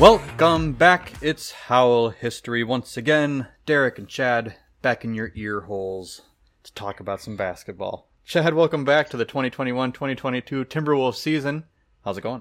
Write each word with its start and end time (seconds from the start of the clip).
Welcome 0.00 0.72
back. 0.72 1.12
It's 1.20 1.52
Howl 1.52 2.08
History 2.08 2.64
once 2.64 2.96
again. 2.96 3.48
Derek 3.66 3.98
and 3.98 4.08
Chad 4.08 4.56
back 4.80 5.04
in 5.04 5.12
your 5.12 5.30
ear 5.34 5.60
holes 5.60 6.22
to 6.62 6.72
talk 6.72 7.00
about 7.00 7.20
some 7.20 7.36
basketball. 7.36 8.08
Chad, 8.24 8.54
welcome 8.54 8.82
back 8.84 9.10
to 9.10 9.18
the 9.18 9.26
2021-2022 9.26 10.64
Timberwolves 10.64 11.16
season. 11.16 11.64
How's 12.02 12.16
it 12.16 12.22
going? 12.22 12.40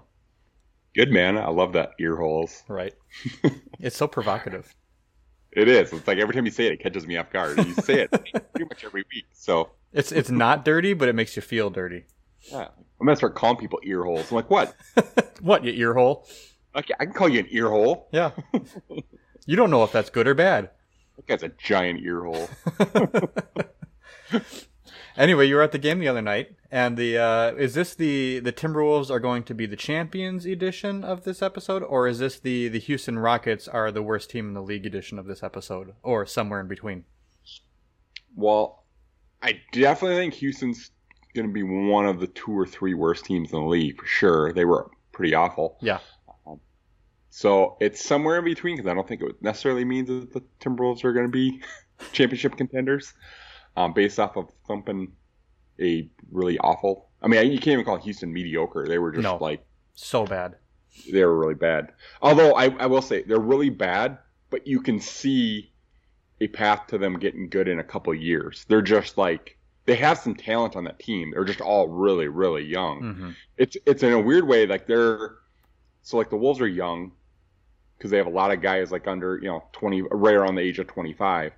Good 0.96 1.12
man. 1.12 1.38
I 1.38 1.50
love 1.50 1.74
that 1.74 1.92
ear 2.00 2.16
holes. 2.16 2.64
Right. 2.70 2.94
it's 3.80 3.98
so 3.98 4.08
provocative. 4.08 4.74
It 5.52 5.68
is. 5.68 5.92
It's 5.92 6.08
like 6.08 6.18
every 6.18 6.34
time 6.34 6.46
you 6.46 6.52
say 6.52 6.68
it, 6.68 6.74
it 6.74 6.80
catches 6.82 7.06
me 7.06 7.18
off 7.18 7.30
guard. 7.30 7.58
You 7.58 7.74
say 7.74 8.02
it 8.04 8.10
pretty 8.12 8.70
much 8.70 8.86
every 8.86 9.04
week. 9.14 9.26
So 9.34 9.72
It's 9.92 10.14
it's 10.14 10.30
not 10.30 10.64
dirty, 10.64 10.94
but 10.94 11.10
it 11.10 11.14
makes 11.14 11.36
you 11.36 11.42
feel 11.42 11.70
dirty. 11.70 12.06
yeah, 12.52 12.68
I'm 13.02 13.06
gonna 13.06 13.18
start 13.18 13.36
calling 13.36 13.58
people 13.58 13.80
ear 13.84 14.06
holes. 14.06 14.32
I'm 14.32 14.36
like, 14.36 14.50
what? 14.50 14.74
What, 15.42 15.64
you 15.64 15.72
ear 15.72 15.94
hole? 15.94 16.28
Okay, 16.76 16.94
I 17.00 17.06
can 17.06 17.14
call 17.14 17.30
you 17.30 17.40
an 17.40 17.48
ear 17.50 17.70
hole. 17.70 18.08
Yeah. 18.12 18.32
you 19.46 19.56
don't 19.56 19.72
know 19.72 19.84
if 19.84 19.92
that's 19.92 20.10
good 20.10 20.28
or 20.28 20.36
bad. 20.36 20.70
That 21.16 21.28
guy's 21.28 21.44
a 21.44 21.50
giant 21.50 22.02
ear 22.02 22.24
hole. 22.24 22.50
Anyway, 25.20 25.46
you 25.46 25.56
were 25.56 25.62
at 25.62 25.74
the 25.74 25.78
game 25.78 26.00
the 26.00 26.08
other 26.08 26.22
night, 26.22 26.56
and 26.72 26.96
the 26.96 27.18
uh, 27.18 27.52
is 27.56 27.74
this 27.74 27.94
the 27.94 28.40
the 28.40 28.54
Timberwolves 28.54 29.10
are 29.10 29.20
going 29.20 29.44
to 29.44 29.54
be 29.54 29.66
the 29.66 29.76
champions 29.76 30.46
edition 30.46 31.04
of 31.04 31.26
this 31.26 31.42
episode, 31.42 31.84
or 31.84 32.08
is 32.08 32.20
this 32.20 32.40
the 32.40 32.70
the 32.70 32.80
Houston 32.80 33.20
Rockets 33.20 33.68
are 33.68 33.92
the 33.92 34.02
worst 34.02 34.30
team 34.30 34.48
in 34.48 34.54
the 34.54 34.62
league 34.62 34.86
edition 34.86 35.20
of 35.20 35.26
this 35.26 35.44
episode, 35.44 35.94
or 36.04 36.26
somewhere 36.26 36.62
in 36.62 36.70
between? 36.70 37.04
Well, 38.34 38.86
I 39.44 39.60
definitely 39.74 40.16
think 40.16 40.36
Houston's 40.36 40.92
gonna 41.36 41.50
be 41.50 41.64
one 41.64 42.06
of 42.06 42.22
the 42.22 42.28
two 42.28 42.58
or 42.58 42.66
three 42.66 42.94
worst 42.94 43.26
teams 43.26 43.52
in 43.52 43.60
the 43.60 43.66
league 43.68 44.00
for 44.00 44.06
sure. 44.06 44.54
They 44.54 44.64
were 44.64 44.90
pretty 45.12 45.34
awful. 45.34 45.78
Yeah, 45.82 46.00
So 47.40 47.78
it's 47.80 48.04
somewhere 48.04 48.40
in 48.40 48.44
between 48.44 48.76
because 48.76 48.92
I 48.92 48.94
don't 48.94 49.08
think 49.08 49.22
it 49.22 49.42
necessarily 49.42 49.86
means 49.86 50.10
that 50.10 50.34
the 50.34 50.44
Timberwolves 50.60 51.06
are 51.06 51.14
going 51.14 51.26
to 51.26 51.32
be 51.32 51.62
championship 52.12 52.58
contenders 52.58 53.14
um, 53.78 53.94
based 53.94 54.20
off 54.20 54.36
of 54.36 54.50
thumping 54.68 55.14
a 55.80 56.10
really 56.30 56.60
awful. 56.60 57.08
I 57.22 57.30
mean, 57.30 57.50
you 57.50 57.58
can't 57.58 57.76
even 57.76 57.86
call 57.86 57.96
Houston 57.96 58.34
mediocre. 58.34 58.86
They 58.90 58.98
were 58.98 59.14
just 59.14 59.24
No. 59.24 59.38
like, 59.38 59.64
so 59.94 60.26
bad. 60.26 60.58
they 61.10 61.24
were 61.24 61.40
really 61.40 61.54
bad. 61.56 61.94
Although 62.22 62.56
I, 62.56 62.76
I 62.78 62.88
will 62.88 63.02
say 63.02 63.24
they're 63.24 63.40
really 63.40 63.70
bad, 63.70 64.18
but 64.50 64.68
you 64.68 64.82
can 64.82 65.00
see 65.00 65.72
a 66.42 66.48
path 66.50 66.88
to 66.88 66.98
them 66.98 67.20
getting 67.20 67.48
good 67.48 67.70
in 67.70 67.80
a 67.80 67.86
couple 67.86 68.12
of 68.12 68.22
years. 68.22 68.66
They're 68.68 68.82
just 68.82 69.18
like, 69.18 69.58
they 69.86 69.96
have 69.96 70.18
some 70.18 70.36
talent 70.36 70.76
on 70.76 70.84
that 70.84 71.00
team. 71.00 71.32
They're 71.32 71.46
just 71.46 71.62
all 71.62 71.88
really, 71.88 72.28
really 72.28 72.66
young 72.66 73.14
hmm 73.14 73.30
it's 73.56 73.78
it's 73.86 74.04
in 74.04 74.12
a 74.12 74.20
weird 74.20 74.46
way 74.46 74.66
like 74.68 74.88
they're 74.88 75.36
so 76.02 76.18
like 76.18 76.30
the 76.30 76.36
wolves 76.38 76.60
are 76.62 76.68
young 76.68 77.12
because 78.00 78.10
they 78.10 78.18
have 78.18 78.26
a 78.28 78.32
lot 78.32 78.50
of 78.52 78.62
guys 78.62 78.92
like 78.92 79.08
under 79.08 79.38
you 79.38 79.48
know 79.50 79.64
20 79.74 80.02
right 80.12 80.34
around 80.36 80.56
the 80.56 80.62
age 80.62 80.80
of 80.80 80.88
25 80.88 81.52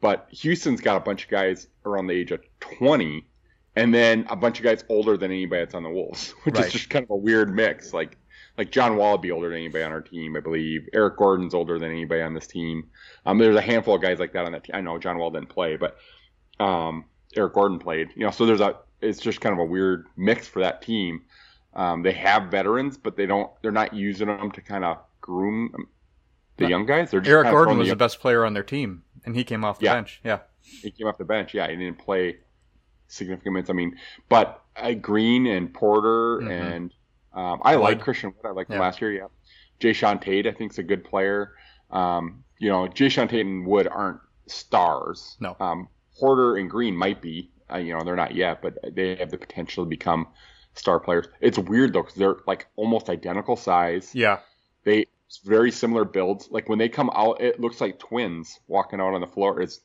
but 0.00 0.26
houston's 0.30 0.80
got 0.80 0.96
a 0.96 1.00
bunch 1.00 1.24
of 1.24 1.30
guys 1.30 1.66
around 1.84 2.06
the 2.06 2.14
age 2.14 2.30
of 2.30 2.40
20 2.60 3.26
and 3.76 3.92
then 3.92 4.24
a 4.30 4.36
bunch 4.36 4.58
of 4.58 4.64
guys 4.64 4.84
older 4.88 5.16
than 5.16 5.30
anybody 5.30 5.60
that's 5.62 5.74
on 5.74 5.82
the 5.82 5.90
wolves 5.90 6.30
which 6.44 6.54
Right. 6.54 6.66
is 6.66 6.72
just 6.72 6.88
kind 6.90 7.02
of 7.04 7.10
a 7.10 7.16
weird 7.16 7.54
mix 7.54 7.92
like 7.92 8.16
like 8.56 8.70
john 8.70 8.96
wall 8.96 9.12
would 9.12 9.22
be 9.22 9.30
older 9.32 9.48
than 9.48 9.58
anybody 9.58 9.84
on 9.84 9.92
our 9.92 10.00
team 10.00 10.36
i 10.36 10.40
believe 10.40 10.88
eric 10.94 11.16
gordon's 11.16 11.52
older 11.54 11.78
than 11.78 11.90
anybody 11.90 12.22
on 12.22 12.32
this 12.34 12.46
team 12.46 12.88
um, 13.26 13.38
there's 13.38 13.56
a 13.56 13.60
handful 13.60 13.96
of 13.96 14.00
guys 14.02 14.18
like 14.18 14.32
that 14.32 14.46
on 14.46 14.52
that 14.52 14.64
team 14.64 14.74
i 14.76 14.80
know 14.80 14.98
john 14.98 15.18
wall 15.18 15.30
didn't 15.30 15.48
play 15.48 15.76
but 15.76 15.96
um, 16.60 17.04
Eric 17.36 17.52
Gordon 17.54 17.78
played. 17.78 18.08
You 18.16 18.24
know, 18.24 18.30
so 18.32 18.44
there's 18.46 18.60
a 18.60 18.76
it's 19.00 19.20
just 19.20 19.40
kind 19.40 19.52
of 19.52 19.60
a 19.60 19.64
weird 19.64 20.06
mix 20.16 20.48
for 20.48 20.60
that 20.60 20.82
team. 20.82 21.22
Um, 21.74 22.02
they 22.02 22.10
have 22.12 22.50
veterans, 22.50 22.96
but 22.96 23.16
they 23.16 23.26
don't. 23.26 23.48
They're 23.62 23.70
not 23.70 23.94
using 23.94 24.26
them 24.26 24.50
to 24.50 24.60
kind 24.60 24.84
of 24.84 24.98
groom 25.28 25.70
the 26.56 26.64
No. 26.64 26.70
young 26.70 26.86
guys. 26.86 27.10
They're 27.10 27.20
just 27.20 27.30
Eric 27.30 27.50
Gordon 27.50 27.78
was 27.78 27.88
the 27.88 27.92
the 27.92 27.96
best 27.96 28.18
player 28.20 28.44
on 28.44 28.54
their 28.54 28.62
team, 28.62 29.04
and 29.24 29.36
he 29.36 29.44
came 29.44 29.64
off 29.64 29.78
the 29.78 29.84
Yeah. 29.86 29.94
bench. 29.94 30.20
Yeah, 30.24 30.38
he 30.82 30.90
came 30.90 31.06
off 31.06 31.18
the 31.18 31.24
bench. 31.24 31.54
Yeah, 31.54 31.68
he 31.70 31.76
didn't 31.76 31.98
play 31.98 32.38
significant 33.06 33.52
minutes. 33.54 33.70
I 33.70 33.74
mean, 33.74 33.96
but 34.28 34.62
uh, 34.76 34.92
Green 34.94 35.46
and 35.46 35.72
Porter 35.72 36.40
Mhm. 36.42 36.50
and 36.50 36.94
um, 37.32 37.60
I 37.62 37.76
like 37.76 38.00
Christian 38.00 38.30
Wood. 38.36 38.46
I 38.48 38.50
liked 38.52 38.70
him 38.70 38.80
last 38.80 39.00
year. 39.00 39.12
Yeah, 39.12 39.26
Jae'Sean 39.80 40.20
Tate 40.20 40.46
I 40.46 40.52
think 40.52 40.72
is 40.72 40.78
a 40.78 40.82
good 40.82 41.04
player. 41.04 41.52
Um, 41.90 42.42
you 42.58 42.68
know, 42.70 42.86
Jae'Sean 42.88 43.28
Tate 43.28 43.46
and 43.46 43.66
Wood 43.66 43.86
aren't 43.86 44.20
stars. 44.46 45.36
No. 45.40 45.56
Um, 45.60 45.88
Porter 46.18 46.56
and 46.56 46.68
Green 46.70 46.96
might 46.96 47.20
be. 47.22 47.50
Uh, 47.72 47.76
you 47.76 47.92
know, 47.96 48.02
they're 48.02 48.16
not 48.16 48.34
yet, 48.34 48.62
but 48.62 48.78
they 48.96 49.14
have 49.16 49.30
the 49.30 49.38
potential 49.38 49.84
to 49.84 49.88
become 49.88 50.26
star 50.74 50.98
players. 50.98 51.28
It's 51.40 51.58
weird 51.58 51.92
though 51.92 52.02
because 52.02 52.16
they're 52.16 52.36
like 52.46 52.66
almost 52.76 53.08
identical 53.10 53.56
size. 53.56 54.14
yeah. 54.14 54.38
They 54.84 55.06
very 55.36 55.70
similar 55.70 56.04
builds. 56.04 56.48
Like 56.50 56.68
when 56.68 56.78
they 56.78 56.88
come 56.88 57.10
out, 57.14 57.40
it 57.40 57.60
looks 57.60 57.80
like 57.80 57.98
twins 57.98 58.58
walking 58.66 59.00
out 59.00 59.14
on 59.14 59.20
the 59.20 59.26
floor. 59.26 59.60
It's 59.60 59.80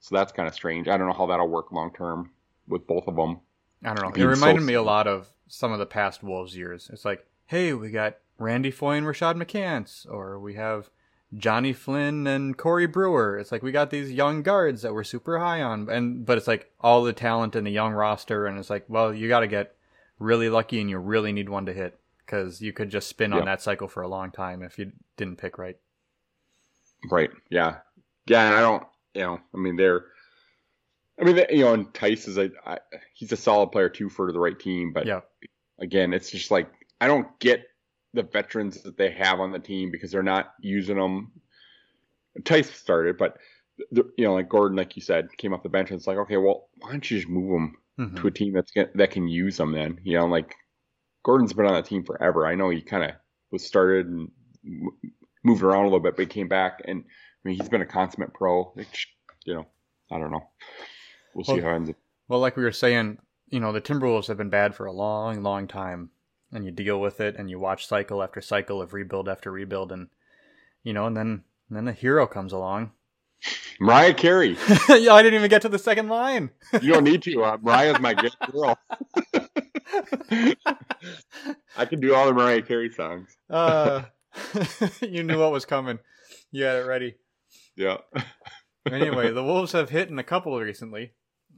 so 0.00 0.14
that's 0.14 0.32
kind 0.32 0.48
of 0.48 0.54
strange. 0.54 0.88
I 0.88 0.96
don't 0.96 1.06
know 1.06 1.14
how 1.14 1.26
that'll 1.26 1.48
work 1.48 1.72
long 1.72 1.92
term 1.92 2.30
with 2.68 2.86
both 2.86 3.06
of 3.06 3.16
them. 3.16 3.40
I 3.84 3.94
don't 3.94 4.16
know. 4.16 4.22
It 4.22 4.26
reminded 4.26 4.62
so 4.62 4.66
me 4.66 4.74
a 4.74 4.82
lot 4.82 5.06
of 5.06 5.28
some 5.48 5.72
of 5.72 5.78
the 5.78 5.86
past 5.86 6.22
Wolves 6.22 6.56
years. 6.56 6.90
It's 6.92 7.04
like, 7.04 7.26
hey, 7.46 7.72
we 7.72 7.90
got 7.90 8.16
Randy 8.38 8.70
Foye 8.70 8.96
and 8.96 9.06
Rashad 9.06 9.34
McCants, 9.34 10.06
or 10.10 10.38
we 10.38 10.54
have 10.54 10.90
Jonny 11.34 11.72
Flynn 11.72 12.26
and 12.26 12.56
Corey 12.56 12.86
Brewer. 12.86 13.38
It's 13.38 13.52
like 13.52 13.62
we 13.62 13.72
got 13.72 13.90
these 13.90 14.12
young 14.12 14.42
guards 14.42 14.82
that 14.82 14.94
we're 14.94 15.04
super 15.04 15.38
high 15.38 15.62
on, 15.62 15.88
and 15.88 16.24
but 16.24 16.38
it's 16.38 16.48
like 16.48 16.70
all 16.80 17.02
the 17.02 17.12
talent 17.12 17.56
in 17.56 17.64
the 17.64 17.70
young 17.70 17.92
roster, 17.92 18.46
and 18.46 18.58
it's 18.58 18.70
like, 18.70 18.84
well, 18.88 19.12
you 19.12 19.28
got 19.28 19.40
to 19.40 19.46
get 19.46 19.74
really 20.18 20.48
lucky, 20.48 20.80
and 20.80 20.90
you 20.90 20.98
really 20.98 21.32
need 21.32 21.48
one 21.48 21.66
to 21.66 21.72
hit 21.72 21.98
because 22.26 22.60
you 22.60 22.72
could 22.72 22.90
just 22.90 23.08
spin 23.08 23.32
on 23.32 23.44
that 23.44 23.62
cycle 23.62 23.86
for 23.88 24.02
a 24.02 24.08
long 24.08 24.30
time 24.30 24.62
if 24.62 24.78
you 24.78 24.90
didn't 25.16 25.36
pick 25.36 25.58
right. 25.58 25.76
Right. 27.10 27.30
Yeah. 27.50 27.76
Yeah. 28.26 28.46
And 28.46 28.54
I 28.54 28.60
don't. 28.60 28.82
You 29.14 29.22
know. 29.22 29.40
I 29.54 29.56
mean, 29.56 29.76
they're. 29.76 30.06
I 31.18 31.24
mean, 31.24 31.40
you 31.50 31.64
know, 31.64 31.74
and 31.74 31.92
Theis 31.94 32.26
is 32.28 32.36
a. 32.36 32.50
I, 32.66 32.78
he's 33.14 33.32
a 33.32 33.36
solid 33.36 33.68
player 33.68 33.88
too 33.88 34.08
for 34.08 34.32
the 34.32 34.38
right 34.40 34.58
team, 34.58 34.92
but 34.92 35.06
Yeah. 35.06 35.20
again, 35.78 36.12
it's 36.12 36.30
just 36.30 36.50
like 36.50 36.68
I 37.00 37.06
don't 37.06 37.26
get 37.38 37.64
the 38.12 38.22
veterans 38.24 38.82
that 38.82 38.96
they 38.96 39.10
have 39.10 39.40
on 39.40 39.52
the 39.52 39.58
team 39.58 39.90
because 39.90 40.10
they're 40.10 40.22
not 40.22 40.54
using 40.60 40.96
them. 40.96 41.32
Theis 42.44 42.70
started, 42.70 43.16
but 43.16 43.38
the, 43.90 44.10
you 44.18 44.24
know, 44.24 44.34
like 44.34 44.48
Gordon, 44.48 44.76
like 44.76 44.96
you 44.96 45.02
said, 45.02 45.28
came 45.36 45.54
off 45.54 45.62
the 45.62 45.68
bench 45.68 45.90
and 45.90 45.98
it's 45.98 46.06
like, 46.06 46.18
okay, 46.18 46.36
well, 46.38 46.68
why 46.80 46.90
don't 46.90 47.10
you 47.10 47.18
just 47.18 47.28
move 47.30 47.50
them 47.50 47.76
Mhm. 47.98 48.20
to 48.20 48.26
a 48.26 48.30
team 48.30 48.52
that's 48.52 48.72
that 48.94 49.10
can 49.10 49.28
use 49.28 49.56
them 49.56 49.72
then? 49.72 50.00
You 50.02 50.18
know, 50.18 50.26
like 50.26 50.54
Gordon's 51.26 51.52
been 51.52 51.66
on 51.66 51.74
the 51.74 51.82
team 51.82 52.04
forever. 52.04 52.46
I 52.46 52.54
know 52.54 52.70
he 52.70 52.80
kind 52.80 53.02
of 53.02 53.10
was 53.50 53.66
started 53.66 54.06
and 54.06 54.30
moved 55.42 55.60
around 55.60 55.80
a 55.80 55.86
little 55.86 55.98
bit, 55.98 56.14
but 56.14 56.22
he 56.22 56.26
came 56.26 56.46
back 56.46 56.82
and 56.84 57.02
I 57.02 57.48
mean, 57.48 57.58
he's 57.58 57.68
been 57.68 57.82
a 57.82 57.86
consummate 57.86 58.32
pro. 58.32 58.72
Like, 58.76 58.86
You 59.44 59.54
know, 59.54 59.66
I 60.12 60.20
don't 60.20 60.30
know. 60.30 60.48
We'll 61.34 61.44
see 61.44 61.60
how 61.60 61.70
it 61.70 61.74
ends 61.74 61.90
up. 61.90 61.96
Well, 62.28 62.38
like 62.38 62.56
we 62.56 62.62
were 62.62 62.70
saying, 62.70 63.18
you 63.48 63.58
know, 63.58 63.72
the 63.72 63.80
Timberwolves 63.80 64.28
have 64.28 64.36
been 64.36 64.50
bad 64.50 64.76
for 64.76 64.86
a 64.86 64.92
long, 64.92 65.42
long 65.42 65.66
time, 65.66 66.10
and 66.52 66.64
you 66.64 66.70
deal 66.70 67.00
with 67.00 67.20
it, 67.20 67.34
and 67.36 67.50
you 67.50 67.58
watch 67.58 67.88
cycle 67.88 68.22
after 68.22 68.40
cycle 68.40 68.80
of 68.80 68.94
rebuild 68.94 69.28
after 69.28 69.50
rebuild, 69.50 69.90
and 69.90 70.08
you 70.84 70.92
know, 70.92 71.06
and 71.06 71.16
then 71.16 71.42
and 71.68 71.76
then 71.76 71.88
a 71.88 71.92
hero 71.92 72.28
comes 72.28 72.52
along. 72.52 72.92
Mariah 73.80 74.14
Carey. 74.14 74.56
yeah, 74.88 75.12
I 75.12 75.22
didn't 75.22 75.34
even 75.34 75.50
get 75.50 75.62
to 75.62 75.68
the 75.68 75.78
second 75.78 76.08
line. 76.08 76.50
You 76.80 76.92
don't 76.94 77.04
need 77.04 77.22
to. 77.22 77.42
Uh, 77.42 77.58
Mariah's 77.60 78.00
my 78.00 78.14
good 78.14 78.34
girl. 78.52 78.78
I 81.76 81.84
can 81.86 82.00
do 82.00 82.14
all 82.14 82.26
the 82.26 82.32
Mariah 82.34 82.62
Carey 82.62 82.90
songs. 82.90 83.36
uh, 83.50 84.02
you 85.00 85.22
knew 85.22 85.38
what 85.38 85.52
was 85.52 85.64
coming. 85.64 85.98
You 86.50 86.64
had 86.64 86.76
it 86.76 86.86
ready. 86.86 87.16
Yeah. 87.76 87.98
Anyway, 88.88 89.32
the 89.32 89.42
Wolves 89.42 89.72
have 89.72 89.90
hit 89.90 90.10
in 90.10 90.18
a 90.20 90.22
couple 90.22 90.56
recently, 90.60 91.10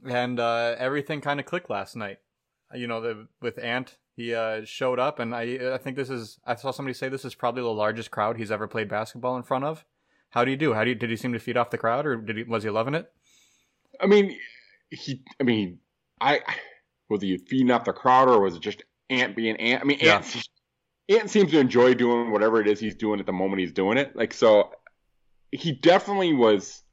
and 0.03 0.39
uh, 0.39 0.75
everything 0.79 1.21
kind 1.21 1.39
of 1.39 1.45
clicked 1.45 1.69
last 1.69 1.95
night. 1.95 2.17
You 2.73 2.87
know, 2.87 3.01
the, 3.01 3.27
with 3.39 3.59
Ant, 3.59 3.97
he 4.15 4.33
uh, 4.33 4.65
showed 4.65 4.97
up, 4.97 5.19
and 5.19 5.35
I 5.35 5.75
I 5.75 5.77
think 5.77 5.95
this 5.95 6.09
is 6.09 6.39
I 6.43 6.55
saw 6.55 6.71
somebody 6.71 6.95
say 6.95 7.07
this 7.07 7.25
is 7.25 7.35
probably 7.35 7.61
the 7.61 7.69
largest 7.69 8.09
crowd 8.09 8.37
he's 8.37 8.49
ever 8.49 8.67
played 8.67 8.89
basketball 8.89 9.37
in 9.37 9.43
front 9.43 9.63
of. 9.63 9.85
How 10.31 10.43
do 10.43 10.49
you 10.49 10.57
do? 10.57 10.73
How 10.73 10.83
do 10.83 10.89
you 10.89 10.95
did 10.95 11.11
he 11.11 11.15
seem 11.15 11.33
to 11.33 11.39
feed 11.39 11.55
off 11.55 11.69
the 11.69 11.77
crowd, 11.77 12.07
or 12.07 12.15
did 12.15 12.35
he 12.35 12.43
was 12.43 12.63
he 12.63 12.71
loving 12.71 12.95
it? 12.95 13.11
I 14.01 14.07
mean, 14.07 14.35
he. 14.89 15.21
I 15.39 15.43
mean, 15.43 15.79
I 16.19 16.41
was 17.09 17.21
he 17.21 17.37
feeding 17.37 17.71
off 17.71 17.85
the 17.85 17.93
crowd 17.93 18.29
or 18.29 18.41
was 18.41 18.55
it 18.55 18.61
just 18.61 18.83
Ant 19.09 19.35
being 19.35 19.55
Ant? 19.57 19.81
I 19.81 19.85
mean, 19.85 19.99
Yeah. 20.01 20.17
Ant. 20.17 20.49
Ant 21.09 21.29
seems 21.29 21.51
to 21.51 21.59
enjoy 21.59 21.95
doing 21.95 22.31
whatever 22.31 22.61
it 22.61 22.67
is 22.67 22.79
he's 22.79 22.95
doing 22.95 23.19
at 23.19 23.25
the 23.25 23.33
moment 23.33 23.61
he's 23.61 23.73
doing 23.73 23.97
it. 23.97 24.15
Like 24.15 24.33
so, 24.33 24.71
he 25.51 25.71
definitely 25.71 26.33
was 26.33 26.83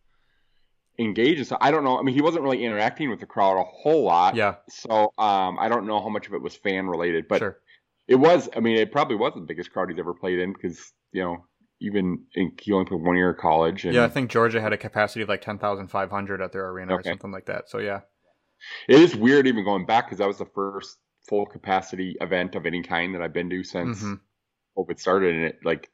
engaged. 0.99 1.47
So 1.47 1.59
I 1.61 1.71
don't 1.71 1.85
know. 1.85 1.99
I 1.99 2.03
mean, 2.03 2.15
he 2.15 2.23
wasn't 2.23 2.45
really 2.45 2.65
interacting 2.65 3.11
with 3.11 3.21
the 3.21 3.27
crowd 3.27 3.59
a 3.59 3.65
whole 3.65 4.05
lot. 4.05 4.35
Yeah, 4.35 4.55
So 4.71 5.13
um, 5.19 5.59
I 5.59 5.69
don't 5.69 5.87
know 5.87 6.01
how 6.01 6.09
much 6.09 6.27
of 6.27 6.35
it 6.35 6.41
was 6.43 6.57
fan 6.57 6.87
related, 6.87 7.29
but 7.29 7.39
sure. 7.39 7.59
It 8.09 8.15
was. 8.15 8.49
I 8.57 8.61
mean, 8.61 8.77
it 8.77 8.93
probably 8.93 9.17
wasn't 9.17 9.43
the 9.43 9.53
biggest 9.53 9.73
crowd 9.73 9.91
he's 9.91 9.99
ever 9.99 10.15
played 10.15 10.39
in 10.39 10.53
because 10.53 10.93
you 11.12 11.23
know 11.23 11.45
even 11.81 12.25
in, 12.35 12.53
he 12.61 12.73
only 12.73 12.87
played 12.87 13.03
one 13.03 13.17
year 13.17 13.31
of 13.31 13.37
college. 13.37 13.85
And 13.85 13.95
Yeah, 13.95 14.05
I 14.05 14.09
think 14.09 14.31
Georgia 14.31 14.61
had 14.61 14.73
a 14.73 14.79
capacity 14.79 15.23
of 15.23 15.29
like 15.29 15.43
ten 15.43 15.59
thousand 15.59 15.89
five 15.89 16.11
hundred 16.11 16.41
at 16.41 16.53
their 16.53 16.69
arena 16.69 16.95
or 16.95 17.03
something 17.03 17.33
like 17.33 17.47
that. 17.47 17.69
So 17.69 17.79
yeah, 17.79 18.03
it 18.88 19.00
is 19.00 19.14
weird 19.17 19.47
even 19.47 19.64
going 19.64 19.87
back 19.87 20.06
because 20.06 20.19
that 20.19 20.29
was 20.29 20.38
the 20.38 20.47
first 20.47 20.99
full 21.29 21.47
capacity 21.47 22.17
event 22.20 22.55
of 22.55 22.67
any 22.67 22.82
kind 22.82 23.14
that 23.14 23.23
I've 23.23 23.32
been 23.32 23.50
to 23.50 23.62
since 23.64 24.03
Mhm. 24.03 24.20
COVID 24.76 24.99
started, 24.99 25.35
and 25.35 25.44
it 25.44 25.64
like 25.64 25.91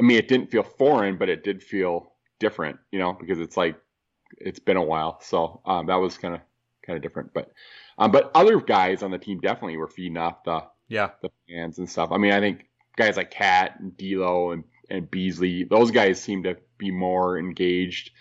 I 0.00 0.04
mean, 0.04 0.16
it 0.16 0.28
didn't 0.28 0.50
feel 0.50 0.62
foreign, 0.62 1.16
but 1.16 1.28
it 1.28 1.42
did 1.42 1.62
feel 1.62 2.12
different, 2.38 2.78
you 2.92 2.98
know, 3.00 3.12
because 3.14 3.40
it's 3.40 3.56
like 3.56 3.76
it's 4.38 4.60
been 4.60 4.76
a 4.76 4.82
while. 4.82 5.20
So 5.20 5.60
um, 5.64 5.86
that 5.86 5.96
was 5.96 6.18
kind 6.18 6.34
of 6.34 6.40
kind 6.82 6.96
of 6.96 7.02
different. 7.02 7.32
But 7.34 7.52
um, 7.98 8.12
but 8.12 8.30
other 8.34 8.60
guys 8.60 9.02
on 9.02 9.10
the 9.10 9.18
team 9.18 9.40
definitely 9.40 9.76
were 9.76 9.88
feeding 9.88 10.16
off 10.16 10.44
the 10.44 10.64
yeah 10.88 11.10
the 11.22 11.30
fans 11.48 11.78
and 11.78 11.88
stuff. 11.90 12.10
I 12.12 12.18
mean, 12.18 12.32
I 12.32 12.40
think 12.40 12.66
guys 12.96 13.16
like 13.16 13.30
Cat 13.30 13.80
and 13.80 13.96
D'Lo 13.96 14.52
and 14.52 14.64
and 14.90 15.10
Beasley, 15.10 15.64
those 15.64 15.90
guys 15.90 16.20
seem 16.20 16.44
to 16.44 16.56
be 16.78 16.90
more 16.90 17.38
engaged 17.38 18.12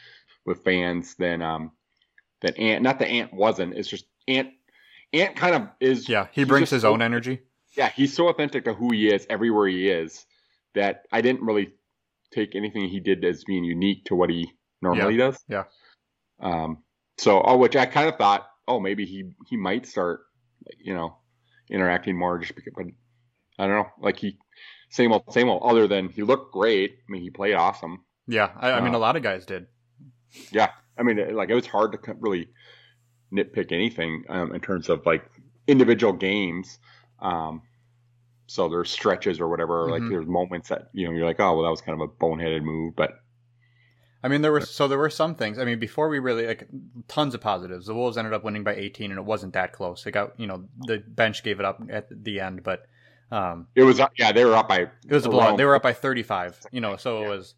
with 0.45 0.63
fans 0.63 1.15
than 1.15 1.41
um 1.41 1.71
than 2.41 2.55
Ant. 2.55 2.83
Not 2.83 2.99
that 2.99 3.07
Ant 3.07 3.33
wasn't. 3.33 3.73
It's 3.73 3.89
just 3.89 4.05
Ant. 4.27 4.49
Ant 5.13 5.35
kind 5.35 5.55
of 5.55 5.69
is. 5.79 6.07
Yeah, 6.07 6.27
he 6.31 6.43
brings 6.43 6.69
his 6.69 6.81
so, 6.81 6.93
own 6.93 7.01
energy. 7.01 7.41
Yeah, 7.75 7.89
he's 7.89 8.13
so 8.13 8.27
authentic 8.29 8.65
to 8.65 8.73
who 8.73 8.91
he 8.91 9.07
is 9.07 9.25
everywhere 9.29 9.67
he 9.67 9.89
is 9.89 10.25
that 10.73 11.03
I 11.11 11.21
didn't 11.21 11.43
really 11.43 11.73
take 12.31 12.55
anything 12.55 12.89
he 12.89 12.99
did 12.99 13.23
as 13.23 13.43
being 13.43 13.63
unique 13.63 14.05
to 14.05 14.15
what 14.15 14.29
he 14.29 14.51
normally 14.81 15.15
yeah. 15.15 15.25
does. 15.25 15.43
Yeah. 15.47 15.63
Um. 16.39 16.83
So, 17.17 17.41
oh, 17.41 17.57
which 17.57 17.75
I 17.75 17.85
kind 17.85 18.09
of 18.09 18.17
thought, 18.17 18.47
oh, 18.67 18.79
maybe 18.79 19.05
he 19.05 19.31
he 19.47 19.57
might 19.57 19.87
start, 19.87 20.21
you 20.79 20.93
know, 20.93 21.17
interacting 21.69 22.17
more 22.17 22.37
just 22.37 22.55
because, 22.55 22.73
but 22.75 22.85
I 23.57 23.67
don't 23.67 23.75
know, 23.75 23.89
like 23.99 24.17
he 24.17 24.37
same 24.89 25.11
old 25.11 25.31
same 25.31 25.49
old. 25.49 25.63
Other 25.63 25.87
than 25.87 26.09
he 26.09 26.23
looked 26.23 26.53
great. 26.53 26.97
I 27.07 27.11
mean, 27.11 27.21
he 27.21 27.29
played 27.29 27.55
awesome. 27.55 28.03
Yeah, 28.27 28.51
I, 28.55 28.71
I 28.71 28.81
mean, 28.81 28.93
uh, 28.93 28.97
a 28.97 28.99
lot 28.99 29.15
of 29.15 29.23
guys 29.23 29.45
did. 29.45 29.67
Yeah, 30.51 30.69
I 30.97 31.03
mean, 31.03 31.35
like 31.35 31.49
it 31.49 31.55
was 31.55 31.67
hard 31.67 31.91
to 31.91 32.13
really 32.19 32.49
nitpick 33.33 33.71
anything 33.71 34.23
um, 34.29 34.53
in 34.53 34.61
terms 34.61 34.89
of 34.89 35.05
like 35.05 35.29
individual 35.67 36.13
games. 36.13 36.79
Um, 37.19 37.61
so 38.47 38.69
there's 38.69 38.89
stretches 38.89 39.39
or 39.39 39.47
whatever. 39.47 39.83
Mm-hmm. 39.83 39.91
Like 39.91 40.09
there's 40.09 40.27
moments 40.27 40.69
that 40.69 40.89
you 40.93 41.07
know 41.07 41.13
you're 41.13 41.25
like, 41.25 41.39
oh, 41.39 41.53
well, 41.53 41.63
that 41.63 41.71
was 41.71 41.81
kind 41.81 42.01
of 42.01 42.09
a 42.09 42.11
boneheaded 42.11 42.63
move, 42.63 42.95
but. 42.95 43.11
I 44.23 44.29
mean, 44.29 44.41
there 44.41 44.51
were 44.51 44.61
so 44.61 44.87
there 44.87 44.97
were 44.97 45.11
some 45.11 45.35
things. 45.35 45.59
I 45.59 45.63
mean, 45.63 45.79
before 45.79 46.09
we 46.09 46.17
really 46.17 46.47
like 46.47 46.67
tons 47.07 47.35
of 47.35 47.39
positives. 47.39 47.85
The 47.85 47.93
Wolves 47.93 48.17
ended 48.17 48.33
up 48.33 48.43
winning 48.43 48.63
by 48.63 48.73
18, 48.73 49.11
and 49.11 49.19
it 49.19 49.23
wasn't 49.23 49.53
that 49.53 49.73
close. 49.73 50.03
They 50.03 50.11
got 50.11 50.37
you 50.39 50.47
know 50.47 50.65
the 50.79 50.97
bench 50.97 51.43
gave 51.43 51.59
it 51.59 51.65
up 51.65 51.79
at 51.89 52.07
the 52.09 52.39
end, 52.39 52.63
but 52.63 52.87
um, 53.31 53.67
it 53.75 53.83
was 53.83 54.01
yeah 54.17 54.31
they 54.31 54.43
were 54.43 54.55
up 54.55 54.67
by 54.67 54.79
it 54.79 54.89
was 55.07 55.25
a 55.27 55.29
blowout. 55.29 55.57
They 55.57 55.65
were 55.65 55.75
up 55.75 55.83
by 55.83 55.93
35. 55.93 56.59
You 56.71 56.81
know, 56.81 56.97
so 56.97 57.23
it 57.23 57.29
was 57.29 57.53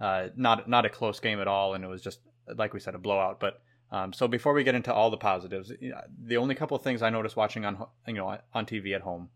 uh, 0.00 0.28
not 0.36 0.68
not 0.68 0.86
a 0.86 0.88
close 0.88 1.18
game 1.18 1.40
at 1.40 1.48
all, 1.48 1.74
and 1.74 1.84
it 1.84 1.88
was 1.88 2.00
just 2.00 2.20
like 2.56 2.74
we 2.74 2.80
said 2.80 2.94
a 2.94 2.98
blowout. 2.98 3.40
But 3.40 3.62
um, 3.90 4.12
so 4.12 4.26
before 4.28 4.52
we 4.52 4.64
get 4.64 4.74
into 4.74 4.92
all 4.92 5.10
the 5.10 5.16
positives, 5.16 5.72
the 6.22 6.36
only 6.36 6.54
couple 6.54 6.76
of 6.76 6.82
things 6.82 7.02
I 7.02 7.10
noticed 7.10 7.36
watching 7.36 7.64
on 7.64 7.86
you 8.06 8.14
know 8.14 8.38
on 8.52 8.66
TV 8.66 8.94
at 8.94 9.02
home 9.02 9.30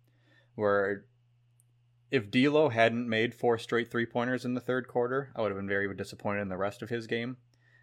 were 0.56 1.04
if 2.10 2.30
D'Lo 2.30 2.70
hadn't 2.70 3.08
made 3.08 3.34
four 3.34 3.58
straight 3.58 3.90
three 3.90 4.06
pointers 4.06 4.44
in 4.44 4.54
the 4.54 4.60
third 4.60 4.88
quarter, 4.88 5.30
I 5.36 5.42
would 5.42 5.50
have 5.50 5.58
been 5.58 5.68
very 5.68 5.94
disappointed 5.94 6.40
in 6.40 6.48
the 6.48 6.56
rest 6.56 6.82
of 6.82 6.88
his 6.88 7.06
game. 7.06 7.36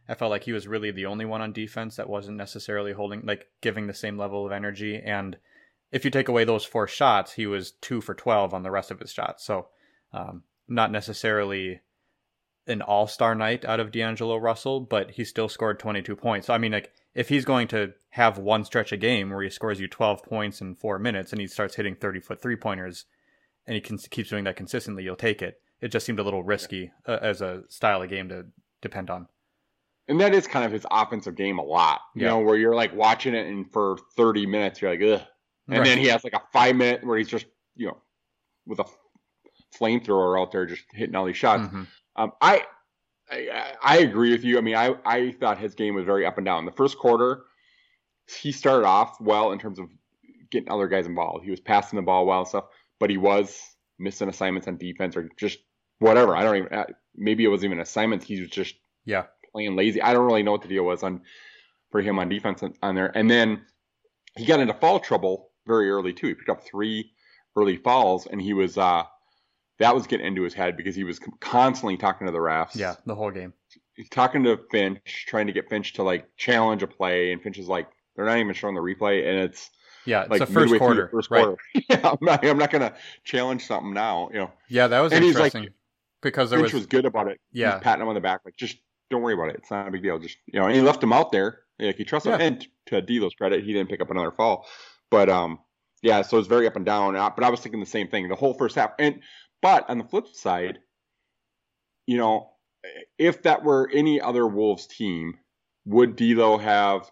I 0.07 0.15
felt 0.15 0.31
like 0.31 0.43
he 0.43 0.51
was 0.51 0.67
really 0.67 0.91
the 0.91 1.05
only 1.05 1.25
one 1.25 1.41
on 1.41 1.51
defense 1.51 1.95
that 1.95 2.09
wasn't 2.09 2.37
necessarily 2.37 2.93
holding 2.93 3.25
like 3.25 3.47
giving 3.61 3.87
the 3.87 3.93
same 3.93 4.17
level 4.17 4.45
of 4.45 4.51
energy 4.51 5.01
and 5.03 5.37
if 5.91 6.03
you 6.03 6.11
take 6.11 6.27
away 6.27 6.43
those 6.43 6.65
four 6.65 6.87
shots, 6.87 7.33
he 7.33 7.47
was 7.47 7.71
two 7.71 8.01
for 8.01 8.13
12 8.13 8.53
on 8.53 8.63
the 8.63 8.71
rest 8.71 8.91
of 8.91 8.99
his 8.99 9.13
shots. 9.13 9.45
So, 9.45 9.67
um, 10.11 10.43
not 10.67 10.91
necessarily 10.91 11.81
an 12.67 12.81
all 12.81 13.07
star 13.07 13.35
night 13.35 13.65
out 13.65 13.79
of 13.79 13.91
D'Angelo 13.91 14.37
Russell, 14.37 14.81
but 14.81 15.11
he 15.11 15.23
still 15.23 15.49
scored 15.49 15.79
22 15.79 16.15
points. 16.15 16.47
So, 16.47 16.53
I 16.53 16.57
mean, 16.57 16.71
like, 16.71 16.91
if 17.13 17.29
he's 17.29 17.45
going 17.45 17.67
to 17.69 17.93
have 18.09 18.37
one 18.37 18.65
stretch 18.65 18.91
a 18.91 18.97
game 18.97 19.29
where 19.29 19.41
he 19.43 19.49
scores 19.49 19.79
you 19.79 19.87
12 19.87 20.23
points 20.23 20.61
in 20.61 20.75
four 20.75 20.99
minutes 20.99 21.31
and 21.31 21.39
he 21.39 21.47
starts 21.47 21.75
hitting 21.75 21.95
30 21.95 22.19
foot 22.19 22.41
three 22.41 22.55
pointers 22.55 23.05
and 23.65 23.75
he 23.75 23.81
can, 23.81 23.97
keeps 23.97 24.29
doing 24.29 24.43
that 24.43 24.55
consistently, 24.55 25.03
you'll 25.03 25.15
take 25.15 25.41
it. 25.41 25.59
It 25.81 25.89
just 25.89 26.05
seemed 26.05 26.19
a 26.19 26.23
little 26.23 26.43
risky 26.43 26.91
uh, 27.07 27.19
as 27.21 27.41
a 27.41 27.63
style 27.69 28.01
of 28.01 28.09
game 28.09 28.29
to 28.29 28.45
depend 28.81 29.09
on. 29.09 29.27
And 30.07 30.21
that 30.21 30.33
is 30.33 30.45
kind 30.45 30.65
of 30.65 30.71
his 30.71 30.85
offensive 30.91 31.35
game 31.35 31.57
a 31.57 31.63
lot, 31.63 32.01
you 32.15 32.23
yeah. 32.23 32.29
know, 32.29 32.39
where 32.39 32.55
you're 32.55 32.75
like 32.75 32.95
watching 32.95 33.33
it 33.33 33.47
and 33.47 33.71
for 33.71 33.97
30 34.15 34.45
minutes, 34.45 34.81
you're 34.81 34.91
like, 34.91 35.01
ugh, 35.01 35.27
and 35.67 35.79
right. 35.79 35.85
then 35.85 35.97
he 35.97 36.07
has 36.07 36.23
like 36.23 36.33
a 36.33 36.41
five 36.53 36.75
minute 36.75 37.03
where 37.03 37.17
he's 37.17 37.27
just 37.27 37.45
you 37.75 37.87
know 37.87 37.97
with 38.65 38.79
a 38.79 38.85
flamethrower 39.79 40.39
out 40.39 40.51
there 40.51 40.65
just 40.65 40.83
hitting 40.93 41.15
all 41.15 41.25
these 41.25 41.37
shots. 41.37 41.63
Mm-hmm. 41.63 41.83
Um, 42.15 42.31
I, 42.41 42.63
I 43.31 43.73
I 43.81 43.97
agree 43.99 44.31
with 44.31 44.43
you. 44.43 44.57
I 44.57 44.61
mean, 44.61 44.75
I 44.75 44.95
I 45.05 45.31
thought 45.39 45.57
his 45.57 45.75
game 45.75 45.95
was 45.95 46.05
very 46.05 46.25
up 46.25 46.37
and 46.37 46.45
down. 46.45 46.65
The 46.65 46.71
first 46.71 46.97
quarter, 46.97 47.43
he 48.41 48.51
started 48.51 48.85
off 48.85 49.19
well 49.19 49.51
in 49.51 49.59
terms 49.59 49.79
of 49.79 49.89
getting 50.51 50.71
other 50.71 50.87
guys 50.87 51.05
involved. 51.05 51.43
He 51.43 51.51
was 51.51 51.59
passing 51.59 51.97
the 51.97 52.03
ball 52.03 52.25
well 52.25 52.39
and 52.39 52.47
stuff, 52.47 52.65
but 52.99 53.09
he 53.09 53.17
was 53.17 53.59
missing 53.99 54.29
assignments 54.29 54.67
on 54.67 54.77
defense 54.77 55.15
or 55.15 55.29
just 55.37 55.59
whatever. 55.99 56.35
I 56.35 56.43
don't 56.43 56.57
even. 56.57 56.73
Uh, 56.73 56.85
maybe 57.15 57.43
it 57.43 57.49
wasn't 57.49 57.71
even 57.71 57.79
assignments. 57.79 58.25
He 58.25 58.39
was 58.39 58.49
just 58.49 58.75
yeah 59.05 59.25
playing 59.51 59.75
lazy. 59.75 60.01
I 60.01 60.13
don't 60.13 60.25
really 60.25 60.43
know 60.43 60.51
what 60.51 60.61
the 60.61 60.67
deal 60.67 60.83
was 60.83 61.03
on 61.03 61.21
for 61.91 62.01
him 62.01 62.19
on 62.19 62.29
defense 62.29 62.61
on, 62.63 62.73
on 62.81 62.95
there. 62.95 63.11
And 63.15 63.29
then 63.29 63.61
he 64.37 64.45
got 64.45 64.59
into 64.59 64.73
foul 64.73 64.99
trouble 64.99 65.51
very 65.65 65.89
early 65.89 66.13
too. 66.13 66.27
He 66.27 66.33
picked 66.33 66.49
up 66.49 66.63
three 66.63 67.11
early 67.55 67.77
fouls, 67.77 68.27
and 68.27 68.41
he 68.41 68.53
was 68.53 68.77
uh, 68.77 69.03
that 69.79 69.93
was 69.93 70.07
getting 70.07 70.25
into 70.25 70.43
his 70.43 70.53
head 70.53 70.77
because 70.77 70.95
he 70.95 71.03
was 71.03 71.19
constantly 71.39 71.97
talking 71.97 72.27
to 72.27 72.31
the 72.31 72.39
refs. 72.39 72.75
Yeah, 72.75 72.95
the 73.05 73.15
whole 73.15 73.31
game. 73.31 73.53
He's 73.95 74.09
talking 74.09 74.43
to 74.43 74.59
Finch, 74.71 75.25
trying 75.27 75.47
to 75.47 75.53
get 75.53 75.69
Finch 75.69 75.93
to 75.93 76.03
like 76.03 76.27
challenge 76.37 76.83
a 76.83 76.87
play, 76.87 77.31
and 77.31 77.41
Finch 77.41 77.57
is 77.57 77.67
like, 77.67 77.87
they're 78.15 78.25
not 78.25 78.37
even 78.37 78.53
showing 78.53 78.75
the 78.75 78.81
replay, 78.81 79.27
and 79.27 79.39
it's 79.39 79.69
yeah, 80.05 80.21
it's 80.21 80.29
like 80.29 80.39
the 80.39 80.45
first 80.45 80.77
quarter. 80.77 81.09
First 81.09 81.31
right. 81.31 81.43
quarter. 81.43 81.61
yeah, 81.89 82.09
I'm 82.09 82.17
not, 82.21 82.45
I'm 82.45 82.57
not 82.57 82.71
gonna 82.71 82.93
challenge 83.23 83.65
something 83.65 83.93
now, 83.93 84.29
you 84.31 84.39
know. 84.39 84.51
Yeah, 84.69 84.87
that 84.87 84.99
was 84.99 85.13
and 85.13 85.23
interesting 85.23 85.63
he's 85.63 85.69
like, 85.69 85.75
because 86.21 86.49
there 86.49 86.59
Finch 86.59 86.73
was, 86.73 86.81
was 86.81 86.87
good 86.87 87.05
about 87.05 87.27
it. 87.27 87.39
Yeah, 87.51 87.73
he's 87.73 87.83
patting 87.83 88.01
him 88.01 88.07
on 88.07 88.15
the 88.15 88.21
back, 88.21 88.41
like 88.45 88.55
just 88.55 88.77
don't 89.09 89.21
worry 89.21 89.33
about 89.33 89.49
it. 89.49 89.57
It's 89.57 89.71
not 89.71 89.87
a 89.87 89.91
big 89.91 90.03
deal. 90.03 90.19
Just 90.19 90.37
you 90.47 90.59
know, 90.59 90.67
and 90.67 90.75
he 90.75 90.81
left 90.81 91.03
him 91.03 91.13
out 91.13 91.31
there. 91.31 91.59
Like 91.79 91.97
he 91.97 92.05
trusted 92.05 92.31
yeah. 92.31 92.37
him. 92.37 92.53
And 92.53 92.67
to 92.87 93.01
D'Lo's 93.01 93.35
credit, 93.35 93.63
he 93.63 93.73
didn't 93.73 93.89
pick 93.89 94.01
up 94.01 94.11
another 94.11 94.31
fall. 94.31 94.65
But 95.09 95.29
um, 95.29 95.59
yeah, 96.01 96.21
so 96.21 96.37
it's 96.37 96.47
very 96.47 96.67
up 96.67 96.75
and 96.75 96.85
down. 96.85 97.15
Uh, 97.15 97.29
but 97.29 97.43
I 97.43 97.49
was 97.49 97.59
thinking 97.59 97.79
the 97.79 97.85
same 97.85 98.07
thing 98.07 98.27
the 98.29 98.35
whole 98.35 98.53
first 98.53 98.75
half. 98.75 98.91
And 98.99 99.21
but 99.65 99.89
on 99.89 99.97
the 99.97 100.03
flip 100.03 100.27
side, 100.27 100.77
you 102.05 102.19
know, 102.19 102.51
if 103.17 103.41
that 103.41 103.63
were 103.63 103.89
any 103.91 104.21
other 104.21 104.45
Wolves 104.45 104.85
team, 104.85 105.39
would 105.85 106.15
D'Lo 106.15 106.59
have 106.59 107.09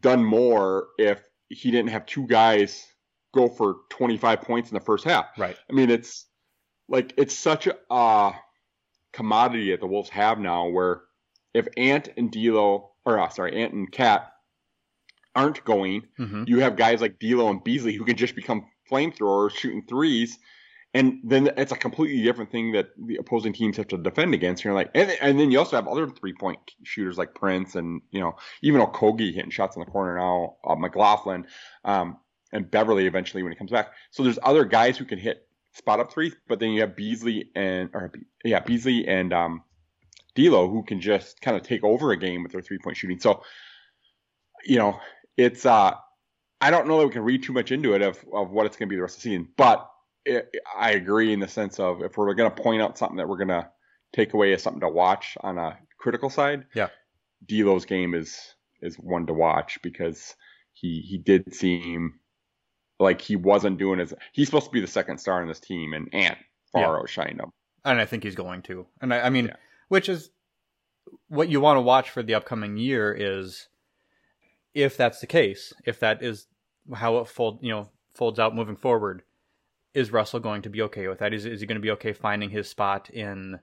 done 0.00 0.24
more 0.24 0.86
if 0.96 1.22
he 1.50 1.70
didn't 1.70 1.90
have 1.90 2.06
two 2.06 2.26
guys 2.26 2.86
go 3.34 3.46
for 3.46 3.80
25 3.90 4.40
points 4.40 4.70
in 4.70 4.74
the 4.74 4.80
first 4.80 5.04
half? 5.04 5.26
Right. 5.36 5.54
I 5.68 5.72
mean, 5.74 5.90
it's 5.90 6.24
like 6.88 7.12
it's 7.18 7.36
such 7.36 7.68
a 7.90 8.32
commodity 9.12 9.72
that 9.72 9.80
the 9.80 9.86
Wolves 9.86 10.08
have 10.08 10.38
now, 10.38 10.68
where 10.68 11.02
if 11.52 11.68
Ant 11.76 12.08
and 12.16 12.32
D'Lo, 12.32 12.92
or 13.04 13.18
uh, 13.18 13.28
sorry, 13.28 13.62
Ant 13.62 13.74
and 13.74 13.92
Cat 13.92 14.32
aren't 15.36 15.62
going, 15.62 16.04
mm-hmm. 16.18 16.44
you 16.46 16.60
have 16.60 16.76
guys 16.76 17.02
like 17.02 17.18
D'Lo 17.18 17.50
and 17.50 17.62
Beasley 17.62 17.92
who 17.92 18.06
can 18.06 18.16
just 18.16 18.34
become 18.34 18.64
flamethrowers 18.90 19.50
shooting 19.50 19.84
threes, 19.86 20.38
and 20.94 21.20
then 21.24 21.50
it's 21.56 21.72
a 21.72 21.76
completely 21.76 22.22
different 22.22 22.50
thing 22.50 22.72
that 22.72 22.90
the 22.98 23.16
opposing 23.16 23.52
teams 23.52 23.78
have 23.78 23.88
to 23.88 23.96
defend 23.96 24.34
against. 24.34 24.62
You're 24.62 24.74
like, 24.74 24.90
and, 24.94 25.10
and 25.22 25.40
then 25.40 25.50
you 25.50 25.58
also 25.58 25.76
have 25.76 25.88
other 25.88 26.06
three 26.06 26.34
point 26.34 26.58
shooters 26.82 27.16
like 27.16 27.34
Prince 27.34 27.74
and 27.74 28.02
you 28.10 28.20
know 28.20 28.36
even 28.62 28.80
Okogie 28.80 29.34
hitting 29.34 29.50
shots 29.50 29.76
in 29.76 29.80
the 29.80 29.90
corner 29.90 30.18
now, 30.18 30.56
uh, 30.64 30.74
McLaughlin, 30.74 31.46
um, 31.84 32.18
and 32.52 32.70
Beverley 32.70 33.06
eventually 33.06 33.42
when 33.42 33.52
he 33.52 33.56
comes 33.56 33.70
back. 33.70 33.92
So 34.10 34.22
there's 34.22 34.38
other 34.42 34.64
guys 34.64 34.98
who 34.98 35.04
can 35.06 35.18
hit 35.18 35.46
spot 35.72 36.00
up 36.00 36.12
threes, 36.12 36.34
but 36.46 36.60
then 36.60 36.70
you 36.70 36.82
have 36.82 36.94
Beasley 36.94 37.50
and 37.54 37.88
or 37.94 38.12
yeah 38.44 38.60
Beasley 38.60 39.08
and 39.08 39.32
um, 39.32 39.62
D'Lo 40.34 40.68
who 40.68 40.82
can 40.82 41.00
just 41.00 41.40
kind 41.40 41.56
of 41.56 41.62
take 41.62 41.82
over 41.84 42.12
a 42.12 42.18
game 42.18 42.42
with 42.42 42.52
their 42.52 42.62
three 42.62 42.78
point 42.78 42.98
shooting. 42.98 43.18
So 43.18 43.42
you 44.66 44.76
know 44.76 45.00
it's 45.38 45.64
uh, 45.64 45.94
I 46.60 46.70
don't 46.70 46.86
know 46.86 46.98
that 46.98 47.06
we 47.06 47.12
can 47.12 47.22
read 47.22 47.42
too 47.42 47.54
much 47.54 47.72
into 47.72 47.94
it 47.94 48.02
of, 48.02 48.22
of 48.30 48.50
what 48.50 48.66
it's 48.66 48.76
going 48.76 48.88
to 48.88 48.90
be 48.90 48.96
the 48.96 49.02
rest 49.02 49.16
of 49.16 49.22
the 49.22 49.30
season, 49.30 49.48
but 49.56 49.88
it, 50.24 50.54
I 50.76 50.92
agree 50.92 51.32
in 51.32 51.40
the 51.40 51.48
sense 51.48 51.78
of 51.78 52.02
if 52.02 52.16
we're 52.16 52.32
going 52.34 52.50
to 52.52 52.62
point 52.62 52.82
out 52.82 52.98
something 52.98 53.16
that 53.16 53.28
we're 53.28 53.38
going 53.38 53.48
to 53.48 53.68
take 54.12 54.34
away 54.34 54.52
as 54.52 54.62
something 54.62 54.80
to 54.80 54.88
watch 54.88 55.36
on 55.40 55.58
a 55.58 55.78
critical 55.98 56.30
side, 56.30 56.66
yeah, 56.74 56.88
D'Lo's 57.46 57.84
game 57.84 58.14
is 58.14 58.54
is 58.80 58.96
one 58.96 59.26
to 59.26 59.32
watch 59.32 59.78
because 59.82 60.34
he 60.72 61.00
he 61.00 61.18
did 61.18 61.54
seem 61.54 62.18
like 62.98 63.20
he 63.20 63.36
wasn't 63.36 63.78
doing 63.78 64.00
as 64.00 64.14
he's 64.32 64.48
supposed 64.48 64.66
to 64.66 64.72
be 64.72 64.80
the 64.80 64.86
second 64.86 65.18
star 65.18 65.42
on 65.42 65.48
this 65.48 65.60
team, 65.60 65.92
and 65.92 66.12
Ant 66.12 66.38
far 66.72 66.82
yeah. 66.82 67.02
outshined 67.02 67.40
him, 67.40 67.52
and 67.84 68.00
I 68.00 68.06
think 68.06 68.22
he's 68.22 68.34
going 68.36 68.62
to, 68.62 68.86
and 69.00 69.12
I, 69.12 69.22
I 69.22 69.30
mean, 69.30 69.46
yeah. 69.46 69.56
which 69.88 70.08
is 70.08 70.30
what 71.28 71.48
you 71.48 71.60
want 71.60 71.76
to 71.76 71.82
watch 71.82 72.10
for 72.10 72.22
the 72.22 72.34
upcoming 72.34 72.76
year 72.76 73.12
is 73.12 73.68
if 74.74 74.96
that's 74.96 75.20
the 75.20 75.26
case, 75.26 75.72
if 75.84 75.98
that 76.00 76.22
is 76.22 76.46
how 76.94 77.18
it 77.18 77.28
fold, 77.28 77.58
you 77.62 77.70
know, 77.70 77.88
folds 78.14 78.38
out 78.38 78.54
moving 78.54 78.76
forward, 78.76 79.22
is 79.94 80.12
Russell 80.12 80.40
going 80.40 80.62
to 80.62 80.70
be 80.70 80.82
okay 80.82 81.08
with 81.08 81.18
that? 81.18 81.34
Is 81.34 81.46
is 81.46 81.60
he 81.60 81.66
going 81.66 81.76
to 81.76 81.82
be 81.82 81.90
okay 81.92 82.12
finding 82.12 82.50
his 82.50 82.68
spot 82.68 83.10
in 83.10 83.60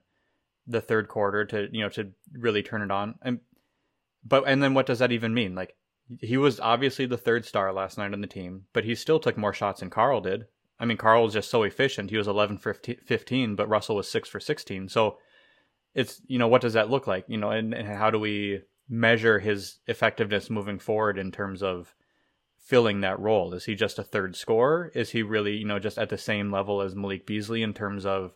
the 0.67 0.81
third 0.81 1.07
quarter 1.07 1.45
to 1.45 1.67
you 1.71 1.81
know 1.81 1.89
to 1.89 2.11
really 2.33 2.63
turn 2.63 2.81
it 2.81 2.91
on? 2.91 3.15
And 3.21 3.39
but 4.23 4.43
and 4.47 4.61
then 4.61 4.73
what 4.73 4.85
does 4.85 4.99
that 4.99 5.11
even 5.11 5.33
mean? 5.33 5.55
Like 5.55 5.75
he 6.19 6.37
was 6.37 6.59
obviously 6.59 7.05
the 7.05 7.17
third 7.17 7.45
star 7.45 7.71
last 7.71 7.97
night 7.97 8.13
on 8.13 8.21
the 8.21 8.27
team, 8.27 8.65
but 8.73 8.83
he 8.83 8.95
still 8.95 9.19
took 9.19 9.37
more 9.37 9.53
shots 9.53 9.81
than 9.81 9.89
Karl 9.89 10.21
did. 10.21 10.45
I 10.79 10.85
mean, 10.85 10.97
Karl 10.97 11.23
was 11.23 11.33
just 11.33 11.51
so 11.51 11.63
efficient. 11.63 12.09
He 12.09 12.17
was 12.17 12.27
11 12.27 12.57
for 12.59 12.73
15, 12.73 13.55
but 13.55 13.67
Russell 13.67 13.97
was 13.97 14.09
6 14.09 14.29
for 14.29 14.39
16. 14.39 14.87
So 14.87 15.17
it's, 15.93 16.21
you 16.25 16.39
know, 16.39 16.47
what 16.47 16.61
does 16.61 16.73
that 16.73 16.89
look 16.89 17.05
like? 17.05 17.25
You 17.27 17.37
know, 17.37 17.51
and, 17.51 17.73
and 17.73 17.87
how 17.87 18.09
do 18.09 18.17
we 18.17 18.61
measure 18.87 19.39
his 19.39 19.79
effectiveness 19.87 20.49
moving 20.49 20.79
forward 20.79 21.17
in 21.17 21.31
terms 21.31 21.61
of 21.61 21.93
filling 22.69 23.01
that 23.01 23.19
role? 23.19 23.55
Is 23.55 23.65
he 23.65 23.73
just 23.73 23.97
a 23.97 24.03
third 24.03 24.35
scorer? 24.35 24.91
Is 24.93 25.09
he 25.09 25.23
really, 25.23 25.57
you 25.57 25.65
know, 25.65 25.79
just 25.79 25.97
at 25.97 26.09
the 26.09 26.19
same 26.19 26.51
level 26.51 26.81
as 26.81 26.95
Malik 26.95 27.25
Beasley 27.25 27.63
in 27.63 27.73
terms 27.73 28.05
of 28.05 28.33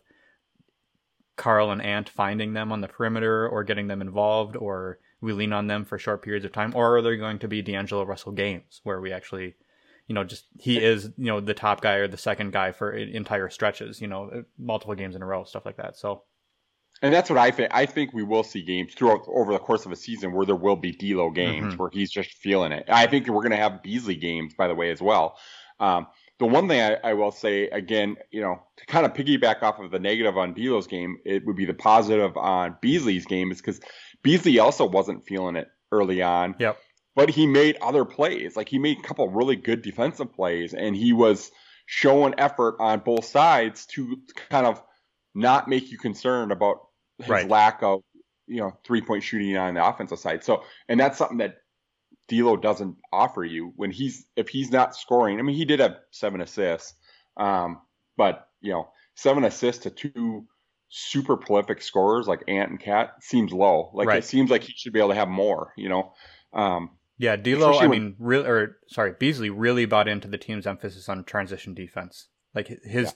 Karl 1.36 1.70
and 1.70 1.80
Ant 1.80 2.08
finding 2.08 2.52
them 2.52 2.72
on 2.72 2.80
the 2.80 2.88
perimeter 2.88 3.48
or 3.48 3.62
getting 3.62 3.86
them 3.86 4.02
involved 4.02 4.56
or 4.56 4.98
we 5.20 5.32
lean 5.32 5.52
on 5.52 5.68
them 5.68 5.84
for 5.84 6.00
short 6.00 6.20
periods 6.20 6.44
of 6.44 6.50
time? 6.50 6.72
Or 6.74 6.96
are 6.96 7.02
they 7.02 7.16
going 7.16 7.38
to 7.38 7.48
be 7.48 7.62
D'Angelo 7.62 8.04
Russell 8.04 8.32
games 8.32 8.80
where 8.82 9.00
we 9.00 9.12
actually 9.12 9.54
you 10.06 10.14
know, 10.14 10.24
just 10.24 10.46
he 10.58 10.82
is, 10.82 11.04
you 11.16 11.26
know, 11.26 11.40
the 11.40 11.54
top 11.54 11.80
guy 11.80 11.94
or 11.94 12.08
the 12.08 12.18
second 12.18 12.52
guy 12.52 12.72
for 12.72 12.92
entire 12.92 13.48
stretches, 13.48 14.00
you 14.00 14.06
know, 14.06 14.44
multiple 14.58 14.94
games 14.94 15.14
in 15.14 15.22
a 15.22 15.26
row, 15.26 15.44
stuff 15.44 15.64
like 15.64 15.78
that. 15.78 15.96
So, 15.96 16.24
and 17.02 17.12
that's 17.12 17.28
what 17.28 17.38
I 17.38 17.50
think. 17.50 17.70
I 17.72 17.86
think 17.86 18.12
we 18.12 18.22
will 18.22 18.44
see 18.44 18.62
games 18.62 18.94
throughout 18.94 19.24
over 19.28 19.52
the 19.52 19.58
course 19.58 19.84
of 19.86 19.92
a 19.92 19.96
season 19.96 20.32
where 20.32 20.46
there 20.46 20.56
will 20.56 20.76
be 20.76 20.92
D'Lo 20.92 21.30
games 21.30 21.66
mm-hmm. 21.66 21.76
where 21.76 21.90
he's 21.92 22.10
just 22.10 22.32
feeling 22.34 22.72
it. 22.72 22.84
I 22.88 23.06
think 23.06 23.26
we're 23.26 23.42
going 23.42 23.50
to 23.50 23.56
have 23.56 23.82
Beasley 23.82 24.16
games, 24.16 24.54
by 24.54 24.68
the 24.68 24.74
way, 24.74 24.90
as 24.90 25.02
well. 25.02 25.36
Um, 25.80 26.06
the 26.38 26.46
one 26.46 26.68
thing 26.68 26.80
I, 26.80 27.10
I, 27.10 27.14
will 27.14 27.30
say 27.30 27.68
again, 27.68 28.16
you 28.30 28.40
know, 28.40 28.62
to 28.76 28.86
kind 28.86 29.04
of 29.04 29.12
piggyback 29.12 29.62
off 29.62 29.80
of 29.80 29.90
the 29.90 29.98
negative 29.98 30.36
on 30.36 30.54
D'Lo's 30.54 30.86
game, 30.86 31.18
it 31.24 31.44
would 31.46 31.56
be 31.56 31.64
the 31.64 31.74
positive 31.74 32.36
on 32.36 32.76
Beasley's 32.80 33.26
game 33.26 33.50
is 33.50 33.58
because 33.58 33.80
Beasley 34.22 34.58
also 34.58 34.86
wasn't 34.86 35.26
feeling 35.26 35.56
it 35.56 35.68
early 35.92 36.22
on. 36.22 36.54
Yep 36.58 36.78
but 37.14 37.30
he 37.30 37.46
made 37.46 37.76
other 37.80 38.04
plays. 38.04 38.56
Like 38.56 38.68
he 38.68 38.78
made 38.78 38.98
a 38.98 39.02
couple 39.02 39.28
really 39.28 39.56
good 39.56 39.82
defensive 39.82 40.32
plays, 40.32 40.74
and 40.74 40.96
he 40.96 41.12
was 41.12 41.50
showing 41.86 42.34
effort 42.38 42.76
on 42.80 43.00
both 43.00 43.24
sides 43.24 43.86
to 43.86 44.20
kind 44.50 44.66
of 44.66 44.82
not 45.34 45.68
make 45.68 45.90
you 45.90 45.98
concerned 45.98 46.52
about 46.52 46.78
his 47.18 47.28
right. 47.28 47.48
lack 47.48 47.82
of 47.82 48.02
you 48.46 48.60
know 48.60 48.72
three 48.84 49.00
point 49.00 49.22
shooting 49.22 49.56
on 49.56 49.74
the 49.74 49.86
offensive 49.86 50.18
side. 50.18 50.44
So, 50.44 50.64
and 50.88 50.98
that's 50.98 51.18
something 51.18 51.38
that 51.38 51.56
D'Lo 52.28 52.56
doesn't 52.56 52.96
offer 53.12 53.44
you 53.44 53.72
when 53.76 53.90
he's 53.90 54.26
if 54.36 54.48
he's 54.48 54.70
not 54.70 54.96
scoring. 54.96 55.38
I 55.38 55.42
mean, 55.42 55.56
he 55.56 55.64
did 55.64 55.80
have 55.80 55.96
seven 56.10 56.40
assists, 56.40 56.94
um, 57.36 57.80
but 58.16 58.48
you 58.60 58.72
know, 58.72 58.88
seven 59.14 59.44
assists 59.44 59.82
to 59.84 59.90
two 59.90 60.46
super 60.88 61.36
prolific 61.36 61.82
scorers 61.82 62.28
like 62.28 62.44
Ant 62.46 62.70
and 62.70 62.80
Cat 62.80 63.14
seems 63.20 63.52
low. 63.52 63.90
Like 63.94 64.08
right. 64.08 64.18
it 64.18 64.24
seems 64.24 64.50
like 64.50 64.62
he 64.62 64.72
should 64.76 64.92
be 64.92 65.00
able 65.00 65.10
to 65.10 65.14
have 65.16 65.28
more. 65.28 65.72
You 65.76 65.88
know. 65.88 66.12
Um, 66.52 66.90
yeah, 67.18 67.36
D'Lo. 67.36 67.78
I 67.78 67.86
mean, 67.86 68.16
real 68.18 68.46
or 68.46 68.78
sorry, 68.88 69.14
Beasley 69.18 69.50
really 69.50 69.86
bought 69.86 70.08
into 70.08 70.28
the 70.28 70.38
team's 70.38 70.66
emphasis 70.66 71.08
on 71.08 71.24
transition 71.24 71.74
defense. 71.74 72.28
Like 72.54 72.68
his 72.68 73.06
yeah. 73.06 73.10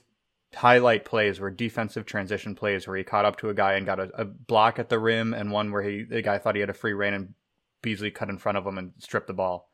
Highlight 0.54 1.04
plays 1.04 1.40
were 1.40 1.50
defensive 1.50 2.06
transition 2.06 2.54
plays 2.54 2.86
where 2.86 2.96
he 2.96 3.04
caught 3.04 3.24
up 3.24 3.36
to 3.38 3.50
a 3.50 3.54
guy 3.54 3.74
and 3.74 3.86
got 3.86 4.00
a, 4.00 4.10
a, 4.14 4.24
block 4.24 4.78
at 4.78 4.88
the 4.88 4.98
rim, 4.98 5.34
and 5.34 5.52
one 5.52 5.70
where 5.70 5.82
he 5.82 6.04
the 6.04 6.22
guy 6.22 6.38
thought 6.38 6.54
he 6.54 6.60
had 6.60 6.70
a 6.70 6.74
free 6.74 6.94
reign 6.94 7.14
and 7.14 7.34
Beasley 7.82 8.10
cut 8.10 8.28
in 8.28 8.38
front 8.38 8.58
of 8.58 8.66
him 8.66 8.78
and 8.78 8.92
stripped 8.98 9.26
the 9.26 9.34
ball. 9.34 9.70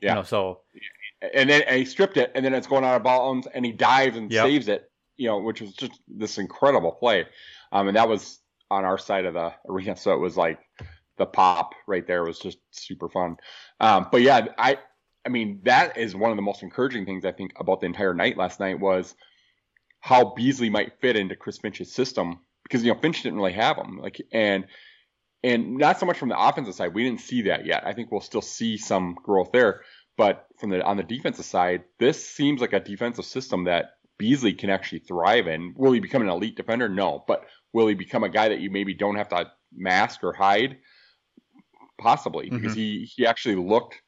Yeah. 0.00 0.10
You 0.10 0.14
know, 0.16 0.22
so 0.22 0.60
and 1.34 1.48
then 1.48 1.62
and 1.62 1.78
he 1.78 1.84
stripped 1.84 2.16
it, 2.16 2.32
and 2.34 2.44
then 2.44 2.54
it's 2.54 2.66
going 2.66 2.84
out 2.84 2.96
of 2.96 3.02
bounds, 3.02 3.46
and 3.52 3.64
he 3.64 3.72
dives 3.72 4.16
and 4.16 4.30
yep. 4.30 4.44
saves 4.44 4.68
it. 4.68 4.90
You 5.16 5.28
know, 5.28 5.38
which 5.38 5.60
was 5.60 5.72
just 5.74 6.00
this 6.08 6.38
incredible 6.38 6.92
play. 6.92 7.26
Um, 7.70 7.88
and 7.88 7.96
that 7.96 8.08
was 8.08 8.40
on 8.70 8.84
our 8.84 8.98
side 8.98 9.24
of 9.24 9.34
the 9.34 9.52
arena, 9.68 9.96
so 9.96 10.12
it 10.12 10.18
was 10.18 10.36
like 10.36 10.58
the 11.18 11.26
pop 11.26 11.74
right 11.86 12.06
there 12.06 12.24
was 12.24 12.38
just 12.38 12.58
super 12.70 13.08
fun. 13.08 13.36
Um, 13.80 14.08
but 14.10 14.22
yeah, 14.22 14.46
I 14.58 14.78
I 15.24 15.28
mean 15.28 15.60
that 15.64 15.96
is 15.96 16.14
one 16.14 16.30
of 16.30 16.36
the 16.36 16.42
most 16.42 16.62
encouraging 16.62 17.06
things 17.06 17.24
I 17.24 17.32
think 17.32 17.52
about 17.56 17.80
the 17.80 17.86
entire 17.86 18.14
night 18.14 18.36
last 18.36 18.60
night 18.60 18.80
was 18.80 19.14
how 20.02 20.34
Beasley 20.34 20.68
might 20.68 21.00
fit 21.00 21.16
into 21.16 21.34
Chris 21.34 21.58
Finch's 21.58 21.92
system 21.92 22.40
because 22.64 22.84
you 22.84 22.92
know 22.92 23.00
Finch 23.00 23.22
didn't 23.22 23.38
really 23.38 23.54
have 23.54 23.78
him 23.78 23.98
like 23.98 24.20
and 24.32 24.66
and 25.42 25.76
not 25.78 25.98
so 25.98 26.06
much 26.06 26.18
from 26.18 26.28
the 26.28 26.38
offensive 26.38 26.74
side 26.74 26.94
we 26.94 27.04
didn't 27.04 27.20
see 27.20 27.42
that 27.42 27.64
yet. 27.64 27.86
I 27.86 27.94
think 27.94 28.12
we'll 28.12 28.20
still 28.20 28.42
see 28.42 28.76
some 28.76 29.16
growth 29.22 29.50
there, 29.52 29.82
but 30.16 30.46
from 30.58 30.70
the 30.70 30.84
on 30.84 30.98
the 30.98 31.02
defensive 31.02 31.46
side, 31.46 31.84
this 31.98 32.24
seems 32.24 32.60
like 32.60 32.74
a 32.74 32.80
defensive 32.80 33.24
system 33.24 33.64
that 33.64 33.94
Beasley 34.18 34.52
can 34.52 34.68
actually 34.68 35.00
thrive 35.00 35.46
in. 35.46 35.74
Will 35.76 35.92
he 35.92 36.00
become 36.00 36.22
an 36.22 36.28
elite 36.28 36.56
defender? 36.56 36.88
No, 36.88 37.24
but 37.26 37.46
will 37.72 37.86
he 37.88 37.94
become 37.94 38.22
a 38.22 38.28
guy 38.28 38.50
that 38.50 38.60
you 38.60 38.70
maybe 38.70 38.94
don't 38.94 39.16
have 39.16 39.30
to 39.30 39.50
mask 39.74 40.22
or 40.22 40.34
hide? 40.34 40.76
possibly 42.02 42.46
mm-hmm. 42.46 42.56
because 42.56 42.74
he 42.74 43.04
he 43.04 43.26
actually 43.26 43.56
looked 43.56 44.00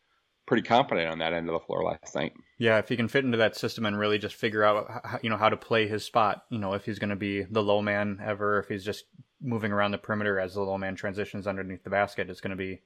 pretty 0.46 0.62
confident 0.62 1.10
on 1.10 1.18
that 1.18 1.32
end 1.32 1.48
of 1.48 1.54
the 1.54 1.66
floor 1.66 1.82
last 1.84 2.14
night. 2.14 2.32
Yeah, 2.56 2.78
if 2.78 2.88
he 2.88 2.96
can 2.96 3.08
fit 3.08 3.25
into 3.25 3.38
that 3.38 3.56
system 3.56 3.84
and 3.84 3.99
really 3.99 4.18
just 4.18 4.37
figure 4.37 4.62
out 4.62 4.88
how, 5.04 5.18
you 5.23 5.30
know 5.30 5.37
how 5.37 5.49
to 5.49 5.56
play 5.56 5.88
his 5.88 6.04
spot, 6.04 6.44
you 6.50 6.58
know, 6.58 6.75
if 6.75 6.84
he's 6.84 7.00
going 7.00 7.11
to 7.11 7.16
be 7.16 7.42
the 7.42 7.62
low 7.62 7.82
man 7.82 8.20
ever, 8.25 8.61
if 8.61 8.68
he's 8.68 8.84
just 8.84 9.04
moving 9.40 9.73
around 9.73 9.90
the 9.90 9.99
perimeter 9.99 10.38
as 10.38 10.54
the 10.54 10.62
low 10.62 10.78
man 10.78 10.94
transitions 10.94 11.46
underneath 11.46 11.82
the 11.82 11.90
basket, 11.90 12.30
it's 12.30 12.40
going 12.40 12.50
to 12.50 12.56
be 12.56 12.80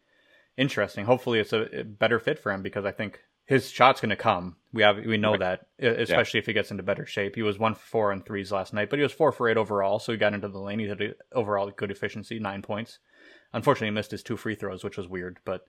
interesting. 0.56 1.04
Hopefully, 1.04 1.38
it's 1.38 1.52
a, 1.52 1.84
better 1.84 2.18
fit 2.18 2.38
for 2.38 2.50
him 2.50 2.62
because 2.62 2.84
I 2.84 2.92
think 2.92 3.20
his 3.44 3.70
shot's 3.70 4.00
going 4.00 4.10
to 4.10 4.16
come. 4.16 4.56
We 4.72 4.82
have 4.82 4.98
we 4.98 5.16
know 5.16 5.32
right. 5.32 5.40
that, 5.40 5.66
especially 5.78 6.38
yeah. 6.38 6.42
if 6.42 6.46
he 6.46 6.52
gets 6.52 6.70
into 6.70 6.82
better 6.82 7.06
shape. 7.06 7.34
He 7.34 7.42
was 7.42 7.58
one 7.58 7.74
for 7.74 7.86
four 7.86 8.12
on 8.12 8.22
threes 8.22 8.52
last 8.52 8.74
night, 8.74 8.90
but 8.90 8.98
he 8.98 9.02
was 9.02 9.12
four 9.12 9.32
for 9.32 9.48
eight 9.48 9.56
overall, 9.56 9.98
so 9.98 10.12
he 10.12 10.18
got 10.18 10.34
into 10.34 10.48
the 10.48 10.58
lane. 10.58 10.78
He 10.78 10.88
had 10.88 11.14
overall 11.32 11.70
good 11.70 11.90
efficiency, 11.90 12.38
nine 12.38 12.62
points. 12.62 12.98
Unfortunately, 13.52 13.88
he 13.88 13.92
missed 13.92 14.10
his 14.10 14.22
two 14.22 14.36
free 14.36 14.54
throws, 14.54 14.84
which 14.84 14.98
was 14.98 15.08
weird. 15.08 15.38
But 15.44 15.62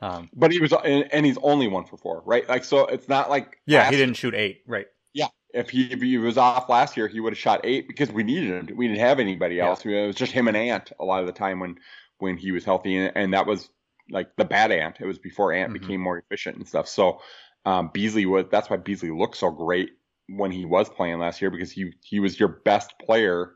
um, 0.00 0.28
but 0.34 0.52
he 0.52 0.60
was, 0.60 0.72
and 0.72 1.24
he's 1.24 1.38
only 1.38 1.68
one 1.68 1.84
for 1.84 1.96
four, 1.96 2.22
right? 2.26 2.48
Like 2.48 2.64
so, 2.64 2.86
it's 2.86 3.08
not 3.08 3.30
like 3.30 3.58
yeah, 3.66 3.88
he 3.90 3.96
didn't 3.96 4.14
shoot 4.14 4.34
eight, 4.34 4.62
right? 4.66 4.86
Yeah, 5.14 5.28
if 5.54 5.70
he, 5.70 5.90
if 5.92 6.00
he 6.00 6.18
was 6.18 6.36
off 6.36 6.68
last 6.68 6.96
year, 6.96 7.08
he 7.08 7.20
would 7.20 7.32
have 7.32 7.38
shot 7.38 7.60
eight 7.64 7.88
because 7.88 8.12
we 8.12 8.22
needed 8.22 8.50
him. 8.68 8.76
We 8.76 8.88
didn't 8.88 9.00
have 9.00 9.18
anybody 9.18 9.58
else. 9.58 9.84
Yeah. 9.84 10.04
It 10.04 10.06
was 10.08 10.16
just 10.16 10.32
him 10.32 10.48
and 10.48 10.56
Ant 10.56 10.92
a 11.00 11.04
lot 11.04 11.20
of 11.20 11.26
the 11.26 11.32
time 11.32 11.60
when 11.60 11.76
when 12.18 12.36
he 12.36 12.52
was 12.52 12.64
healthy, 12.64 12.96
and, 12.96 13.16
and 13.16 13.34
that 13.34 13.46
was 13.46 13.70
like 14.10 14.36
the 14.36 14.44
bad 14.44 14.70
Ant. 14.70 14.98
It 15.00 15.06
was 15.06 15.18
before 15.18 15.52
Ant 15.52 15.72
mm-hmm. 15.72 15.82
became 15.82 16.00
more 16.00 16.18
efficient 16.18 16.56
and 16.56 16.68
stuff. 16.68 16.88
So 16.88 17.20
um, 17.64 17.90
Beasley 17.92 18.26
was 18.26 18.46
that's 18.50 18.68
why 18.68 18.76
Beasley 18.76 19.10
looked 19.10 19.36
so 19.36 19.50
great 19.50 19.90
when 20.28 20.50
he 20.50 20.64
was 20.64 20.88
playing 20.88 21.18
last 21.18 21.40
year 21.40 21.50
because 21.50 21.70
he 21.70 21.92
he 22.02 22.20
was 22.20 22.38
your 22.38 22.48
best 22.48 22.92
player 23.00 23.52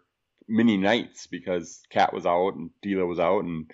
many 0.49 0.77
nights 0.77 1.27
because 1.27 1.81
Cat 1.91 2.13
was 2.13 2.27
out 2.27 2.55
and 2.55 2.71
D'Lo 2.83 3.07
was 3.07 3.21
out 3.21 3.45
and 3.45 3.71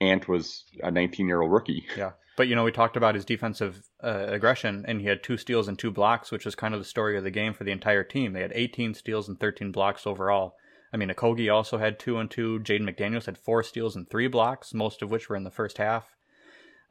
Ant 0.00 0.28
was 0.28 0.64
a 0.82 0.90
19 0.90 1.26
year 1.26 1.42
old 1.42 1.52
rookie. 1.52 1.86
Yeah. 1.96 2.12
But 2.36 2.48
you 2.48 2.56
know, 2.56 2.64
we 2.64 2.72
talked 2.72 2.96
about 2.96 3.14
his 3.14 3.24
defensive 3.24 3.82
uh, 4.02 4.26
aggression, 4.28 4.84
and 4.88 5.00
he 5.00 5.06
had 5.06 5.22
two 5.22 5.36
steals 5.36 5.68
and 5.68 5.78
two 5.78 5.92
blocks, 5.92 6.32
which 6.32 6.44
was 6.44 6.54
kind 6.54 6.74
of 6.74 6.80
the 6.80 6.84
story 6.84 7.16
of 7.16 7.22
the 7.22 7.30
game 7.30 7.54
for 7.54 7.62
the 7.62 7.70
entire 7.70 8.02
team. 8.02 8.32
They 8.32 8.42
had 8.42 8.52
18 8.54 8.94
steals 8.94 9.28
and 9.28 9.38
13 9.38 9.70
blocks 9.70 10.06
overall. 10.06 10.56
I 10.92 10.96
mean, 10.96 11.08
Okogie 11.08 11.52
also 11.52 11.78
had 11.78 11.98
two 11.98 12.18
and 12.18 12.30
two. 12.30 12.60
Jaden 12.60 12.88
McDaniels 12.88 13.26
had 13.26 13.38
four 13.38 13.62
steals 13.62 13.96
and 13.96 14.08
three 14.08 14.28
blocks, 14.28 14.74
most 14.74 15.02
of 15.02 15.10
which 15.10 15.28
were 15.28 15.36
in 15.36 15.44
the 15.44 15.50
first 15.50 15.78
half. 15.78 16.08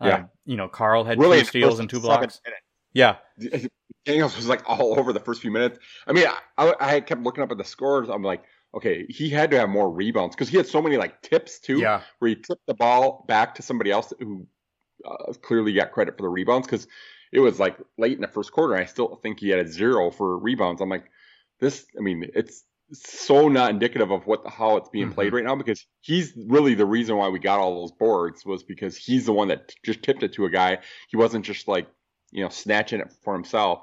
Yeah. 0.01 0.15
Um, 0.15 0.29
you 0.45 0.57
know, 0.57 0.67
Karl 0.67 1.03
had 1.03 1.19
really 1.19 1.39
two 1.39 1.45
steals 1.45 1.79
and 1.79 1.89
two 1.89 2.00
blocks. 2.00 2.41
Yeah. 2.93 3.17
Daniels 4.05 4.36
was 4.36 4.48
like 4.48 4.62
all 4.69 5.00
over 5.00 5.13
the 5.13 5.19
first 5.19 5.41
few 5.41 5.51
minutes. 5.51 5.79
I 6.05 6.12
mean, 6.12 6.25
I, 6.57 6.74
I 6.79 7.00
kept 7.00 7.22
looking 7.22 7.43
up 7.43 7.51
at 7.51 7.57
the 7.57 7.63
scores. 7.63 8.10
I'm 8.10 8.24
like, 8.24 8.43
okay, 8.75 9.06
he 9.08 9.30
had 9.30 9.51
to 9.51 9.60
have 9.60 9.70
more 9.70 9.89
rebounds 9.89 10.36
because 10.36 10.50
he 10.50 10.58
had 10.58 10.68
so 10.68 10.82
many 10.82 10.98
like 10.98 11.22
tips 11.22 11.60
too, 11.60 11.80
yeah. 11.80 12.01
where 12.20 12.30
he 12.30 12.36
tipped 12.36 12.65
the 12.68 12.74
ball 12.74 13.25
back 13.27 13.56
to 13.56 13.62
somebody 13.62 13.92
else 13.92 14.13
who 14.20 14.48
uh, 15.06 15.34
clearly 15.42 15.74
got 15.74 15.92
credit 15.92 16.18
for 16.18 16.24
the 16.24 16.30
rebounds 16.30 16.68
because 16.68 16.88
it 17.32 17.39
was 17.39 17.60
like 17.60 17.77
late 17.98 18.13
in 18.13 18.22
the 18.22 18.27
first 18.27 18.51
quarter. 18.51 18.75
I 18.75 18.86
still 18.86 19.20
think 19.22 19.39
he 19.39 19.50
had 19.50 19.60
a 19.60 19.68
zero 19.68 20.12
for 20.12 20.38
rebounds. 20.38 20.82
I'm 20.82 20.89
like, 20.89 21.06
this. 21.60 21.86
I 21.98 22.01
mean, 22.01 22.30
it's 22.34 22.63
so 22.92 23.48
not 23.48 23.72
indicative 23.72 24.12
of 24.12 24.27
what 24.27 24.44
the, 24.44 24.50
how 24.50 24.77
it's 24.77 24.89
being 24.89 25.08
mm-hmm. 25.08 25.15
played 25.15 25.34
right 25.34 25.44
now 25.44 25.56
because 25.56 25.86
he's 26.01 26.34
really 26.36 26.75
the 26.75 26.86
reason 26.86 27.15
why 27.18 27.30
we 27.30 27.39
got 27.39 27.60
all 27.60 27.82
those 27.82 27.92
boards 27.92 28.46
was 28.46 28.63
because 28.63 28.98
he's 28.98 29.25
the 29.25 29.34
one 29.34 29.48
that 29.48 29.70
t- 29.70 29.75
just 29.84 30.03
tipped 30.03 30.24
it 30.24 30.34
to 30.34 30.46
a 30.46 30.50
guy. 30.50 30.80
He 31.10 31.18
wasn't 31.18 31.46
just 31.46 31.68
like 31.68 31.88
you 32.32 32.44
know 32.44 32.50
snatching 32.50 33.00
it 33.00 33.12
for 33.24 33.34
himself. 33.34 33.82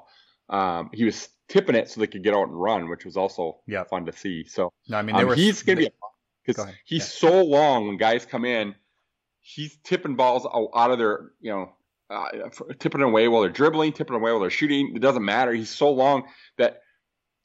Um, 0.49 0.89
he 0.93 1.05
was 1.05 1.29
tipping 1.51 1.75
it 1.75 1.89
so 1.89 1.99
they 1.99 2.07
could 2.07 2.23
get 2.23 2.33
out 2.33 2.47
and 2.47 2.59
run, 2.59 2.89
which 2.89 3.03
was 3.03 3.17
also 3.17 3.59
yeah. 3.67 3.83
fun 3.83 4.05
to 4.05 4.13
see. 4.13 4.45
So 4.45 4.71
no, 4.87 4.97
I 4.97 5.01
mean, 5.01 5.15
um, 5.15 5.27
were, 5.27 5.35
he's 5.35 5.61
gonna 5.61 5.77
be 5.77 5.89
because 6.45 6.65
he's 6.85 7.01
yeah. 7.01 7.29
so 7.29 7.43
long 7.43 7.87
when 7.87 7.97
guys 7.97 8.25
come 8.25 8.45
in. 8.45 8.73
He's 9.41 9.77
tipping 9.83 10.15
balls 10.15 10.45
out 10.45 10.91
of 10.91 10.99
their, 10.99 11.31
you 11.41 11.51
know, 11.51 11.73
uh, 12.11 12.27
tipping 12.79 13.01
away 13.01 13.27
while 13.27 13.41
they're 13.41 13.49
dribbling, 13.49 13.91
tipping 13.91 14.15
away 14.15 14.31
while 14.31 14.39
they're 14.39 14.49
shooting. 14.49 14.93
It 14.95 14.99
doesn't 14.99 15.25
matter. 15.25 15.51
He's 15.51 15.69
so 15.69 15.91
long 15.91 16.23
that 16.57 16.81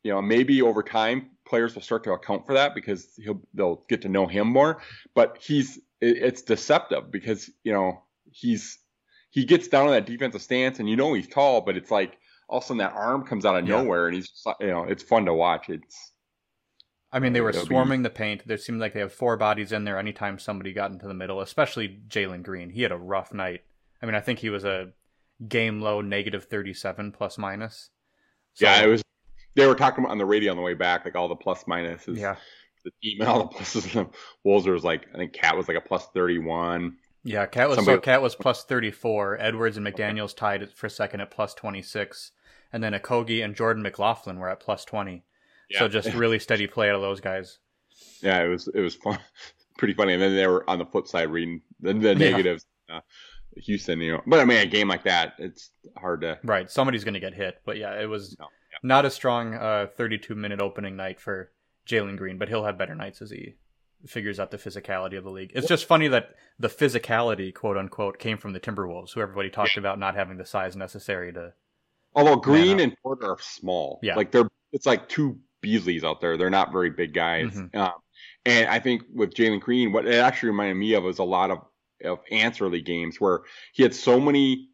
you 0.02 0.12
know 0.12 0.22
maybe 0.22 0.62
over 0.62 0.82
time 0.82 1.30
players 1.46 1.74
will 1.74 1.82
start 1.82 2.04
to 2.04 2.12
account 2.12 2.46
for 2.46 2.54
that 2.54 2.74
because 2.74 3.08
he'll 3.16 3.40
they'll 3.54 3.84
get 3.88 4.02
to 4.02 4.08
know 4.08 4.26
him 4.26 4.46
more. 4.46 4.82
But 5.14 5.38
he's 5.40 5.78
it, 6.00 6.18
it's 6.18 6.42
deceptive 6.42 7.10
because 7.10 7.50
you 7.64 7.72
know 7.72 8.02
he's 8.30 8.78
he 9.30 9.44
gets 9.44 9.68
down 9.68 9.86
in 9.86 9.92
that 9.92 10.06
defensive 10.06 10.42
stance 10.42 10.78
and 10.78 10.88
you 10.88 10.96
know 10.96 11.14
he's 11.14 11.28
tall, 11.28 11.62
but 11.62 11.76
it's 11.76 11.90
like 11.90 12.18
all 12.48 12.58
of 12.58 12.64
a 12.64 12.66
sudden 12.66 12.78
that 12.78 12.92
arm 12.92 13.24
comes 13.24 13.44
out 13.44 13.56
of 13.56 13.66
yeah. 13.66 13.76
nowhere, 13.76 14.06
and 14.06 14.14
he's 14.14 14.28
just, 14.28 14.46
you 14.60 14.68
know 14.68 14.84
it's 14.84 15.02
fun 15.02 15.24
to 15.26 15.34
watch. 15.34 15.68
It's 15.68 16.12
I 17.12 17.18
mean, 17.18 17.32
they 17.32 17.40
were 17.40 17.52
swarming 17.52 18.02
the 18.02 18.10
paint. 18.10 18.46
There 18.46 18.58
seemed 18.58 18.80
like 18.80 18.92
they 18.92 19.00
have 19.00 19.12
four 19.12 19.36
bodies 19.36 19.72
in 19.72 19.84
there 19.84 19.98
anytime 19.98 20.38
somebody 20.38 20.72
got 20.72 20.90
into 20.90 21.06
the 21.06 21.14
middle, 21.14 21.40
especially 21.40 22.00
Jalen 22.08 22.42
Green. 22.42 22.70
He 22.70 22.82
had 22.82 22.92
a 22.92 22.96
rough 22.96 23.32
night. 23.32 23.62
I 24.02 24.06
mean, 24.06 24.14
I 24.14 24.20
think 24.20 24.40
he 24.40 24.50
was 24.50 24.64
a 24.64 24.92
game 25.48 25.80
low 25.80 26.00
negative 26.00 26.44
37 26.44 27.12
plus 27.12 27.38
minus. 27.38 27.90
So, 28.54 28.66
yeah, 28.66 28.82
it 28.82 28.88
was 28.88 29.02
they 29.54 29.66
were 29.66 29.74
talking 29.74 30.04
about 30.04 30.12
on 30.12 30.18
the 30.18 30.26
radio 30.26 30.50
on 30.50 30.56
the 30.56 30.62
way 30.62 30.74
back, 30.74 31.04
like 31.04 31.14
all 31.14 31.28
the 31.28 31.36
plus 31.36 31.64
minuses. 31.64 32.18
Yeah. 32.18 32.36
The 32.84 32.90
team 33.02 33.20
and 33.20 33.28
all 33.28 33.46
the 33.46 33.54
pluses. 33.54 33.96
And 33.96 34.06
the 34.06 34.16
Wolves 34.44 34.66
was 34.66 34.84
like, 34.84 35.06
I 35.14 35.18
think 35.18 35.32
Cat 35.32 35.56
was 35.56 35.68
like 35.68 35.76
a 35.76 35.80
plus 35.80 36.06
31. 36.14 36.96
Yeah, 37.26 37.44
Cat 37.46 37.68
was 37.68 37.76
Somebody- 37.76 37.96
so 37.96 38.00
Cat 38.02 38.22
was 38.22 38.36
plus 38.36 38.62
thirty 38.64 38.92
four. 38.92 39.36
Edwards 39.40 39.76
and 39.76 39.84
McDaniels 39.84 40.34
tied 40.34 40.72
for 40.72 40.88
second 40.88 41.20
at 41.20 41.30
plus 41.32 41.54
twenty 41.54 41.82
six, 41.82 42.30
and 42.72 42.82
then 42.82 42.92
Okogie 42.92 43.44
and 43.44 43.54
Jordan 43.54 43.82
McLaughlin 43.82 44.38
were 44.38 44.48
at 44.50 44.60
plus 44.60 44.84
twenty. 44.84 45.24
So 45.72 45.88
just 45.88 46.12
really 46.14 46.38
steady 46.38 46.66
play 46.66 46.88
out 46.88 46.94
of 46.94 47.00
those 47.02 47.20
guys. 47.20 47.58
yeah, 48.22 48.42
it 48.42 48.48
was 48.48 48.68
it 48.68 48.80
was 48.80 48.94
fun, 48.94 49.18
pretty 49.78 49.94
funny. 49.94 50.12
And 50.14 50.22
then 50.22 50.36
they 50.36 50.46
were 50.46 50.68
on 50.70 50.78
the 50.78 50.86
flip 50.86 51.06
side 51.08 51.28
reading 51.30 51.60
the, 51.80 51.92
the 51.92 52.08
Yeah. 52.10 52.30
negatives. 52.30 52.66
Uh, 52.88 53.00
Houston, 53.56 54.00
you 54.00 54.12
know, 54.12 54.22
but 54.26 54.38
I 54.40 54.44
mean, 54.44 54.58
a 54.58 54.66
game 54.66 54.86
like 54.86 55.04
that, 55.04 55.34
it's 55.38 55.70
hard 55.96 56.20
to. 56.20 56.38
Right, 56.44 56.70
somebody's 56.70 57.04
going 57.04 57.14
to 57.14 57.20
get 57.20 57.32
hit, 57.34 57.62
but 57.64 57.78
yeah, 57.78 57.98
it 58.00 58.06
was 58.06 58.36
No, 58.38 58.46
not 58.82 59.04
a 59.06 59.10
strong 59.10 59.54
uh, 59.54 59.86
thirty 59.96 60.18
two 60.18 60.34
minute 60.34 60.60
opening 60.60 60.94
night 60.94 61.18
for 61.18 61.50
Jalen 61.88 62.16
Green, 62.18 62.36
but 62.38 62.48
he'll 62.48 62.64
have 62.64 62.76
better 62.78 62.94
nights 62.94 63.22
as 63.22 63.30
he 63.30 63.54
figures 64.06 64.38
out 64.38 64.50
the 64.50 64.58
physicality 64.58 65.16
of 65.16 65.24
the 65.24 65.30
league. 65.30 65.52
It's 65.54 65.66
just 65.66 65.86
funny 65.86 66.06
that 66.08 66.34
the 66.58 66.68
physicality, 66.68 67.52
quote 67.52 67.76
unquote, 67.78 68.18
came 68.18 68.36
from 68.38 68.52
the 68.52 68.60
Timberwolves, 68.60 69.14
who 69.14 69.20
everybody 69.20 69.48
talked 69.50 69.76
about 69.78 69.98
not 69.98 70.14
having 70.14 70.36
the 70.36 70.44
size 70.46 70.76
necessary 70.76 71.32
to. 71.32 71.54
Although 72.16 72.36
Green 72.36 72.80
and 72.80 72.96
Porter 73.02 73.30
are 73.32 73.38
small, 73.40 74.00
Yeah. 74.02 74.16
like 74.16 74.30
they're 74.32 74.48
it's 74.72 74.86
like 74.86 75.08
two 75.08 75.38
Beasleys 75.62 76.02
out 76.04 76.20
there. 76.20 76.36
They're 76.36 76.50
not 76.50 76.72
very 76.72 76.90
big 76.90 77.12
guys. 77.14 77.54
Mhm. 77.54 77.74
Um, 77.76 77.92
and 78.44 78.68
I 78.68 78.78
think 78.80 79.02
with 79.14 79.34
Jalen 79.34 79.60
Green, 79.60 79.92
what 79.92 80.06
it 80.06 80.14
actually 80.14 80.50
reminded 80.50 80.74
me 80.76 80.94
of 80.94 81.04
was 81.04 81.18
a 81.18 81.24
lot 81.24 81.50
of 81.50 81.58
of 82.04 82.24
Answerly 82.26 82.84
games 82.84 83.20
where 83.20 83.40
he 83.72 83.82
had 83.82 83.94
so 83.94 84.18
many 84.20 84.68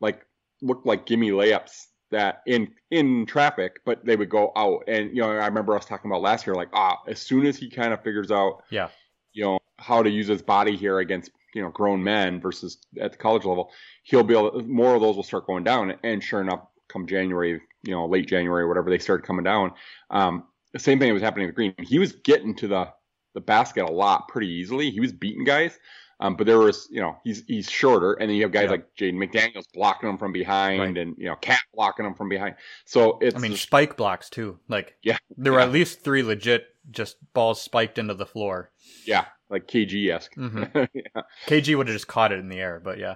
like 0.00 0.24
looked 0.62 0.86
like 0.86 1.06
gimme 1.06 1.30
layups 1.30 1.86
that 2.10 2.42
in 2.46 2.74
in 2.90 3.26
traffic, 3.26 3.80
but 3.84 4.04
they 4.04 4.16
would 4.16 4.30
go 4.30 4.52
out. 4.56 4.84
And 4.88 5.10
you 5.14 5.22
know, 5.22 5.30
I 5.30 5.46
remember 5.46 5.74
us 5.76 5.84
talking 5.86 6.10
about 6.10 6.22
last 6.22 6.46
year, 6.46 6.54
like 6.56 6.70
ah, 6.72 6.98
as 7.06 7.20
soon 7.20 7.46
as 7.46 7.56
he 7.56 7.68
kind 7.70 7.92
of 7.92 8.02
figures 8.02 8.30
out, 8.30 8.62
Yeah. 8.70 8.88
you 9.32 9.44
know, 9.44 9.58
how 9.78 10.02
to 10.02 10.10
use 10.10 10.26
his 10.28 10.42
body 10.42 10.76
here 10.76 10.98
against 11.00 11.30
you 11.54 11.62
know 11.62 11.70
grown 11.70 12.02
men 12.02 12.40
versus 12.40 12.78
at 13.00 13.12
the 13.12 13.18
college 13.18 13.44
level, 13.44 13.72
he'll 14.04 14.22
be 14.22 14.34
able. 14.34 14.62
More 14.64 14.94
of 14.94 15.00
those 15.00 15.16
will 15.16 15.22
start 15.24 15.46
going 15.46 15.64
down. 15.64 15.94
And 16.04 16.22
sure 16.22 16.40
enough, 16.40 16.60
come 16.88 17.06
January, 17.06 17.60
you 17.84 17.92
know, 17.92 18.06
late 18.06 18.26
January, 18.28 18.66
whatever, 18.66 18.90
they 18.90 18.98
started 18.98 19.26
coming 19.26 19.44
down. 19.44 19.72
Um, 20.10 20.44
the 20.72 20.78
same 20.78 20.98
thing 20.98 21.12
was 21.12 21.22
happening 21.22 21.46
with 21.46 21.54
Green. 21.54 21.74
He 21.82 21.98
was 21.98 22.12
getting 22.12 22.54
to 22.56 22.68
the 22.68 22.88
the 23.34 23.40
basket 23.40 23.84
a 23.84 23.92
lot 23.92 24.26
pretty 24.28 24.48
easily. 24.48 24.90
He 24.90 25.00
was 25.00 25.12
beating 25.12 25.44
guys. 25.44 25.78
Um, 26.20 26.34
but 26.34 26.48
there 26.48 26.58
was, 26.58 26.88
you 26.90 27.00
know, 27.00 27.16
he's 27.22 27.44
he's 27.46 27.70
shorter, 27.70 28.14
and 28.14 28.28
then 28.28 28.36
you 28.36 28.42
have 28.42 28.50
guys 28.50 28.64
Yeah. 28.64 28.70
like 28.72 28.86
Jaden 28.96 29.14
McDaniels 29.14 29.66
blocking 29.72 30.08
him 30.08 30.18
from 30.18 30.32
behind, 30.32 30.80
Right. 30.80 30.98
and 30.98 31.14
you 31.16 31.26
know, 31.26 31.36
Cat 31.36 31.60
blocking 31.72 32.04
him 32.04 32.14
from 32.14 32.28
behind. 32.28 32.56
So 32.86 33.18
it's 33.20 33.36
I 33.36 33.38
mean, 33.38 33.54
spike 33.56 33.96
blocks 33.96 34.28
too. 34.28 34.58
Like, 34.66 34.96
Yeah. 35.02 35.18
there 35.36 35.52
were 35.52 35.60
Yeah. 35.60 35.66
at 35.66 35.72
least 35.72 36.02
three 36.02 36.24
legit 36.24 36.66
just 36.90 37.18
balls 37.34 37.60
spiked 37.62 37.98
into 37.98 38.14
the 38.14 38.26
floor. 38.26 38.72
yeah, 39.04 39.26
like 39.48 39.68
KG 39.68 40.10
esque. 40.10 40.34
Mhm. 40.34 40.88
yeah. 40.94 41.22
KG 41.46 41.76
would 41.76 41.86
have 41.86 41.94
just 41.94 42.08
caught 42.08 42.32
it 42.32 42.40
in 42.40 42.48
the 42.48 42.58
air, 42.58 42.80
but 42.82 42.98
yeah, 42.98 43.14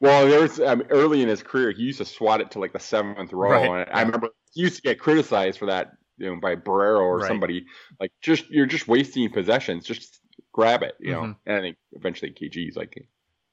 Well, 0.00 0.28
there 0.28 0.40
was 0.42 0.60
um, 0.60 0.82
early 0.90 1.22
in 1.22 1.28
his 1.28 1.42
career, 1.42 1.70
he 1.72 1.82
used 1.84 1.98
to 1.98 2.04
swat 2.04 2.40
it 2.40 2.50
to 2.52 2.58
like 2.58 2.72
the 2.72 2.78
seventh 2.80 3.32
row, 3.32 3.50
Right, 3.50 3.88
and. 3.88 3.96
I 3.96 4.02
remember 4.02 4.28
he 4.52 4.62
used 4.62 4.76
to 4.76 4.82
get 4.82 4.98
criticized 5.00 5.58
for 5.58 5.66
that, 5.66 5.92
you 6.18 6.30
know, 6.34 6.40
by 6.40 6.54
Barrero 6.56 7.00
or 7.00 7.18
Right. 7.18 7.28
somebody. 7.28 7.64
Like, 7.98 8.12
just 8.20 8.48
you're 8.50 8.66
just 8.66 8.88
wasting 8.88 9.30
possessions. 9.32 9.86
Just 9.86 10.20
grab 10.52 10.82
it, 10.82 10.94
you 11.00 11.12
know. 11.12 11.22
Mhm. 11.22 11.36
And 11.46 11.56
I 11.56 11.60
think 11.60 11.76
eventually 11.92 12.32
KG's 12.32 12.76
like, 12.76 12.94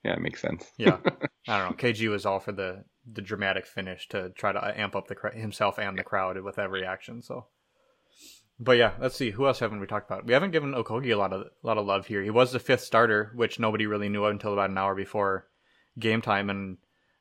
yeah, 0.03 0.13
it 0.13 0.21
makes 0.21 0.41
sense. 0.41 0.69
yeah. 0.77 0.97
I 1.47 1.57
don't 1.57 1.71
know. 1.71 1.75
KG 1.77 2.09
was 2.09 2.25
all 2.25 2.39
for 2.39 2.51
the 2.51 2.83
the 3.11 3.21
dramatic 3.21 3.65
finish 3.65 4.07
to 4.09 4.29
try 4.31 4.51
to 4.53 4.79
amp 4.79 4.95
up 4.95 5.07
the 5.07 5.15
himself 5.33 5.77
and 5.77 5.97
the 5.97 6.03
crowd 6.03 6.37
with 6.41 6.57
every 6.57 6.85
action. 6.85 7.21
So, 7.21 7.47
but 8.59 8.77
yeah, 8.77 8.93
let's 8.99 9.15
see 9.17 9.31
who 9.31 9.45
else 9.47 9.59
haven't 9.59 9.81
we 9.81 9.87
talked 9.87 10.09
about. 10.09 10.25
We 10.25 10.33
haven't 10.33 10.51
given 10.51 10.73
Okogie 10.73 11.13
a 11.13 11.17
lot 11.17 11.33
of 11.33 11.41
a 11.41 11.67
lot 11.67 11.77
of 11.77 11.85
love 11.85 12.07
here. 12.07 12.21
He 12.23 12.29
was 12.29 12.51
the 12.53 12.59
fifth 12.59 12.81
starter, 12.81 13.31
which 13.35 13.59
nobody 13.59 13.85
really 13.87 14.07
knew 14.09 14.25
until 14.25 14.53
about 14.53 14.69
an 14.69 14.77
hour 14.77 14.95
before 14.95 15.47
game 15.99 16.21
time, 16.21 16.49
and 16.49 16.77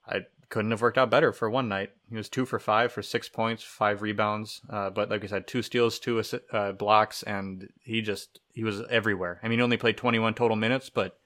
I 0.07 0.21
couldn't 0.49 0.71
have 0.71 0.83
worked 0.83 0.99
out 0.99 1.11
better 1.11 1.33
for 1.33 1.49
one 1.49 1.69
night. 1.69 1.91
He 2.11 2.17
was 2.17 2.29
two 2.29 2.45
for 2.45 2.59
five 2.59 2.93
for 2.93 3.03
six 3.03 3.29
points, 3.29 3.63
five 3.63 4.03
rebounds, 4.03 4.61
uh, 4.69 4.91
but 4.91 5.11
like 5.11 5.25
I 5.25 5.27
said, 5.27 5.47
two 5.47 5.63
steals, 5.63 5.99
two 5.99 6.23
uh, 6.53 6.73
blocks, 6.73 7.23
and 7.23 7.69
he 7.83 8.03
just 8.03 8.41
he 8.53 8.63
was 8.63 8.83
everywhere. 8.91 9.41
I 9.43 9.49
mean, 9.49 9.59
he 9.59 9.63
only 9.63 9.77
played 9.77 9.97
21 9.97 10.35
total 10.35 10.57
minutes, 10.57 10.91
but 10.91 11.19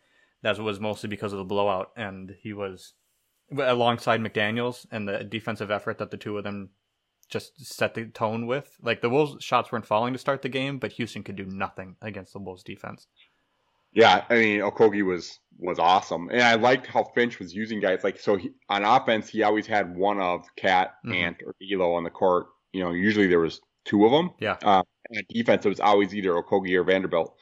that 0.43 0.59
was 0.59 0.79
mostly 0.79 1.09
because 1.09 1.33
of 1.33 1.39
the 1.39 1.45
blowout, 1.45 1.91
and 1.97 2.37
he 2.41 2.53
was 2.53 2.95
alongside 3.51 4.21
McDaniels 4.21 4.87
and 4.91 5.09
the 5.09 5.25
defensive 5.25 5.71
effort 5.71 5.99
that 5.99 6.11
the 6.11 6.17
two 6.17 6.37
of 6.39 6.45
them 6.45 6.71
just 7.29 7.65
set 7.65 7.95
the 7.95 8.07
tone 8.07 8.47
with. 8.47 8.77
Like 8.81 9.01
the 9.01 9.11
Wolves' 9.11 9.43
shots 9.43 9.73
weren't 9.73 9.87
falling 9.87 10.13
to 10.13 10.19
start 10.19 10.43
the 10.43 10.49
game, 10.49 10.79
but 10.79 10.93
Houston 10.93 11.23
could 11.23 11.37
do 11.37 11.47
nothing 11.47 11.97
against 12.01 12.33
the 12.33 12.39
Wolves' 12.39 12.63
defense. 12.63 13.07
Yeah, 13.97 14.25
I 14.29 14.35
mean, 14.35 14.61
Okogie 14.61 15.05
was 15.05 15.41
was 15.59 15.79
awesome, 15.79 16.29
and 16.29 16.43
I 16.43 16.55
liked 16.55 16.87
how 16.87 17.03
Finch 17.03 17.39
was 17.39 17.55
using 17.55 17.81
guys 17.81 18.05
like 18.05 18.21
so. 18.21 18.37
He, 18.37 18.51
on 18.69 18.85
offense, 18.85 19.27
he 19.29 19.43
always 19.43 19.67
had 19.67 19.97
one 19.97 20.21
of 20.21 20.45
Cat, 20.57 20.97
Mhm. 21.07 21.15
Ant, 21.15 21.37
or 21.47 21.55
Elo 21.73 21.95
on 21.95 22.05
the 22.05 22.11
court. 22.11 22.49
You 22.75 22.83
know, 22.85 22.91
usually 22.93 23.27
there 23.27 23.41
was 23.41 23.63
two 23.87 24.05
of 24.05 24.13
them. 24.13 24.33
Yeah. 24.39 24.59
Uh, 24.63 24.83
and 25.09 25.19
on 25.19 25.25
defense, 25.31 25.65
it 25.65 25.71
was 25.71 25.81
always 25.81 26.15
either 26.15 26.33
Okogie 26.33 26.77
or 26.79 26.85
Vanderbilt 26.85 27.39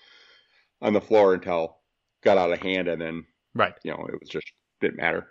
on 0.81 0.93
the 0.93 1.01
floor 1.01 1.35
until 1.35 1.79
got 2.23 2.38
out 2.38 2.53
of 2.53 2.61
hand, 2.61 2.87
and 2.88 3.03
then 3.03 3.27
Right. 3.55 3.75
you 3.83 3.90
know 3.90 4.07
it 4.07 4.21
was 4.21 4.29
just 4.29 4.47
didn't 4.81 4.99
matter. 4.99 5.29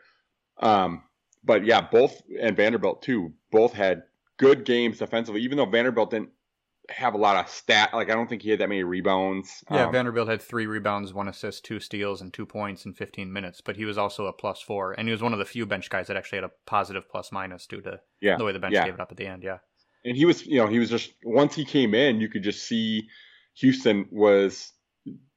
Um, 0.57 1.03
but 1.43 1.65
yeah, 1.65 1.81
both 1.81 2.21
and 2.39 2.57
Vanderbilt 2.57 3.01
too, 3.01 3.33
both 3.51 3.73
had 3.73 4.03
good 4.37 4.65
games 4.65 4.97
defensively. 4.99 5.41
Even 5.41 5.57
though 5.57 5.65
Vanderbilt 5.65 6.11
didn't 6.11 6.31
have 6.89 7.13
a 7.13 7.17
lot 7.17 7.37
of 7.37 7.49
stat, 7.49 7.91
like 7.93 8.09
I 8.09 8.13
don't 8.13 8.27
think 8.27 8.41
he 8.41 8.49
had 8.49 8.59
that 8.59 8.69
many 8.69 8.83
rebounds. 8.83 9.63
Yeah, 9.71 9.85
Um, 9.85 9.91
Vanderbilt 9.93 10.27
had 10.27 10.41
three 10.41 10.65
rebounds, 10.65 11.13
one 11.13 11.27
assist, 11.29 11.63
two 11.63 11.79
steals, 11.79 12.21
and 12.21 12.33
two 12.33 12.45
points 12.45 12.85
in 12.85 12.93
15 12.93 13.31
minutes, 13.31 13.61
but 13.61 13.77
he 13.77 13.85
was 13.85 13.97
also 13.97 14.25
a 14.25 14.33
plus 14.33 14.61
four, 14.61 14.91
and 14.93 15.07
he 15.07 15.11
was 15.13 15.21
one 15.23 15.31
of 15.33 15.39
the 15.39 15.45
few 15.45 15.65
bench 15.65 15.89
guys 15.89 16.07
that 16.07 16.17
actually 16.17 16.37
had 16.37 16.43
a 16.45 16.51
positive 16.65 17.09
plus 17.09 17.31
minus 17.31 17.65
due 17.67 17.81
to 17.81 17.99
yeah, 18.21 18.35
the 18.37 18.43
way 18.43 18.51
the 18.51 18.59
bench 18.59 18.73
yeah. 18.73 18.83
gave 18.85 18.95
it 18.95 18.99
up 18.99 19.11
at 19.11 19.17
the 19.17 19.27
end. 19.27 19.43
Yeah. 19.43 19.59
and 20.05 20.17
he 20.17 20.25
was 20.25 20.45
you 20.45 20.57
know 20.59 20.67
he 20.67 20.79
was 20.79 20.89
just 20.89 21.13
once 21.23 21.55
he 21.55 21.63
came 21.63 21.93
in 21.95 22.19
you 22.19 22.27
could 22.27 22.43
just 22.43 22.63
see 22.67 23.07
Houston 23.55 24.05
was 24.11 24.71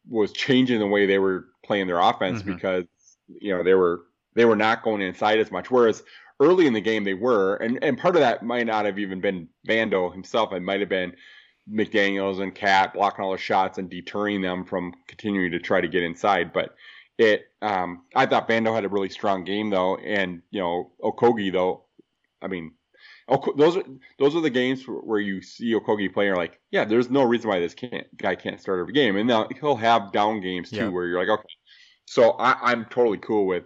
was 0.09 0.33
changing 0.33 0.79
the 0.81 0.87
way 0.87 1.07
they 1.07 1.19
were 1.19 1.47
playing 1.65 1.87
their 1.87 2.01
offense 2.01 2.43
Mhm. 2.43 2.47
because 2.57 2.85
you 3.29 3.57
know 3.57 3.63
they 3.63 3.75
were 3.75 4.03
they 4.35 4.45
were 4.45 4.57
not 4.57 4.83
going 4.83 5.03
inside 5.03 5.39
as 5.39 5.51
much 5.53 5.71
whereas 5.71 6.03
early 6.41 6.67
in 6.67 6.73
the 6.75 6.81
game 6.81 7.05
they 7.05 7.15
were 7.15 7.55
and 7.57 7.79
and 7.83 7.99
part 7.99 8.15
of 8.17 8.21
that 8.21 8.43
might 8.45 8.67
not 8.67 8.85
have 8.85 8.99
even 8.99 9.21
been 9.21 9.49
Vando 9.69 10.13
himself 10.13 10.53
it 10.53 10.61
might 10.61 10.81
have 10.81 10.89
been 10.89 11.15
McDaniels 11.71 12.41
and 12.41 12.55
Cat 12.55 12.95
blocking 12.95 13.25
all 13.25 13.33
the 13.33 13.39
shots 13.39 13.79
and 13.79 13.91
deterring 13.91 14.41
them 14.43 14.65
from 14.65 14.95
continuing 15.09 15.51
to 15.53 15.59
try 15.59 15.81
to 15.81 15.89
get 15.89 16.03
inside 16.03 16.53
but 16.53 16.75
it 17.19 17.47
um 17.63 18.03
I 18.15 18.27
thought 18.27 18.49
Vando 18.49 18.75
had 18.75 18.85
a 18.85 18.89
really 18.89 19.09
strong 19.09 19.45
game 19.45 19.71
though 19.71 19.97
and 19.97 20.43
you 20.51 20.61
know 20.61 20.93
Okogie 21.03 21.53
though 21.53 21.85
I 22.43 22.49
mean 22.49 22.73
Oko- 23.29 23.57
those 23.57 23.77
are 23.77 23.83
those 24.21 24.37
are 24.37 24.41
the 24.41 24.51
games 24.51 24.85
where 24.85 25.19
you 25.19 25.43
see 25.43 25.75
Okogie 25.75 26.13
play. 26.13 26.27
You're 26.27 26.37
like, 26.37 26.61
yeah, 26.71 26.85
there's 26.85 27.11
no 27.11 27.25
reason 27.25 27.51
why 27.51 27.59
this 27.59 27.75
can't 27.75 28.07
guy 28.17 28.37
can't 28.37 28.61
start 28.61 28.79
every 28.79 28.93
game, 28.93 29.17
and 29.17 29.27
now 29.27 29.49
he'll 29.61 29.75
have 29.75 30.13
down 30.13 30.41
games 30.41 30.71
too, 30.71 30.77
Yeah. 30.77 30.89
where 30.91 31.07
you're 31.07 31.19
like, 31.19 31.29
okay. 31.41 31.49
So 32.07 32.31
I, 32.33 32.71
I'm 32.71 32.85
totally 32.85 33.19
cool 33.19 33.47
with, 33.47 33.65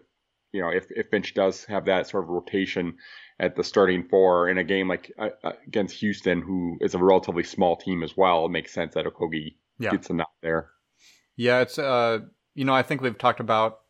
you 0.53 0.63
know, 0.63 0.71
if 0.71 0.87
if 0.91 1.09
Finch 1.11 1.35
does 1.35 1.67
have 1.67 1.85
that 1.85 2.09
sort 2.09 2.25
of 2.25 2.31
rotation 2.31 2.97
at 3.41 3.57
the 3.57 3.65
starting 3.65 4.05
four 4.05 4.49
in 4.49 4.59
a 4.59 4.65
game 4.65 4.87
like 4.87 5.11
uh, 5.19 5.31
uh, 5.43 5.53
against 5.67 5.97
Houston, 5.97 6.43
who 6.43 6.79
is 6.81 6.95
a 6.95 6.99
relatively 6.99 7.43
small 7.43 7.75
team 7.75 8.03
as 8.05 8.17
well, 8.17 8.45
it 8.45 8.51
makes 8.51 8.73
sense 8.73 8.95
that 8.95 9.07
Okogie 9.07 9.57
Yeah. 9.79 9.91
gets 9.93 10.11
a 10.11 10.13
nod 10.13 10.27
there. 10.43 10.69
Yeah, 11.37 11.61
it's 11.63 11.79
uh, 11.79 12.19
you 12.55 12.65
know, 12.67 12.75
I 12.75 12.83
think 12.83 13.01
we've 13.01 13.17
talked 13.17 13.41
about, 13.41 13.81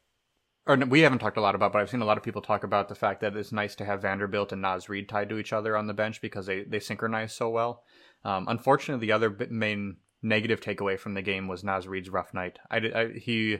or 0.66 0.76
we 0.76 1.00
haven't 1.00 1.18
talked 1.18 1.36
a 1.36 1.40
lot 1.40 1.56
about, 1.56 1.72
but 1.72 1.80
I've 1.80 1.90
seen 1.90 2.00
a 2.00 2.04
lot 2.04 2.16
of 2.16 2.22
people 2.22 2.42
talk 2.42 2.62
about 2.62 2.88
the 2.88 2.94
fact 2.94 3.20
that 3.22 3.36
it's 3.36 3.50
nice 3.50 3.74
to 3.76 3.84
have 3.84 4.02
Vanderbilt 4.02 4.52
and 4.52 4.62
Naz 4.62 4.88
Reid 4.88 5.08
tied 5.08 5.28
to 5.30 5.38
each 5.38 5.52
other 5.52 5.76
on 5.76 5.88
the 5.88 5.94
bench 5.94 6.20
because 6.20 6.46
they 6.46 6.62
they 6.62 6.78
synchronize 6.80 7.32
so 7.32 7.48
well. 7.50 7.82
Um, 8.24 8.46
unfortunately, 8.48 9.04
the 9.04 9.12
other 9.12 9.36
main 9.50 9.96
negative 10.22 10.60
takeaway 10.60 10.96
from 10.98 11.14
the 11.14 11.22
game 11.22 11.48
was 11.48 11.64
Naz 11.64 11.88
Reid's 11.88 12.10
rough 12.10 12.32
night. 12.32 12.58
I, 12.70 12.76
I 12.76 13.08
he 13.18 13.58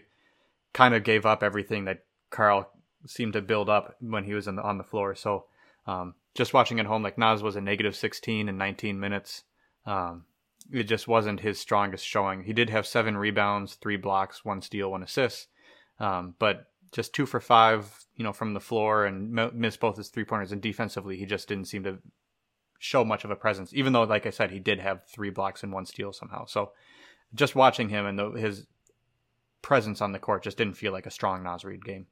kind 0.73 0.95
of 0.95 1.03
gave 1.03 1.27
up 1.27 1.43
everything 1.43 1.87
that 1.87 2.05
Karl 2.31 2.71
seemed 3.07 3.33
to 3.33 3.43
build 3.43 3.69
up 3.69 3.97
when 4.01 4.25
he 4.25 4.35
was 4.35 4.47
in 4.47 4.55
the, 4.57 4.63
on 4.63 4.79
the 4.79 4.85
floor. 4.85 5.17
So 5.17 5.47
um, 5.91 6.15
just 6.35 6.55
watching 6.55 6.79
at 6.79 6.87
home, 6.87 7.03
like 7.03 7.19
Naz 7.19 7.43
was 7.43 7.57
a 7.57 7.61
negative 7.61 7.97
16 7.97 8.49
in 8.49 8.57
19 8.57 9.01
minutes. 9.01 9.43
Um, 9.85 10.25
it 10.73 10.85
just 10.85 11.09
wasn't 11.09 11.41
his 11.41 11.59
strongest 11.59 12.07
showing. 12.07 12.45
He 12.45 12.53
did 12.53 12.71
have 12.71 12.87
seven 12.87 13.17
rebounds, 13.17 13.75
three 13.75 13.97
blocks, 13.97 14.45
one 14.45 14.63
steal, 14.63 14.93
one 14.93 15.03
assist, 15.03 15.49
um, 15.99 16.35
but 16.39 16.67
just 16.93 17.13
two 17.13 17.27
for 17.27 17.41
five, 17.41 18.05
you 18.15 18.23
know, 18.23 18.33
from 18.33 18.55
the 18.55 18.61
floor 18.61 19.05
and 19.05 19.37
m- 19.37 19.51
missed 19.55 19.81
both 19.81 19.97
his 19.97 20.09
three 20.09 20.25
pointers. 20.25 20.53
And 20.53 20.63
defensively, 20.63 21.17
he 21.17 21.27
just 21.27 21.49
didn't 21.49 21.67
seem 21.67 21.83
to 21.85 21.99
show 22.79 23.05
much 23.05 23.25
of 23.25 23.33
a 23.33 23.37
presence. 23.37 23.75
Even 23.75 23.93
though, 23.93 24.05
like 24.05 24.27
I 24.27 24.31
said, 24.31 24.53
he 24.53 24.61
did 24.61 24.79
have 24.79 25.09
three 25.09 25.31
blocks 25.31 25.65
and 25.65 25.73
one 25.73 25.87
steal 25.87 26.13
somehow. 26.13 26.47
So 26.47 26.71
just 27.35 27.57
watching 27.57 27.89
him 27.89 28.07
and 28.07 28.19
the, 28.19 28.31
his 28.31 28.67
presence 29.61 30.01
on 30.01 30.13
the 30.13 30.19
court 30.21 30.45
just 30.45 30.57
didn't 30.57 30.75
feel 30.75 30.93
like 30.93 31.07
a 31.07 31.11
strong 31.11 31.43
Naz 31.43 31.65
Reid 31.65 31.85
game. 31.85 32.07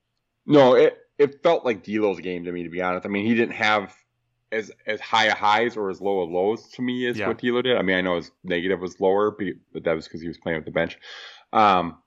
No, 0.46 0.74
it 0.74 0.98
it 1.18 1.42
felt 1.42 1.64
like 1.64 1.82
D'Lo's 1.84 2.20
game 2.20 2.44
to 2.44 2.52
me, 2.52 2.62
to 2.62 2.68
be 2.70 2.80
honest. 2.80 3.04
I 3.06 3.08
mean, 3.08 3.26
he 3.26 3.34
didn't 3.34 3.54
have 3.54 3.94
as 4.50 4.70
as 4.86 5.00
high 5.00 5.26
a 5.26 5.34
highs 5.34 5.76
or 5.76 5.90
as 5.90 6.00
low 6.00 6.22
a 6.22 6.24
lows 6.24 6.68
to 6.70 6.82
me 6.82 7.06
as 7.06 7.18
Yeah. 7.18 7.28
what 7.28 7.38
D'Lo 7.38 7.60
did. 7.62 7.76
I 7.76 7.82
mean, 7.82 7.96
I 7.96 8.00
know 8.00 8.16
his 8.16 8.30
negative 8.44 8.80
was 8.80 9.00
lower, 9.00 9.30
but 9.30 9.84
that 9.84 9.94
was 9.94 10.06
because 10.06 10.22
he 10.22 10.28
was 10.28 10.38
playing 10.38 10.58
with 10.58 10.64
the 10.64 10.70
bench. 10.70 10.98
Um, 11.52 11.98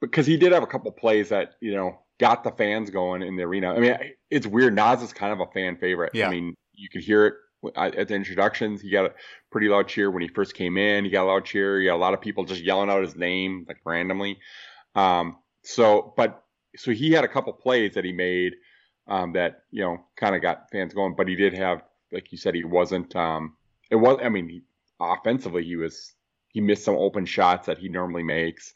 because 0.00 0.26
he 0.26 0.36
did 0.36 0.52
have 0.52 0.62
a 0.62 0.66
couple 0.66 0.90
plays 0.92 1.28
that 1.30 1.54
you 1.60 1.74
know 1.74 1.98
got 2.18 2.44
the 2.44 2.50
fans 2.52 2.90
going 2.90 3.22
in 3.22 3.36
the 3.36 3.42
arena. 3.42 3.74
I 3.74 3.78
mean, 3.78 3.96
it's 4.30 4.46
weird. 4.46 4.74
Naz 4.74 5.02
is 5.02 5.12
kind 5.12 5.32
of 5.32 5.40
a 5.40 5.50
fan 5.52 5.76
favorite. 5.76 6.12
Yeah. 6.14 6.28
I 6.28 6.30
mean, 6.30 6.54
you 6.72 6.88
could 6.88 7.02
hear 7.02 7.26
it 7.26 7.34
at 7.74 8.08
the 8.08 8.14
introductions. 8.14 8.80
He 8.80 8.90
got 8.90 9.06
a 9.06 9.14
pretty 9.50 9.68
loud 9.68 9.88
cheer 9.88 10.10
when 10.10 10.22
he 10.22 10.28
first 10.28 10.54
came 10.54 10.76
in. 10.78 11.04
He 11.04 11.10
got 11.10 11.24
a 11.24 11.28
loud 11.28 11.44
cheer. 11.44 11.80
He 11.80 11.86
got 11.86 11.96
a 11.96 11.98
lot 11.98 12.14
of 12.14 12.20
people 12.20 12.44
just 12.44 12.62
yelling 12.62 12.88
out 12.90 13.02
his 13.02 13.16
name 13.16 13.64
like 13.68 13.78
randomly. 13.84 14.38
Um, 14.94 15.38
so, 15.62 16.14
but 16.16 16.42
so 16.76 16.92
he 16.92 17.12
had 17.12 17.24
a 17.24 17.28
couple 17.28 17.52
plays 17.52 17.94
that 17.94 18.04
he 18.04 18.12
made 18.12 18.54
um, 19.08 19.32
that 19.32 19.62
you 19.70 19.82
know 19.82 19.98
kind 20.16 20.34
of 20.34 20.42
got 20.42 20.70
fans 20.70 20.94
going. 20.94 21.14
But 21.16 21.28
he 21.28 21.36
did 21.36 21.54
have, 21.54 21.82
like 22.12 22.32
you 22.32 22.38
said, 22.38 22.54
he 22.54 22.64
wasn't. 22.64 23.14
Um, 23.16 23.56
it 23.90 23.96
was. 23.96 24.18
I 24.22 24.28
mean, 24.28 24.48
he, 24.48 24.62
offensively, 25.00 25.64
he 25.64 25.76
was. 25.76 26.14
He 26.48 26.60
missed 26.60 26.84
some 26.84 26.96
open 26.96 27.26
shots 27.26 27.66
that 27.66 27.78
he 27.78 27.88
normally 27.88 28.22
makes. 28.22 28.72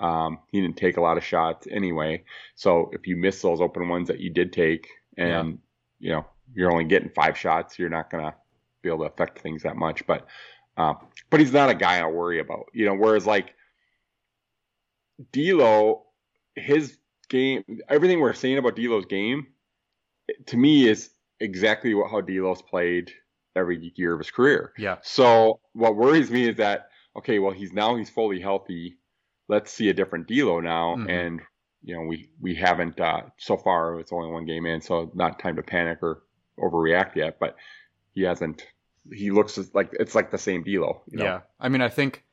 Um, 0.00 0.40
he 0.50 0.60
didn't 0.60 0.76
take 0.76 0.96
a 0.96 1.00
lot 1.00 1.16
of 1.16 1.24
shots 1.24 1.66
anyway. 1.70 2.24
So 2.56 2.90
if 2.92 3.06
you 3.06 3.16
miss 3.16 3.40
those 3.40 3.60
open 3.60 3.88
ones 3.88 4.08
that 4.08 4.20
you 4.20 4.30
did 4.30 4.52
take, 4.52 4.88
and 5.16 5.58
you 5.98 6.10
know 6.10 6.26
you're 6.54 6.72
only 6.72 6.84
getting 6.84 7.08
five 7.10 7.38
shots, 7.38 7.78
you're 7.78 7.88
not 7.88 8.10
gonna 8.10 8.34
be 8.82 8.88
able 8.88 9.00
to 9.00 9.04
affect 9.04 9.38
things 9.38 9.62
that 9.62 9.76
much. 9.76 10.06
But 10.06 10.26
um, 10.76 10.96
but 11.30 11.40
he's 11.40 11.52
not 11.52 11.70
a 11.70 11.74
guy 11.74 11.98
I 11.98 12.06
worry 12.06 12.40
about. 12.40 12.66
You 12.72 12.86
know, 12.86 12.94
whereas 12.94 13.26
like 13.26 13.54
D'Lo, 15.32 16.04
his 16.54 16.98
game, 17.32 17.64
everything 17.88 18.20
we're 18.20 18.32
saying 18.34 18.58
about 18.58 18.76
D'Lo's 18.76 19.06
game, 19.06 19.48
to 20.46 20.56
me 20.56 20.88
is 20.88 21.10
exactly 21.40 21.94
what 21.94 22.10
how 22.10 22.20
D'Lo's 22.20 22.62
played 22.62 23.10
every 23.56 23.92
year 23.96 24.12
of 24.12 24.20
his 24.20 24.30
career. 24.30 24.72
Yeah. 24.78 24.98
So 25.02 25.58
what 25.72 25.96
worries 25.96 26.30
me 26.30 26.48
is 26.48 26.56
that 26.58 26.88
okay, 27.16 27.38
well 27.40 27.52
he's 27.52 27.72
now 27.72 27.96
he's 27.96 28.10
fully 28.10 28.40
healthy. 28.40 28.98
Let's 29.48 29.72
see 29.72 29.88
a 29.88 29.94
different 29.94 30.28
D'Lo 30.28 30.60
now, 30.60 30.96
Mhm. 30.96 31.08
and 31.10 31.40
you 31.82 31.94
know 31.96 32.02
we 32.02 32.30
we 32.40 32.54
haven't 32.54 33.00
uh, 33.00 33.22
so 33.38 33.56
far. 33.56 33.98
It's 33.98 34.12
only 34.12 34.30
one 34.30 34.46
game 34.46 34.66
in, 34.66 34.80
so 34.80 35.10
not 35.14 35.38
time 35.40 35.56
to 35.56 35.62
panic 35.62 35.98
or 36.02 36.22
overreact 36.58 37.16
yet. 37.16 37.38
But 37.40 37.56
he 38.14 38.22
hasn't. 38.22 38.64
He 39.12 39.30
looks 39.32 39.58
like 39.74 39.90
it's 39.98 40.14
like 40.14 40.30
the 40.30 40.38
same 40.38 40.62
D'Lo. 40.62 41.02
You 41.10 41.18
know? 41.18 41.24
Yeah, 41.24 41.40
I 41.58 41.68
mean, 41.68 41.80
I 41.82 41.88
think 41.88 42.24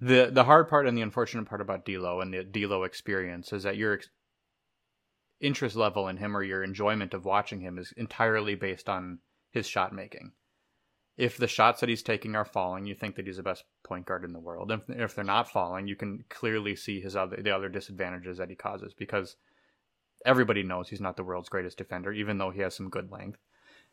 the 0.00 0.30
the 0.32 0.44
hard 0.44 0.68
part 0.68 0.86
and 0.86 0.96
the 0.96 1.02
unfortunate 1.02 1.46
part 1.46 1.60
about 1.60 1.84
D'Lo 1.84 2.20
and 2.20 2.32
the 2.32 2.44
D'Lo 2.44 2.82
experience 2.82 3.52
is 3.52 3.62
that 3.62 3.76
your 3.76 3.94
ex- 3.94 4.10
interest 5.40 5.76
level 5.76 6.08
in 6.08 6.16
him 6.16 6.36
or 6.36 6.42
your 6.42 6.62
enjoyment 6.62 7.14
of 7.14 7.24
watching 7.24 7.60
him 7.60 7.78
is 7.78 7.92
entirely 7.96 8.54
based 8.54 8.88
on 8.88 9.18
his 9.50 9.66
shot 9.66 9.92
making. 9.92 10.32
If 11.16 11.36
the 11.36 11.46
shots 11.46 11.80
that 11.80 11.88
he's 11.88 12.02
taking 12.02 12.34
are 12.34 12.44
falling, 12.44 12.86
you 12.86 12.94
think 12.94 13.14
that 13.14 13.26
he's 13.26 13.36
the 13.36 13.44
best 13.44 13.64
point 13.84 14.04
guard 14.06 14.24
in 14.24 14.32
the 14.32 14.40
world. 14.40 14.72
If, 14.72 14.80
if 14.88 15.14
they're 15.14 15.24
not 15.24 15.48
falling, 15.48 15.86
you 15.86 15.94
can 15.94 16.24
clearly 16.28 16.74
see 16.74 17.00
his 17.00 17.14
other 17.14 17.36
the 17.36 17.54
other 17.54 17.68
disadvantages 17.68 18.38
that 18.38 18.50
he 18.50 18.56
causes 18.56 18.94
because 18.94 19.36
everybody 20.26 20.62
knows 20.62 20.88
he's 20.88 21.00
not 21.00 21.16
the 21.16 21.22
world's 21.22 21.48
greatest 21.48 21.78
defender, 21.78 22.12
even 22.12 22.38
though 22.38 22.50
he 22.50 22.60
has 22.60 22.74
some 22.74 22.90
good 22.90 23.12
length 23.12 23.38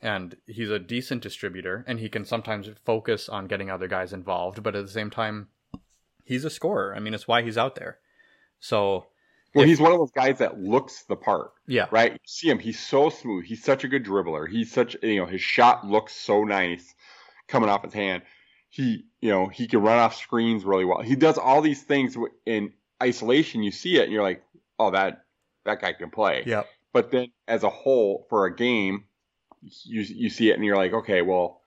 and 0.02 0.36
he's 0.48 0.70
a 0.70 0.80
decent 0.80 1.22
distributor 1.22 1.86
and 1.88 2.00
he 2.00 2.10
can 2.10 2.26
sometimes 2.26 2.70
focus 2.86 3.30
on 3.30 3.48
getting 3.48 3.70
other 3.70 3.88
guys 3.88 4.14
involved 4.14 4.64
but 4.64 4.76
at 4.76 4.86
the 4.86 4.92
same 4.92 5.10
time 5.10 5.48
he's 6.32 6.46
a 6.46 6.50
scorer 6.50 6.94
i 6.96 7.00
mean 7.00 7.14
it's 7.14 7.28
why 7.28 7.42
he's 7.42 7.58
out 7.58 7.76
there 7.76 7.98
so 8.60 9.08
Well, 9.54 9.64
If- 9.64 9.70
he's 9.70 9.82
one 9.82 9.92
of 9.92 9.98
those 10.00 10.12
guys 10.12 10.38
that 10.40 10.60
looks 10.60 11.04
the 11.04 11.16
part, 11.16 11.52
yeah 11.68 11.88
right? 11.92 12.14
You 12.14 12.20
see 12.26 12.50
him; 12.50 12.60
he's 12.60 12.80
so 12.80 13.10
smooth. 13.10 13.44
He's 13.46 13.64
such 13.64 13.84
a 13.84 13.88
good 13.90 14.06
dribbler. 14.06 14.48
He's 14.50 14.72
such, 14.72 14.96
you 15.04 15.18
know, 15.20 15.26
his 15.26 15.42
shot 15.42 15.86
looks 15.86 16.14
so 16.16 16.44
nice 16.46 16.96
coming 17.48 17.70
off 17.70 17.84
his 17.84 17.94
hand. 17.94 18.22
He, 18.70 19.04
you 19.20 19.30
know, 19.30 19.48
he 19.48 19.68
can 19.68 19.82
run 19.82 20.00
off 20.00 20.16
screens 20.16 20.64
really 20.64 20.86
well. 20.86 21.02
He 21.02 21.16
does 21.18 21.38
all 21.38 21.62
these 21.62 21.84
things 21.84 22.16
in 22.46 22.72
isolation. 23.04 23.62
You 23.64 23.72
see 23.72 23.98
it, 23.98 24.04
and 24.04 24.14
you're 24.14 24.24
like, 24.24 24.42
oh, 24.80 24.92
that 24.92 25.26
that 25.66 25.82
guy 25.82 25.92
can 25.94 26.12
play. 26.12 26.44
yeah 26.46 26.64
But 26.94 27.12
then, 27.12 27.28
as 27.48 27.64
a 27.64 27.70
whole, 27.70 28.26
for 28.30 28.46
a 28.46 28.56
game, 28.56 29.04
you 29.84 30.02
you 30.24 30.30
see 30.30 30.50
it, 30.52 30.56
and 30.56 30.64
you're 30.64 30.78
like, 30.78 30.94
okay, 30.94 31.22
well, 31.24 31.62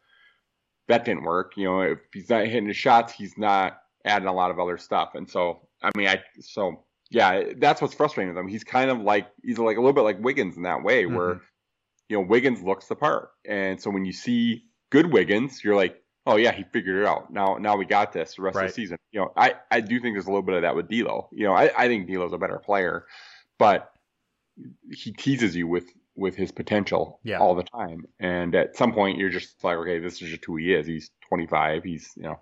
that 0.89 1.05
didn't 1.05 1.25
work. 1.25 1.57
You 1.59 1.65
know, 1.65 1.81
if 1.83 1.99
he's 2.15 2.31
not 2.31 2.47
hitting 2.47 2.69
his 2.69 2.79
shots, 2.79 3.13
he's 3.13 3.37
not 3.37 3.79
adding 4.05 4.29
a 4.29 4.33
lot 4.33 4.51
of 4.51 4.59
other 4.59 4.79
stuff. 4.79 5.15
And 5.15 5.29
so, 5.29 5.61
I 5.83 5.91
mean, 5.97 6.09
I 6.09 6.23
so 6.41 6.85
yeah, 7.11 7.53
that's 7.57 7.81
what's 7.81 7.95
frustrating 7.95 8.35
with 8.35 8.41
him. 8.41 8.49
He's 8.49 8.65
kind 8.65 8.91
of 8.91 9.01
like 9.01 9.29
he's 9.43 9.59
like 9.59 9.77
a 9.77 9.81
little 9.81 9.93
bit 9.93 10.03
like 10.03 10.23
Wiggins 10.23 10.57
in 10.57 10.63
that 10.65 10.83
way, 10.83 11.05
mm-hmm. 11.05 11.15
where 11.15 11.41
you 12.09 12.17
know 12.17 12.23
Wiggins 12.23 12.63
looks 12.63 12.87
the 12.87 12.97
part, 12.97 13.31
and 13.45 13.81
so 13.81 13.91
when 13.91 14.05
you 14.05 14.13
see 14.13 14.65
good 14.91 15.13
Wiggins, 15.13 15.63
you're 15.63 15.77
like, 15.77 16.03
oh 16.27 16.37
yeah, 16.37 16.53
he 16.53 16.65
figured 16.73 17.03
it 17.03 17.07
out. 17.07 17.33
Now 17.33 17.57
now 17.57 17.77
we 17.77 17.85
got 17.85 18.13
this 18.13 18.35
the 18.35 18.43
rest 18.43 18.57
of 18.57 18.67
the 18.67 18.73
season. 18.73 18.99
You 19.13 19.21
know, 19.21 19.33
I 19.37 19.55
I 19.71 19.81
do 19.81 20.01
think 20.01 20.15
there's 20.15 20.27
a 20.27 20.31
little 20.31 20.43
bit 20.43 20.57
of 20.57 20.63
that 20.63 20.77
with 20.77 20.89
D'Lo. 20.89 21.29
You 21.33 21.45
know, 21.47 21.53
I 21.53 21.71
I 21.77 21.89
think 21.89 22.09
D'Lo's 22.09 22.33
a 22.33 22.39
better 22.39 22.59
player, 22.59 23.07
but 23.59 23.91
he 24.91 25.13
teases 25.13 25.55
you 25.55 25.67
with 25.67 25.87
with 26.17 26.37
his 26.37 26.53
potential 26.53 27.21
Yeah. 27.25 27.39
all 27.39 27.55
the 27.55 27.65
time, 27.65 28.07
and 28.19 28.55
at 28.55 28.77
some 28.77 28.93
point 28.93 29.19
you're 29.19 29.31
just 29.31 29.63
like, 29.65 29.77
okay, 29.79 29.99
this 29.99 30.23
is 30.23 30.31
just 30.31 30.45
who 30.45 30.57
he 30.57 30.73
is. 30.73 30.87
He's 30.87 31.11
25. 31.29 31.85
He's 31.85 32.13
you 32.17 32.25
know. 32.25 32.41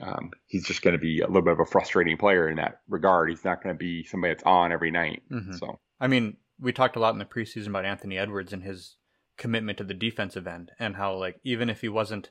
Um, 0.00 0.30
he's 0.46 0.66
just 0.66 0.82
going 0.82 0.92
to 0.92 1.00
be 1.00 1.20
a 1.20 1.26
little 1.26 1.42
bit 1.42 1.52
of 1.52 1.60
a 1.60 1.66
frustrating 1.66 2.16
player 2.16 2.48
in 2.48 2.56
that 2.56 2.80
regard. 2.88 3.28
He's 3.28 3.44
not 3.44 3.62
going 3.62 3.74
to 3.74 3.78
be 3.78 4.04
somebody 4.04 4.32
that's 4.32 4.44
on 4.44 4.72
every 4.72 4.90
night. 4.90 5.22
Mhm. 5.30 5.58
So 5.58 5.78
i 6.00 6.06
mean 6.06 6.36
we 6.58 6.72
talked 6.72 6.96
a 6.96 7.00
lot 7.00 7.12
in 7.12 7.18
the 7.18 7.24
preseason 7.24 7.68
about 7.68 7.84
anthony 7.84 8.16
edwards 8.16 8.52
and 8.52 8.62
his 8.62 8.96
commitment 9.36 9.76
to 9.78 9.84
the 9.84 9.94
defensive 9.94 10.46
end 10.46 10.70
and 10.78 10.96
how 10.96 11.14
like 11.14 11.40
even 11.44 11.68
if 11.68 11.80
he 11.82 11.88
wasn't 11.88 12.30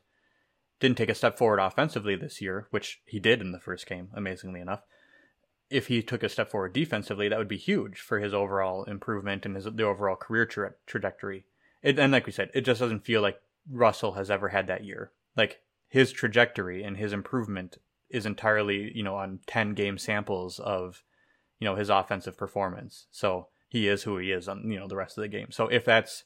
didn't 0.79 0.97
take 0.97 1.09
a 1.09 1.15
step 1.15 1.37
forward 1.37 1.59
offensively 1.59 2.15
this 2.15 2.41
year 2.41 2.67
which 2.71 3.01
he 3.05 3.19
did 3.19 3.41
in 3.41 3.51
the 3.51 3.59
first 3.59 3.85
game 3.87 4.09
amazingly 4.13 4.59
enough 4.59 4.81
if 5.69 5.87
he 5.87 6.01
took 6.01 6.23
a 6.23 6.29
step 6.29 6.49
forward 6.49 6.73
defensively, 6.73 7.29
that 7.29 7.37
would 7.37 7.47
be 7.47 7.57
huge 7.57 7.99
for 7.99 8.19
his 8.19 8.33
overall 8.33 8.85
improvement 8.85 9.45
and 9.45 9.55
his 9.55 9.65
the 9.65 9.83
overall 9.83 10.15
career 10.15 10.45
tra- 10.45 10.73
trajectory. 10.87 11.45
It, 11.83 11.99
and 11.99 12.11
like 12.11 12.25
we 12.25 12.31
said, 12.31 12.49
it 12.53 12.61
just 12.61 12.79
doesn't 12.79 13.05
feel 13.05 13.21
like 13.21 13.39
Russell 13.69 14.13
has 14.13 14.31
ever 14.31 14.49
had 14.49 14.67
that 14.67 14.83
year. 14.83 15.11
Like 15.37 15.61
his 15.89 16.11
trajectory 16.11 16.83
and 16.83 16.95
his 16.95 17.11
improvement 17.11 17.77
is 18.09 18.25
entirely, 18.25 18.91
you 18.95 19.03
know, 19.03 19.15
on 19.15 19.39
ten 19.47 19.73
game 19.73 19.97
samples 19.97 20.59
of, 20.59 21.03
you 21.59 21.65
know, 21.65 21.75
his 21.75 21.89
offensive 21.89 22.37
performance. 22.37 23.07
So 23.11 23.47
he 23.67 23.87
is 23.87 24.03
who 24.03 24.17
he 24.17 24.31
is 24.31 24.47
on, 24.47 24.69
you 24.71 24.79
know, 24.79 24.87
the 24.87 24.95
rest 24.95 25.17
of 25.17 25.23
the 25.23 25.27
game. 25.27 25.51
So 25.51 25.67
if 25.67 25.83
that's 25.83 26.23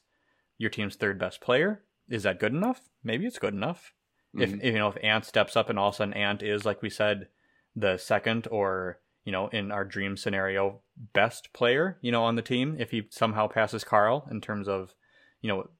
your 0.58 0.70
team's 0.70 0.96
third 0.96 1.18
best 1.18 1.40
player, 1.40 1.82
is 2.08 2.22
that 2.22 2.38
good 2.38 2.52
enough? 2.52 2.82
Maybe 3.02 3.26
it's 3.26 3.38
good 3.38 3.54
enough. 3.54 3.92
If, 4.36 4.50
Mhm. 4.50 4.58
if 4.62 4.72
you 4.72 4.78
know 4.78 4.88
if 4.88 4.96
Ant 5.02 5.24
steps 5.24 5.56
up 5.56 5.70
and 5.70 5.78
all 5.78 5.88
of 5.88 5.94
a 5.94 5.96
sudden 5.96 6.14
Ant 6.14 6.42
is 6.42 6.64
like 6.64 6.82
we 6.82 6.90
said 6.90 7.28
the 7.76 7.96
second 7.98 8.48
or 8.50 8.98
you 9.24 9.30
know 9.30 9.46
in 9.48 9.70
our 9.70 9.84
dream 9.84 10.16
scenario 10.16 10.82
best 11.12 11.52
player 11.52 11.98
you 12.00 12.10
know 12.10 12.24
on 12.24 12.34
the 12.34 12.42
team 12.42 12.76
if 12.78 12.90
he 12.90 13.06
somehow 13.10 13.46
passes 13.46 13.84
Karl 13.84 14.26
in 14.30 14.40
terms 14.40 14.66
of 14.66 14.94
you 15.40 15.48
know 15.48 15.70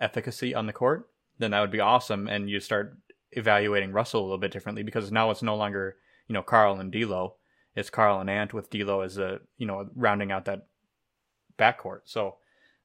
efficacy 0.00 0.54
on 0.56 0.66
the 0.66 0.72
court 0.72 1.08
then 1.38 1.52
that 1.52 1.60
would 1.60 1.70
be 1.70 1.78
awesome 1.78 2.26
and 2.26 2.50
you 2.50 2.58
start 2.58 2.96
evaluating 3.32 3.92
Russell 3.92 4.20
a 4.20 4.24
little 4.24 4.38
bit 4.38 4.50
differently 4.52 4.82
because 4.82 5.10
now 5.12 5.30
it's 5.30 5.42
no 5.42 5.56
longer 5.56 5.96
you 6.28 6.32
know 6.34 6.42
Karl 6.42 6.78
and 6.80 6.90
D'Lo 6.92 7.34
it's 7.76 7.90
Karl 7.90 8.20
and 8.20 8.28
Ant 8.28 8.52
with 8.52 8.70
D'Lo 8.70 9.00
as 9.02 9.18
a 9.18 9.40
you 9.56 9.66
know 9.66 9.88
rounding 9.94 10.32
out 10.32 10.44
that 10.46 10.66
backcourt 11.58 12.00
so 12.04 12.36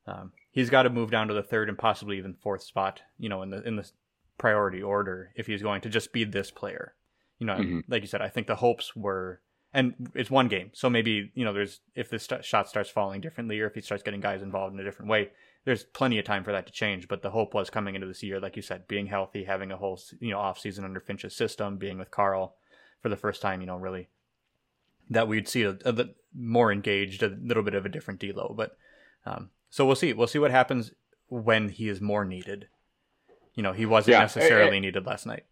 um, 0.08 0.32
he's 0.52 0.70
got 0.70 0.84
to 0.84 0.90
move 0.90 1.10
down 1.12 1.28
to 1.28 1.34
the 1.34 1.42
third 1.44 1.70
and 1.70 1.78
possibly 1.78 2.18
even 2.18 2.34
fourth 2.34 2.62
spot 2.64 3.02
you 3.18 3.30
know 3.30 3.42
in 3.42 3.50
the 3.50 3.62
in 3.68 3.76
the 3.76 3.90
priority 4.38 4.82
order 4.84 5.32
if 5.36 5.48
he's 5.48 5.62
going 5.62 5.80
to 5.82 5.90
just 5.90 6.12
be 6.12 6.24
this 6.26 6.52
player. 6.52 6.94
You 7.40 7.48
know, 7.48 7.56
Mhm. 7.56 7.84
like 7.88 8.02
you 8.02 8.08
said, 8.08 8.22
I 8.22 8.28
think 8.30 8.48
the 8.48 8.56
hopes 8.58 8.96
were, 8.96 9.40
and 9.74 9.94
it's 10.14 10.30
one 10.32 10.48
game, 10.50 10.72
so 10.74 10.90
maybe 10.90 11.32
you 11.36 11.44
know, 11.46 11.52
there's 11.54 11.80
if 11.96 12.10
this 12.10 12.24
st- 12.24 12.44
shot 12.46 12.68
starts 12.70 12.90
falling 12.90 13.20
differently, 13.22 13.60
or 13.62 13.68
if 13.68 13.76
he 13.76 13.82
starts 13.82 14.04
getting 14.04 14.20
guys 14.22 14.42
involved 14.42 14.74
in 14.74 14.80
a 14.80 14.84
different 14.84 15.10
way, 15.10 15.32
there's 15.66 15.84
plenty 15.84 16.18
of 16.20 16.26
time 16.26 16.44
for 16.44 16.52
that 16.52 16.68
to 16.68 16.72
change. 16.72 17.08
But 17.08 17.22
the 17.22 17.32
hope 17.32 17.54
was 17.54 17.70
coming 17.70 17.96
into 17.96 18.08
this 18.08 18.24
year, 18.24 18.40
like 18.40 18.56
you 18.56 18.62
said, 18.62 18.88
being 18.88 19.08
healthy, 19.08 19.44
having 19.44 19.72
a 19.72 19.78
whole 19.78 20.00
you 20.20 20.32
know 20.32 20.40
off 20.40 20.60
season 20.60 20.86
under 20.86 21.00
Finch's 21.00 21.36
system, 21.36 21.78
being 21.78 21.98
with 21.98 22.12
Karl 22.12 22.56
for 23.02 23.10
the 23.10 23.18
first 23.18 23.42
time, 23.42 23.62
you 23.62 23.68
know, 23.68 23.78
really 23.78 24.08
that 25.10 25.28
we'd 25.28 25.48
see 25.48 25.64
a, 25.64 25.78
a 25.86 26.06
more 26.34 26.72
engaged, 26.72 27.22
a 27.22 27.28
little 27.28 27.64
bit 27.64 27.76
of 27.76 27.86
a 27.86 27.90
different 27.90 28.20
D'Lo. 28.20 28.54
But 28.56 28.78
um, 29.26 29.50
so 29.70 29.86
we'll 29.86 29.96
see. 29.96 30.14
We'll 30.14 30.28
see 30.28 30.40
what 30.40 30.52
happens 30.52 30.92
when 31.28 31.70
he 31.70 31.90
is 31.90 32.02
more 32.02 32.26
needed. 32.26 32.68
You 33.54 33.64
know, 33.64 33.74
he 33.74 33.86
wasn't 33.86 34.14
Yeah, 34.14 34.22
necessarily 34.22 34.80
needed 34.80 35.06
last 35.06 35.26
night. 35.26 35.46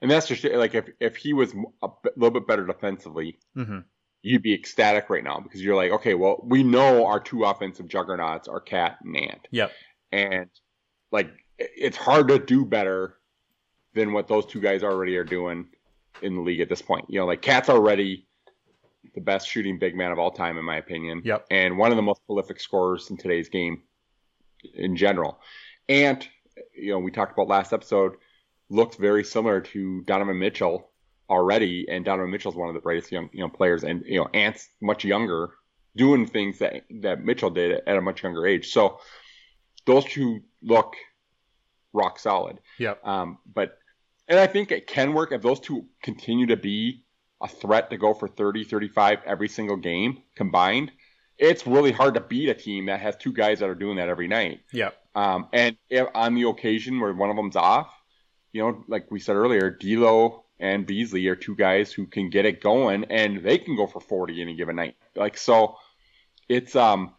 And 0.00 0.10
that's 0.10 0.28
just 0.28 0.44
like 0.44 0.74
if 0.74 0.88
if 1.00 1.16
he 1.16 1.32
was 1.32 1.52
a 1.82 1.88
little 2.16 2.30
bit 2.30 2.46
better 2.46 2.66
defensively, 2.66 3.38
hmm 3.54 3.80
you'd 4.22 4.42
be 4.42 4.54
ecstatic 4.54 5.10
right 5.10 5.24
now 5.24 5.40
because 5.40 5.62
you're 5.62 5.76
like, 5.76 5.92
okay, 5.92 6.14
well, 6.14 6.40
we 6.44 6.62
know 6.62 7.06
our 7.06 7.20
two 7.20 7.44
offensive 7.44 7.88
juggernauts 7.88 8.48
are 8.48 8.60
Cat 8.60 8.98
and 9.04 9.16
Ant, 9.16 9.48
Yep. 9.50 9.72
and 10.12 10.50
like 11.12 11.30
it's 11.58 11.96
hard 11.96 12.28
to 12.28 12.38
do 12.38 12.64
better 12.64 13.16
than 13.94 14.12
what 14.12 14.28
those 14.28 14.46
two 14.46 14.60
guys 14.60 14.82
already 14.82 15.16
are 15.16 15.24
doing 15.24 15.66
in 16.22 16.34
the 16.34 16.40
league 16.40 16.60
at 16.60 16.68
this 16.68 16.82
point. 16.82 17.06
You 17.08 17.20
know, 17.20 17.26
like 17.26 17.42
Cat's 17.42 17.68
already 17.68 18.26
the 19.14 19.20
best 19.20 19.48
shooting 19.48 19.78
big 19.78 19.96
man 19.96 20.12
of 20.12 20.18
all 20.18 20.30
time, 20.30 20.58
in 20.58 20.64
my 20.64 20.76
opinion. 20.76 21.22
Yep. 21.24 21.46
And 21.50 21.78
one 21.78 21.90
of 21.90 21.96
the 21.96 22.02
most 22.02 22.24
prolific 22.26 22.60
scorers 22.60 23.10
in 23.10 23.16
today's 23.16 23.48
game 23.48 23.82
in 24.74 24.96
general. 24.96 25.40
Ant, 25.88 26.28
you 26.76 26.90
know, 26.92 26.98
we 26.98 27.10
talked 27.10 27.32
about 27.32 27.48
last 27.48 27.72
episode, 27.72 28.16
looked 28.68 28.96
very 28.98 29.24
similar 29.24 29.60
to 29.60 30.02
Donovan 30.02 30.38
Mitchell 30.38 30.90
already, 31.28 31.86
and 31.88 32.04
Donovan 32.04 32.30
Mitchell's 32.30 32.56
one 32.56 32.68
of 32.68 32.74
the 32.74 32.80
brightest 32.80 33.12
young 33.12 33.30
you 33.32 33.40
know 33.40 33.48
players, 33.48 33.84
and 33.84 34.02
you 34.06 34.18
know 34.18 34.28
Ant's 34.34 34.68
much 34.80 35.04
younger, 35.04 35.50
doing 35.96 36.26
things 36.26 36.58
that 36.58 36.84
that 37.02 37.24
Mitchell 37.24 37.50
did 37.50 37.82
at 37.86 37.96
a 37.96 38.00
much 38.00 38.22
younger 38.22 38.46
age. 38.46 38.72
So 38.72 39.00
those 39.86 40.04
two 40.04 40.40
look 40.62 40.94
rock 41.92 42.18
solid. 42.18 42.58
Yep. 42.78 43.06
Um, 43.06 43.38
but 43.52 43.78
and 44.28 44.38
I 44.38 44.46
think 44.46 44.70
it 44.70 44.86
can 44.86 45.14
work 45.14 45.32
if 45.32 45.42
those 45.42 45.60
two 45.60 45.86
continue 46.02 46.46
to 46.46 46.56
be 46.56 47.04
a 47.42 47.48
threat 47.48 47.90
to 47.90 47.96
go 47.96 48.14
for 48.14 48.28
30, 48.28 48.64
35 48.64 49.20
every 49.24 49.48
single 49.48 49.76
game 49.76 50.22
combined. 50.36 50.92
It's 51.38 51.66
really 51.66 51.92
hard 51.92 52.14
to 52.14 52.20
beat 52.20 52.48
a 52.48 52.54
team 52.54 52.86
that 52.86 53.00
has 53.00 53.16
two 53.16 53.32
guys 53.32 53.60
that 53.60 53.68
are 53.68 53.74
doing 53.74 53.96
that 53.96 54.08
every 54.08 54.26
night. 54.26 54.60
Yep. 54.72 54.96
Um, 55.14 55.48
and 55.52 55.76
if, 55.88 56.08
on 56.14 56.34
the 56.34 56.48
occasion 56.48 57.00
where 57.00 57.12
one 57.12 57.30
of 57.30 57.36
them's 57.36 57.56
off, 57.56 57.88
you 58.52 58.62
know, 58.62 58.84
like 58.88 59.10
we 59.10 59.20
said 59.20 59.36
earlier, 59.36 59.70
D'Lo 59.70 60.44
and 60.60 60.86
Beasley 60.86 61.26
are 61.28 61.36
two 61.36 61.54
guys 61.54 61.92
who 61.92 62.06
can 62.06 62.30
get 62.30 62.44
it 62.46 62.60
going, 62.60 63.04
and 63.04 63.42
they 63.42 63.58
can 63.58 63.76
go 63.76 63.86
for 63.86 64.00
40 64.00 64.40
any 64.42 64.54
given 64.56 64.76
night. 64.76 64.96
Like 65.14 65.36
so, 65.36 65.76
it's 66.48 66.74
um, 66.76 67.14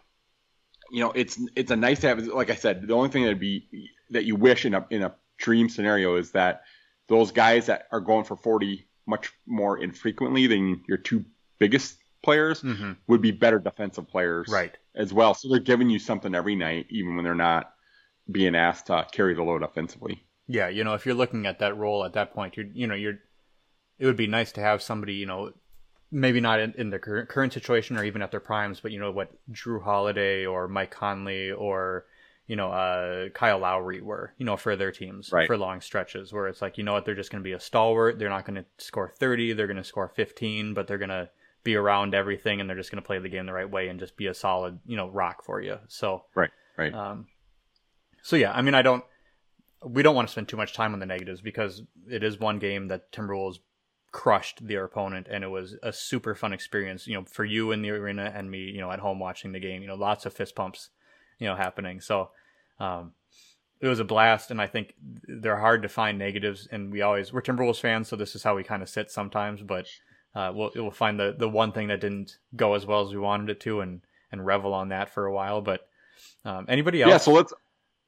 you 0.91 0.99
know, 1.02 1.12
it's 1.12 1.39
it's 1.56 1.71
a 1.71 1.75
nice 1.75 1.99
to 2.02 2.08
have. 2.08 2.25
Like 2.28 2.49
I 2.49 2.56
said, 2.56 2.88
the 2.88 2.93
only 2.93 3.10
thing 3.10 3.23
that'd 3.23 3.39
be 3.39 3.67
that 4.12 4.25
you 4.25 4.36
wish 4.36 4.65
in 4.65 4.73
a 4.73 4.86
in 4.89 5.04
a 5.04 5.13
dream 5.38 5.69
scenario 5.69 6.15
is 6.15 6.32
that 6.32 6.63
those 7.08 7.32
guys 7.32 7.67
that 7.67 7.88
are 7.91 8.02
going 8.02 8.23
for 8.25 8.36
40 8.36 8.86
much 9.08 9.32
more 9.47 9.78
infrequently 9.82 10.45
than 10.47 10.84
your 10.88 10.97
two 10.97 11.25
biggest 11.60 11.97
players 12.21 12.62
Mm-hmm. 12.62 12.91
would 13.08 13.21
be 13.21 13.32
better 13.32 13.58
defensive 13.60 14.08
players 14.08 14.49
Right. 14.49 14.78
as 14.95 15.13
well. 15.13 15.34
So 15.34 15.47
they're 15.49 15.60
giving 15.60 15.89
you 15.89 15.97
something 15.99 16.36
every 16.36 16.56
night, 16.56 16.88
even 16.89 17.15
when 17.15 17.23
they're 17.23 17.34
not 17.34 17.73
being 18.32 18.56
asked 18.56 18.88
to 18.88 19.08
carry 19.12 19.34
the 19.34 19.41
load 19.41 19.63
offensively. 19.63 20.23
Yeah, 20.47 20.67
you 20.67 20.84
know, 20.84 20.93
if 20.93 21.06
you're 21.06 21.15
looking 21.15 21.45
at 21.47 21.60
that 21.60 21.78
role 21.78 22.04
at 22.04 22.13
that 22.13 22.34
point, 22.34 22.58
you're, 22.58 22.65
you 22.73 22.86
know, 22.88 22.93
you're, 22.95 23.19
it 24.00 24.06
would 24.06 24.16
be 24.18 24.28
nice 24.28 24.52
to 24.54 24.62
have 24.62 24.82
somebody, 24.82 25.14
you 25.14 25.26
know, 25.26 25.52
maybe 26.12 26.40
not 26.42 26.60
in, 26.60 26.74
in 26.78 26.90
their 26.90 27.00
current, 27.00 27.30
current 27.30 27.54
situation 27.54 27.98
or 27.98 28.04
even 28.04 28.22
at 28.22 28.32
their 28.32 28.40
primes, 28.40 28.80
but 28.80 28.92
you 28.92 29.00
know 29.00 29.12
what 29.12 29.32
Jrue 29.52 29.84
Holiday 29.84 30.46
or 30.46 30.68
Mike 30.68 30.90
Conley 30.92 31.52
or 31.52 32.06
you 32.48 32.56
know 32.56 32.72
uh, 32.72 33.30
Kyle 33.30 33.60
Lowry 33.60 34.02
were, 34.02 34.34
you 34.40 34.46
know, 34.46 34.58
for 34.58 34.76
their 34.76 34.92
teams 34.92 35.32
Right. 35.32 35.46
for 35.46 35.58
long 35.58 35.82
stretches 35.82 36.34
where 36.34 36.48
it's 36.48 36.62
like 36.64 36.78
you 36.80 36.84
know 36.84 36.94
what 36.94 37.06
they're 37.06 37.14
just 37.14 37.30
going 37.32 37.44
to 37.44 37.48
be 37.48 37.54
a 37.54 37.60
stalwart. 37.60 38.18
They're 38.18 38.30
not 38.30 38.46
going 38.46 38.56
to 38.56 38.66
score 38.84 39.08
30. 39.08 39.54
They're 39.54 39.68
going 39.68 39.78
to 39.78 39.84
score 39.84 40.08
15, 40.08 40.74
but 40.74 40.88
they're 40.88 40.98
going 40.98 41.10
to 41.10 41.30
be 41.64 41.76
around 41.76 42.16
everything 42.16 42.60
and 42.62 42.70
they're 42.70 42.78
just 42.78 42.90
going 42.90 43.04
to 43.04 43.06
play 43.06 43.20
the 43.20 43.30
game 43.30 43.46
the 43.46 43.54
right 43.54 43.70
way 43.70 43.90
and 43.90 44.00
just 44.00 44.16
be 44.18 44.28
a 44.28 44.34
solid, 44.34 44.80
you 44.88 44.96
know, 44.98 45.10
rock 45.10 45.44
for 45.44 45.62
you. 45.62 45.78
So 45.90 46.24
Right, 46.34 46.50
right. 46.78 46.94
um, 46.94 47.28
so 48.24 48.36
yeah, 48.36 48.52
I 48.52 48.62
mean, 48.62 48.74
I 48.76 48.82
don't. 48.82 49.04
We 49.86 50.04
don't 50.04 50.16
want 50.16 50.28
to 50.28 50.32
spend 50.32 50.48
too 50.50 50.58
much 50.58 50.74
time 50.74 50.94
on 50.94 51.00
the 51.00 51.06
negatives 51.06 51.40
because 51.42 51.82
it 52.10 52.24
is 52.24 52.38
one 52.40 52.60
game 52.60 52.88
that 52.90 53.12
Timberwolves 53.14 53.60
crushed 54.12 54.67
their 54.67 54.86
opponent, 54.86 55.28
and 55.30 55.43
it 55.43 55.50
was 55.50 55.76
a 55.84 55.93
super 55.93 56.36
fun 56.36 56.54
experience. 56.54 57.08
You 57.08 57.15
know, 57.15 57.26
for 57.26 57.45
you 57.45 57.72
in 57.72 57.82
the 57.82 57.91
arena 57.91 58.32
and 58.36 58.50
me, 58.50 58.60
you 58.60 58.80
know, 58.82 58.91
at 58.91 59.00
home 59.00 59.19
watching 59.19 59.52
the 59.52 59.60
game. 59.60 59.82
You 59.82 59.88
know, 59.88 59.95
lots 59.95 60.26
of 60.26 60.34
fist 60.34 60.56
pumps, 60.56 60.89
you 61.39 61.48
know, 61.48 61.56
happening. 61.56 62.02
So, 62.02 62.30
um, 62.80 63.13
it 63.82 63.88
was 63.88 64.00
a 64.00 64.04
blast, 64.06 64.52
and 64.52 64.62
I 64.62 64.67
think 64.67 64.93
they're 65.28 65.60
hard 65.60 65.84
to 65.84 65.89
find 65.89 66.17
negatives. 66.17 66.67
And 66.72 66.91
we 66.91 67.02
always 67.02 67.32
we're 67.32 67.41
Timberwolves 67.41 67.80
fans, 67.80 68.08
so 68.08 68.15
this 68.15 68.36
is 68.36 68.43
how 68.43 68.56
we 68.56 68.63
kind 68.63 68.82
of 68.82 68.89
sit 68.89 69.12
sometimes. 69.12 69.62
But 69.62 69.88
uh, 70.36 70.52
we'll 70.54 70.72
we'll 70.76 70.91
find 70.91 71.19
the 71.19 71.36
the 71.38 71.50
one 71.50 71.72
thing 71.72 71.88
that 71.88 72.02
didn't 72.02 72.38
go 72.56 72.74
as 72.74 72.86
well 72.86 73.06
as 73.06 73.13
we 73.13 73.19
wanted 73.19 73.50
it 73.50 73.60
to, 73.62 73.82
and 73.82 74.02
and 74.32 74.45
revel 74.45 74.74
on 74.74 74.89
that 74.89 75.10
for 75.10 75.26
a 75.26 75.34
while. 75.34 75.62
But 75.62 75.88
um, 76.45 76.65
anybody 76.67 77.02
else? 77.02 77.12
Yeah, 77.12 77.17
so 77.17 77.32
let's 77.32 77.54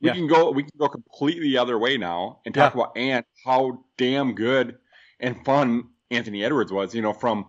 we 0.01 0.09
Yeah. 0.09 0.13
can 0.15 0.27
go 0.27 0.51
we 0.51 0.63
can 0.63 0.71
go 0.77 0.87
completely 0.89 1.49
the 1.49 1.57
other 1.57 1.77
way 1.77 1.97
now 1.97 2.39
and 2.45 2.53
talk 2.53 2.73
about 2.73 2.97
Ant 2.97 3.25
how 3.45 3.83
damn 3.97 4.33
good 4.33 4.77
and 5.21 5.43
fun 5.45 5.85
Anthony 6.09 6.43
Edwards 6.43 6.71
was. 6.71 6.93
You 6.93 7.01
know, 7.01 7.13
from 7.13 7.45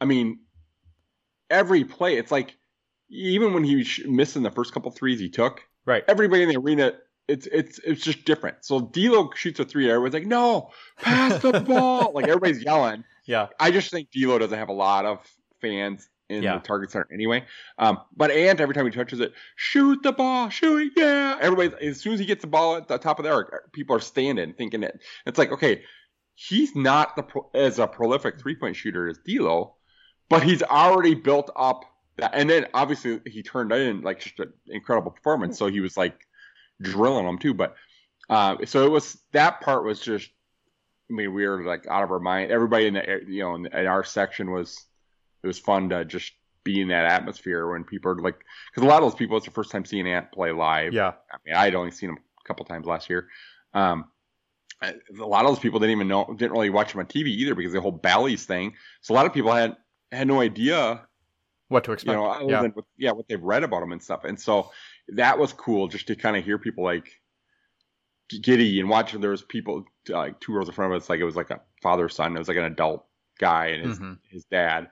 I 0.00 0.04
mean, 0.06 0.40
every 1.50 1.84
play 1.84 2.16
it's 2.16 2.30
like 2.30 2.56
even 3.10 3.52
when 3.52 3.64
he 3.64 3.76
was 3.76 4.00
missing 4.06 4.42
the 4.42 4.50
first 4.50 4.72
couple 4.72 4.90
threes 4.90 5.18
he 5.18 5.28
took, 5.28 5.62
right. 5.84 6.04
everybody 6.08 6.42
in 6.42 6.48
the 6.48 6.56
arena. 6.56 6.92
It's 7.28 7.46
it's 7.46 7.78
it's 7.84 8.02
just 8.02 8.24
different. 8.24 8.64
So 8.64 8.80
D'Lo 8.80 9.30
shoots 9.36 9.60
a 9.60 9.64
three, 9.64 9.88
everyone's 9.88 10.14
like, 10.14 10.26
"No, 10.26 10.70
pass 10.98 11.40
the 11.40 11.60
ball!" 11.68 12.10
like 12.12 12.26
everybody's 12.26 12.60
yelling. 12.64 13.04
Yeah. 13.24 13.46
I 13.60 13.70
just 13.70 13.92
think 13.92 14.10
D'Lo 14.10 14.36
doesn't 14.36 14.58
have 14.58 14.68
a 14.68 14.72
lot 14.72 15.04
of 15.04 15.20
fans 15.60 16.08
in 16.28 16.42
Yeah. 16.42 16.54
the 16.54 16.60
target 16.60 16.90
center 16.90 17.06
anyway. 17.12 17.44
Um, 17.78 17.98
but 18.16 18.32
Ant 18.32 18.60
every 18.60 18.74
time 18.74 18.84
he 18.84 18.90
touches 18.90 19.20
it, 19.20 19.32
shoot 19.54 20.02
the 20.02 20.10
ball, 20.10 20.48
shoot 20.48 20.88
it, 20.88 20.92
yeah. 20.96 21.38
Everybody 21.40 21.86
as 21.86 22.00
soon 22.00 22.14
as 22.14 22.18
he 22.20 22.26
gets 22.26 22.40
the 22.40 22.48
ball 22.48 22.74
at 22.74 22.88
the 22.88 22.98
top 22.98 23.20
of 23.20 23.24
the 23.24 23.30
arc, 23.30 23.72
people 23.72 23.94
are 23.94 24.00
standing 24.00 24.52
thinking 24.54 24.82
it. 24.82 25.00
It's 25.24 25.38
like 25.38 25.52
okay, 25.52 25.82
he's 26.48 26.74
not 26.74 27.16
the 27.16 27.22
pro- 27.22 27.50
as 27.54 27.78
a 27.78 27.86
prolific 27.86 28.40
three 28.40 28.54
point 28.54 28.76
shooter 28.76 29.08
as 29.08 29.18
D'Lo, 29.18 29.74
but 30.28 30.42
he's 30.42 30.62
already 30.62 31.14
built 31.14 31.50
up 31.54 31.84
that. 32.16 32.32
And 32.34 32.48
then 32.48 32.66
obviously 32.72 33.20
he 33.26 33.42
turned 33.42 33.72
in 33.72 34.00
like 34.00 34.20
just 34.20 34.38
an 34.40 34.52
incredible 34.68 35.10
performance, 35.10 35.58
so 35.58 35.66
he 35.66 35.80
was 35.80 35.96
like 35.96 36.26
drilling 36.80 37.26
them 37.26 37.38
too. 37.38 37.54
But 37.54 37.76
uh, 38.28 38.56
so 38.64 38.86
it 38.86 38.90
was 38.90 39.18
that 39.32 39.60
part 39.60 39.84
was 39.84 40.00
just 40.00 40.30
I 41.10 41.12
mean, 41.12 41.34
we 41.34 41.46
were 41.46 41.64
like 41.64 41.86
out 41.88 42.04
of 42.04 42.12
our 42.12 42.20
mind. 42.20 42.50
Everybody 42.50 42.86
in 42.86 42.94
the 42.94 43.20
you 43.26 43.42
know 43.42 43.54
in, 43.56 43.66
in 43.66 43.86
our 43.86 44.04
section 44.04 44.50
was 44.50 44.86
it 45.42 45.46
was 45.46 45.58
fun 45.58 45.90
to 45.90 46.04
just 46.04 46.32
be 46.62 46.80
in 46.80 46.88
that 46.88 47.06
atmosphere 47.06 47.70
when 47.70 47.84
people 47.84 48.12
are 48.12 48.16
like 48.16 48.38
because 48.70 48.86
a 48.86 48.90
lot 48.90 49.02
of 49.02 49.10
those 49.10 49.18
people 49.18 49.36
it's 49.36 49.46
the 49.46 49.52
first 49.52 49.70
time 49.70 49.84
seeing 49.84 50.06
Ant 50.06 50.32
play 50.32 50.52
live. 50.52 50.94
Yeah. 50.94 51.12
I 51.30 51.36
mean, 51.44 51.54
I'd 51.54 51.74
only 51.74 51.90
seen 51.90 52.10
him 52.10 52.18
a 52.18 52.48
couple 52.48 52.64
times 52.64 52.86
last 52.86 53.10
year. 53.10 53.28
Um, 53.74 54.06
a 54.82 54.94
lot 55.26 55.44
of 55.44 55.50
those 55.50 55.58
people 55.58 55.78
didn't 55.80 55.92
even 55.96 56.08
know 56.08 56.24
didn't 56.36 56.52
really 56.52 56.70
watch 56.70 56.92
him 56.94 57.00
on 57.00 57.06
TV 57.06 57.26
either 57.28 57.54
because 57.54 57.72
the 57.72 57.80
whole 57.80 57.92
Bally's 57.92 58.44
thing. 58.46 58.74
So 59.02 59.12
a 59.12 59.16
lot 59.16 59.26
of 59.26 59.32
people 59.34 59.52
had 59.52 59.76
had 60.10 60.26
no 60.26 60.40
idea 60.40 61.06
What 61.68 61.84
to 61.84 61.90
you 61.90 61.94
expect? 61.94 62.14
know, 62.16 62.48
yeah. 62.48 62.62
what, 62.62 62.84
yeah, 62.96 63.12
what 63.12 63.28
they've 63.28 63.42
read 63.42 63.62
about 63.62 63.82
him 63.82 63.92
and 63.92 64.02
stuff. 64.02 64.24
And 64.24 64.40
so 64.40 64.70
that 65.08 65.38
was 65.38 65.52
cool 65.52 65.88
just 65.88 66.06
to 66.08 66.16
kind 66.16 66.36
of 66.36 66.44
hear 66.44 66.58
people 66.58 66.82
like 66.84 67.10
giddy 68.42 68.80
and 68.80 68.88
watch. 68.88 69.12
There 69.12 69.30
was 69.30 69.42
people 69.42 69.84
uh, 70.08 70.16
like 70.16 70.40
two 70.40 70.52
rows 70.52 70.68
in 70.68 70.74
front 70.74 70.92
of 70.92 71.00
us, 71.02 71.08
like 71.08 71.20
it 71.20 71.24
was 71.24 71.36
like 71.36 71.50
a 71.50 71.60
father 71.82 72.08
son. 72.08 72.34
It 72.34 72.38
was 72.38 72.48
like 72.48 72.56
an 72.56 72.64
adult 72.64 73.04
guy 73.38 73.66
and 73.68 73.86
his 73.88 73.98
Mhm. 73.98 74.18
his 74.30 74.44
dad, 74.44 74.88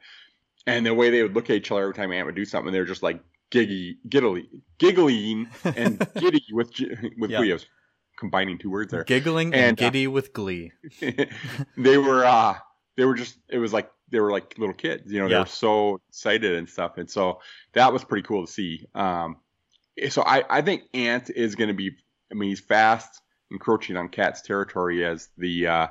and 0.66 0.84
the 0.84 0.94
way 0.94 1.10
they 1.10 1.22
would 1.22 1.34
look 1.34 1.50
at 1.50 1.56
each 1.56 1.70
other 1.70 1.82
every 1.82 1.94
time 1.94 2.12
Ant 2.12 2.26
would 2.26 2.34
do 2.34 2.44
something, 2.44 2.72
they 2.72 2.80
were 2.80 2.84
just 2.84 3.02
like 3.02 3.20
giggy, 3.50 3.96
giggly, 4.08 4.48
giggling 4.78 5.48
and 5.64 6.06
giddy 6.18 6.44
with 6.52 6.70
with 7.18 7.30
Yeah. 7.30 7.40
Combining 8.18 8.58
two 8.58 8.70
words 8.70 8.90
there. 8.90 9.04
Giggling 9.04 9.54
and, 9.54 9.62
And, 9.62 9.80
uh, 9.80 9.84
giddy 9.84 10.06
with 10.06 10.32
glee. 10.32 10.72
they 11.00 11.98
were 11.98 12.24
uh 12.24 12.56
they 12.96 13.04
were 13.04 13.14
just 13.14 13.38
it 13.48 13.58
was 13.58 13.72
like 13.72 13.90
they 14.10 14.20
were 14.20 14.32
like 14.32 14.54
little 14.58 14.74
kids 14.74 15.12
you 15.12 15.20
know 15.20 15.28
they 15.28 15.38
were 15.38 15.46
so 15.46 16.00
excited 16.08 16.54
and 16.54 16.68
stuff. 16.68 16.98
And 16.98 17.08
so 17.10 17.40
that 17.74 17.92
was 17.92 18.04
pretty 18.04 18.26
cool 18.26 18.46
to 18.46 18.52
see. 18.52 18.86
Um 18.94 19.36
so 20.10 20.22
i 20.22 20.44
i 20.48 20.62
think 20.62 20.82
ant 20.94 21.28
is 21.30 21.56
going 21.56 21.68
to 21.68 21.74
be 21.74 21.90
i 22.30 22.34
mean 22.34 22.50
he's 22.50 22.60
fast 22.60 23.20
encroaching 23.50 23.96
on 23.96 24.08
cat's 24.08 24.42
territory 24.42 25.04
as 25.04 25.28
the 25.36 25.66
uh 25.66 25.86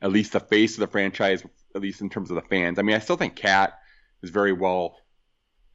at 0.00 0.10
least 0.10 0.32
the 0.32 0.40
face 0.40 0.74
of 0.74 0.80
the 0.80 0.86
franchise 0.86 1.44
at 1.74 1.82
least 1.82 2.00
in 2.00 2.08
terms 2.08 2.30
of 2.30 2.36
the 2.36 2.48
fans. 2.48 2.78
I 2.78 2.82
mean 2.82 2.96
i 2.96 2.98
still 2.98 3.16
think 3.16 3.36
cat 3.36 3.78
is 4.22 4.30
very 4.30 4.52
well 4.52 4.96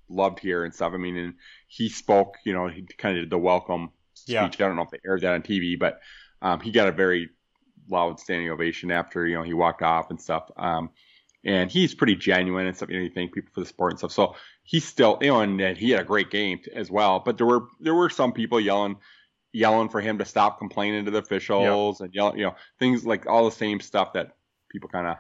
loved 0.10 0.40
here 0.40 0.64
and 0.66 0.74
stuff. 0.74 0.94
I 0.94 0.98
mean 0.98 1.18
and 1.18 1.34
he 1.68 1.90
spoke 1.90 2.36
you 2.46 2.54
know 2.54 2.68
he 2.68 2.82
kind 2.98 3.18
of 3.18 3.24
did 3.24 3.30
the 3.30 3.38
welcome 3.38 3.92
speech 4.32 4.60
Yeah. 4.60 4.66
i 4.66 4.68
don't 4.70 4.76
know 4.76 4.84
if 4.84 4.90
they 4.92 5.00
aired 5.06 5.22
that 5.22 5.34
on 5.34 5.42
tv 5.42 5.78
but 5.80 6.00
um, 6.42 6.60
he 6.60 6.72
got 6.72 6.88
a 6.88 6.92
very 6.92 7.30
loud 7.90 8.20
standing 8.20 8.50
ovation 8.50 8.90
after 8.92 9.28
you 9.28 9.36
know 9.36 9.44
he 9.44 9.54
walked 9.54 9.82
off 9.82 10.10
and 10.10 10.20
stuff. 10.20 10.50
Um, 10.58 10.90
and 11.44 11.72
he's 11.72 11.96
pretty 11.96 12.16
genuine 12.16 12.68
and 12.68 12.76
stuff. 12.76 12.90
You 12.90 12.98
know, 12.98 13.04
you 13.04 13.10
thank 13.10 13.34
people 13.34 13.50
for 13.54 13.62
the 13.62 13.66
support 13.66 13.92
and 13.92 14.00
stuff. 14.00 14.12
So 14.12 14.36
he's 14.64 14.86
still 14.86 15.18
you 15.22 15.28
know, 15.30 15.42
and, 15.42 15.60
and 15.60 15.78
he 15.78 15.90
had 15.90 16.00
a 16.00 16.04
great 16.04 16.30
game 16.30 16.60
t- 16.64 16.72
as 16.76 16.90
well. 16.92 17.20
But 17.20 17.38
there 17.38 17.48
were 17.48 17.68
there 17.80 17.96
were 17.96 18.10
some 18.10 18.32
people 18.32 18.60
yelling 18.60 18.98
yelling 19.54 19.90
for 19.90 20.02
him 20.02 20.18
to 20.20 20.26
stop 20.26 20.60
complaining 20.60 21.06
to 21.06 21.12
the 21.12 21.18
officials 21.18 22.00
and 22.02 22.14
yell 22.14 22.36
you 22.38 22.44
know 22.46 22.56
things 22.80 23.06
like 23.06 23.26
all 23.28 23.46
the 23.46 23.52
same 23.56 23.80
stuff 23.80 24.14
that 24.14 24.36
people 24.70 24.88
kind 24.90 25.08
of 25.08 25.18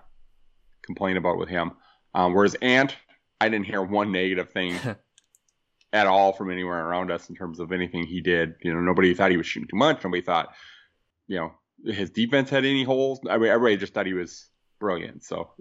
complain 0.83 1.17
about 1.17 1.37
with 1.37 1.49
him. 1.49 1.71
Um, 2.13 2.33
whereas 2.33 2.55
Ant, 2.61 2.95
I 3.39 3.49
didn't 3.49 3.65
hear 3.65 3.81
one 3.81 4.11
negative 4.11 4.51
thing 4.51 4.75
at 5.93 6.07
all 6.07 6.33
from 6.33 6.51
anywhere 6.51 6.85
around 6.85 7.11
us 7.11 7.29
in 7.29 7.35
terms 7.35 7.59
of 7.59 7.71
anything 7.71 8.05
he 8.05 8.21
did. 8.21 8.55
You 8.61 8.73
know, 8.73 8.79
nobody 8.79 9.13
thought 9.13 9.31
he 9.31 9.37
was 9.37 9.47
shooting 9.47 9.67
too 9.67 9.77
much. 9.77 10.03
Nobody 10.03 10.21
thought, 10.21 10.49
you 11.27 11.37
know, 11.37 11.51
his 11.85 12.09
defense 12.09 12.49
had 12.49 12.65
any 12.65 12.83
holes. 12.83 13.19
I 13.29 13.37
mean, 13.37 13.49
everybody 13.49 13.77
just 13.77 13.93
thought 13.93 14.05
he 14.05 14.13
was 14.13 14.49
brilliant. 14.79 15.23
So 15.23 15.51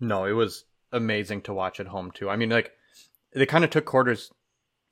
No, 0.00 0.24
it 0.24 0.32
was 0.32 0.64
amazing 0.92 1.42
to 1.42 1.54
watch 1.54 1.80
at 1.80 1.86
home 1.86 2.10
too. 2.12 2.30
I 2.30 2.36
mean, 2.36 2.50
like 2.50 2.72
they 3.34 3.46
kind 3.46 3.64
of 3.64 3.70
took 3.70 3.84
quarters, 3.84 4.30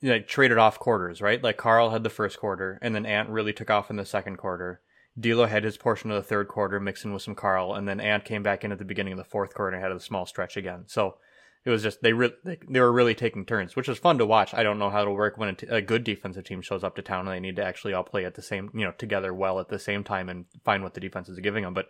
you 0.01 0.09
know, 0.09 0.19
traded 0.19 0.57
off 0.57 0.79
quarters, 0.79 1.21
right? 1.21 1.41
Like 1.41 1.57
Karl 1.57 1.91
had 1.91 2.03
the 2.03 2.09
first 2.09 2.39
quarter, 2.39 2.79
and 2.81 2.93
then 2.93 3.05
Ant 3.05 3.29
really 3.29 3.53
took 3.53 3.69
off 3.69 3.89
in 3.89 3.95
the 3.95 4.05
second 4.05 4.37
quarter. 4.37 4.81
D'Lo 5.19 5.45
had 5.45 5.63
his 5.63 5.77
portion 5.77 6.09
of 6.09 6.15
the 6.15 6.27
third 6.27 6.47
quarter, 6.47 6.79
mixing 6.79 7.13
with 7.13 7.21
some 7.21 7.35
Karl, 7.35 7.75
and 7.75 7.87
then 7.87 7.99
Ant 7.99 8.25
came 8.25 8.41
back 8.41 8.63
in 8.63 8.71
at 8.71 8.79
the 8.79 8.85
beginning 8.85 9.13
of 9.13 9.17
the 9.17 9.23
fourth 9.23 9.53
quarter 9.53 9.75
and 9.75 9.83
had 9.83 9.91
a 9.91 9.99
small 9.99 10.25
stretch 10.25 10.57
again. 10.57 10.85
So 10.87 11.17
it 11.65 11.69
was 11.69 11.81
just 11.81 12.01
they 12.01 12.13
really 12.13 12.33
they, 12.43 12.57
they 12.69 12.79
were 12.79 12.91
really 12.91 13.15
taking 13.15 13.45
turns, 13.45 13.75
which 13.75 13.87
was 13.87 13.97
fun 13.97 14.17
to 14.17 14.25
watch. 14.25 14.53
I 14.53 14.63
don't 14.63 14.79
know 14.79 14.89
how 14.89 15.01
it'll 15.01 15.15
work 15.15 15.37
when 15.37 15.49
a, 15.49 15.53
t- 15.53 15.67
a 15.67 15.81
good 15.81 16.03
defensive 16.03 16.43
team 16.43 16.61
shows 16.61 16.83
up 16.83 16.95
to 16.95 17.01
town 17.01 17.27
and 17.27 17.35
they 17.35 17.39
need 17.39 17.55
to 17.55 17.63
actually 17.63 17.93
all 17.93 18.03
play 18.03 18.25
at 18.25 18.35
the 18.35 18.41
same, 18.41 18.69
you 18.73 18.83
know, 18.83 18.91
together 18.91 19.33
well 19.33 19.59
at 19.59 19.69
the 19.69 19.79
same 19.79 20.03
time 20.03 20.27
and 20.27 20.45
find 20.65 20.83
what 20.83 20.93
the 20.93 20.99
defense 20.99 21.29
is 21.29 21.39
giving 21.39 21.63
them. 21.63 21.73
But 21.73 21.87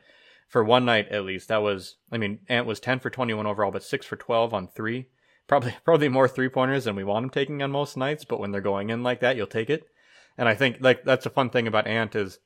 for 0.48 0.64
one 0.64 0.86
night 0.86 1.10
at 1.10 1.26
least, 1.26 1.48
that 1.48 1.64
was 1.64 1.96
I 2.12 2.18
mean, 2.18 2.40
Ant 2.50 2.68
was 2.68 2.80
10 2.80 3.00
for 3.00 3.10
21 3.10 3.48
overall, 3.48 3.72
but 3.72 3.84
6 3.84 4.06
for 4.06 4.16
12 4.16 4.54
on 4.54 4.68
3. 4.68 5.08
Probably 5.48 5.76
probably 5.84 6.08
more 6.08 6.30
three-pointers 6.30 6.86
than 6.86 6.96
we 6.96 7.04
want 7.04 7.26
him 7.26 7.30
taking 7.30 7.62
on 7.62 7.70
most 7.70 7.98
nights, 7.98 8.24
but 8.24 8.40
when 8.40 8.52
they're 8.52 8.62
going 8.62 8.90
in 8.90 9.04
like 9.04 9.20
that, 9.20 9.36
you'll 9.36 9.46
take 9.46 9.70
it. 9.70 9.84
And 10.38 10.48
I 10.48 10.56
think 10.56 10.78
like 10.80 11.04
that's 11.04 11.26
a 11.26 11.30
fun 11.30 11.50
thing 11.50 11.68
about 11.68 11.86
Ant 11.86 12.16
is 12.16 12.40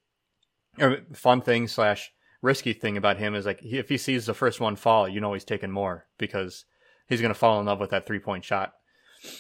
or 0.80 0.98
fun 1.14 1.42
thing 1.42 1.68
slash 1.68 2.12
risky 2.42 2.74
thing 2.74 2.98
about 2.98 3.18
him 3.18 3.36
is 3.36 3.46
like 3.46 3.60
he, 3.60 3.78
if 3.78 3.90
he 3.90 3.98
sees 3.98 4.26
the 4.26 4.34
first 4.34 4.60
one 4.60 4.76
fall, 4.76 5.08
you 5.08 5.22
know 5.22 5.34
he's 5.34 5.44
taking 5.44 5.72
more 5.72 6.08
because 6.18 6.66
he's 7.08 7.22
going 7.22 7.34
to 7.34 7.40
fall 7.40 7.60
in 7.60 7.66
love 7.66 7.80
with 7.80 7.90
that 7.92 8.06
three 8.06 8.20
point 8.20 8.44
shot. 8.44 8.74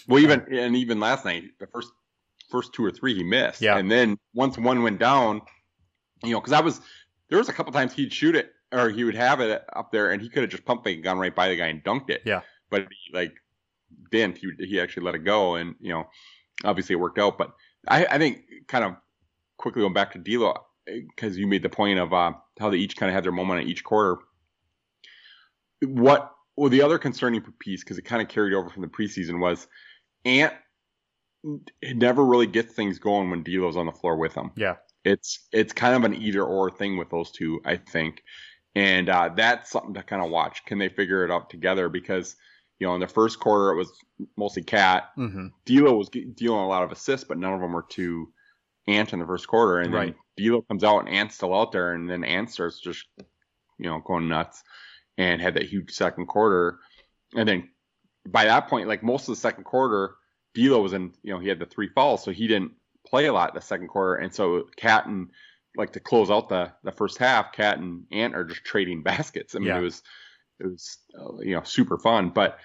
Well, 0.08 0.20
even 0.22 0.46
and 0.52 0.76
even 0.76 1.00
last 1.00 1.24
night, 1.26 1.44
the 1.60 1.68
first 1.68 1.90
first 2.50 2.74
two 2.74 2.84
or 2.84 2.92
three 2.92 3.14
he 3.16 3.24
missed, 3.24 3.62
Yeah. 3.62 3.78
and 3.78 3.92
then 3.92 4.18
once 4.34 4.58
one 4.58 4.82
went 4.84 5.00
down, 5.00 5.42
you 6.24 6.32
know, 6.32 6.40
because 6.40 6.54
I 6.54 6.62
was 6.62 6.82
there 7.30 7.38
was 7.38 7.50
a 7.50 7.54
couple 7.54 7.72
times 7.74 7.94
he'd 7.94 8.12
shoot 8.14 8.36
it 8.36 8.52
or 8.72 8.90
he 8.90 9.04
would 9.04 9.16
have 9.16 9.40
it 9.40 9.64
up 9.76 9.92
there, 9.92 10.12
and 10.12 10.22
he 10.22 10.30
could 10.30 10.42
have 10.44 10.50
just 10.50 10.66
pumped 10.66 10.88
it, 10.88 10.98
gone 10.98 11.18
right 11.20 11.34
by 11.36 11.48
the 11.50 11.56
guy 11.56 11.68
and 11.68 11.84
dunked 11.84 12.10
it. 12.10 12.22
Yeah. 12.26 12.42
but 12.70 12.82
he, 12.90 13.14
like 13.14 13.34
didn't. 14.12 14.38
He 14.38 14.50
he 14.66 14.80
actually 14.82 15.04
let 15.04 15.16
it 15.16 15.24
go, 15.26 15.56
and 15.56 15.76
you 15.80 15.94
know, 15.94 16.08
obviously 16.66 16.94
it 16.94 17.00
worked 17.00 17.20
out. 17.20 17.38
But 17.38 17.52
I 17.88 18.06
I 18.06 18.18
think 18.18 18.42
kind 18.68 18.84
of 18.84 18.96
quickly 19.58 19.82
going 19.82 19.94
back 19.94 20.12
to 20.14 20.20
D'Lo 20.20 20.56
because 20.86 21.38
you 21.38 21.48
made 21.48 21.64
the 21.64 21.70
point 21.70 22.00
of 22.00 22.14
uh, 22.14 22.32
how 22.60 22.70
they 22.70 22.78
each 22.78 22.96
kind 22.98 23.10
of 23.10 23.14
had 23.14 23.24
their 23.26 23.32
moment 23.32 23.62
in 23.62 23.68
each 23.68 23.84
quarter. 23.84 24.18
What 25.82 26.32
well 26.58 26.70
the 26.70 26.82
other 26.82 26.98
concerning 26.98 27.42
piece 27.60 27.84
because 27.84 27.98
it 27.98 28.02
kind 28.04 28.22
of 28.22 28.28
carried 28.28 28.54
over 28.54 28.70
from 28.70 28.82
the 28.82 28.88
preseason 28.88 29.40
was 29.40 29.68
Ant 30.26 30.54
never 31.94 32.26
really 32.26 32.48
gets 32.48 32.74
things 32.74 33.00
going 33.00 33.30
when 33.30 33.44
D'Lo's 33.44 33.78
on 33.78 33.86
the 33.86 33.92
floor 33.92 34.18
with 34.18 34.34
him. 34.34 34.52
Yeah. 34.56 34.76
It's 35.06 35.48
it's 35.54 35.72
kind 35.72 35.96
of 35.96 36.04
an 36.04 36.16
either 36.22 36.44
or 36.44 36.70
thing 36.70 36.98
with 36.98 37.10
those 37.10 37.32
two, 37.32 37.62
I 37.64 37.78
think, 37.78 38.24
and 38.76 39.08
uh, 39.08 39.30
that's 39.36 39.72
something 39.72 39.94
to 39.94 40.04
kind 40.04 40.22
of 40.22 40.30
watch. 40.32 40.66
Can 40.66 40.80
they 40.80 40.90
figure 40.90 41.24
it 41.24 41.32
out 41.32 41.50
together? 41.50 41.88
Because 41.88 42.36
you 42.80 42.88
know 42.88 42.94
in 42.96 43.00
the 43.00 43.08
first 43.08 43.40
quarter 43.40 43.72
it 43.72 43.78
was 43.78 43.92
mostly 44.36 44.64
Cat. 44.64 45.12
Mm-hmm. 45.18 45.48
D'Lo 45.66 45.96
was 45.96 46.10
dealing 46.10 46.60
a 46.60 46.68
lot 46.68 46.84
of 46.84 46.92
assists, 46.92 47.26
but 47.26 47.38
none 47.38 47.54
of 47.54 47.62
them 47.62 47.72
were 47.72 47.86
to 47.92 48.34
Ant 48.88 49.14
in 49.14 49.20
the 49.20 49.26
first 49.26 49.48
quarter. 49.48 49.80
And 49.80 49.94
Right. 49.94 50.14
then 50.38 50.46
D'Lo 50.46 50.62
comes 50.64 50.84
out 50.84 51.00
and 51.00 51.10
Ant's 51.10 51.36
still 51.36 51.54
out 51.58 51.72
there, 51.72 51.94
and 51.94 52.10
then 52.10 52.26
Ant 52.26 52.52
starts 52.52 52.82
just 52.82 53.06
you 53.18 53.86
know 53.86 54.02
going 54.06 54.28
nuts 54.28 54.62
and 55.18 55.42
had 55.42 55.56
that 55.56 55.64
huge 55.64 55.92
second 55.92 56.28
quarter. 56.28 56.80
And 57.36 57.48
then 57.48 57.70
by 58.28 58.46
that 58.46 58.68
point, 58.68 58.88
like 58.88 59.04
most 59.04 59.24
of 59.24 59.36
the 59.36 59.42
second 59.42 59.64
quarter, 59.64 60.16
D'Lo 60.56 60.82
was 60.82 60.94
in 60.94 61.14
you 61.24 61.34
know 61.34 61.40
he 61.40 61.50
had 61.50 61.60
the 61.60 61.66
three 61.66 61.90
falls, 61.90 62.24
so 62.24 62.32
he 62.32 62.48
didn't 62.48 62.72
play 63.06 63.26
a 63.28 63.34
lot 63.34 63.50
in 63.50 63.56
the 63.56 63.62
second 63.62 63.88
quarter. 63.88 64.16
And 64.16 64.34
so 64.34 64.64
Cat 64.76 65.06
and 65.06 65.30
like 65.76 65.94
to 65.94 66.00
close 66.00 66.30
out 66.32 66.50
the 66.50 66.72
the 66.84 66.92
first 66.92 67.18
half, 67.18 67.52
Cat 67.54 67.78
and 67.80 68.04
Ant 68.12 68.36
are 68.36 68.44
just 68.44 68.64
trading 68.64 69.04
baskets. 69.04 69.56
I 69.56 69.60
mean, 69.60 69.68
Yeah. 69.70 69.80
it 69.80 69.84
was 69.84 70.02
it 70.60 70.68
was 70.68 70.98
uh, 71.20 71.38
you 71.40 71.56
know 71.56 71.64
super 71.64 71.98
fun, 71.98 72.30
but 72.30 72.60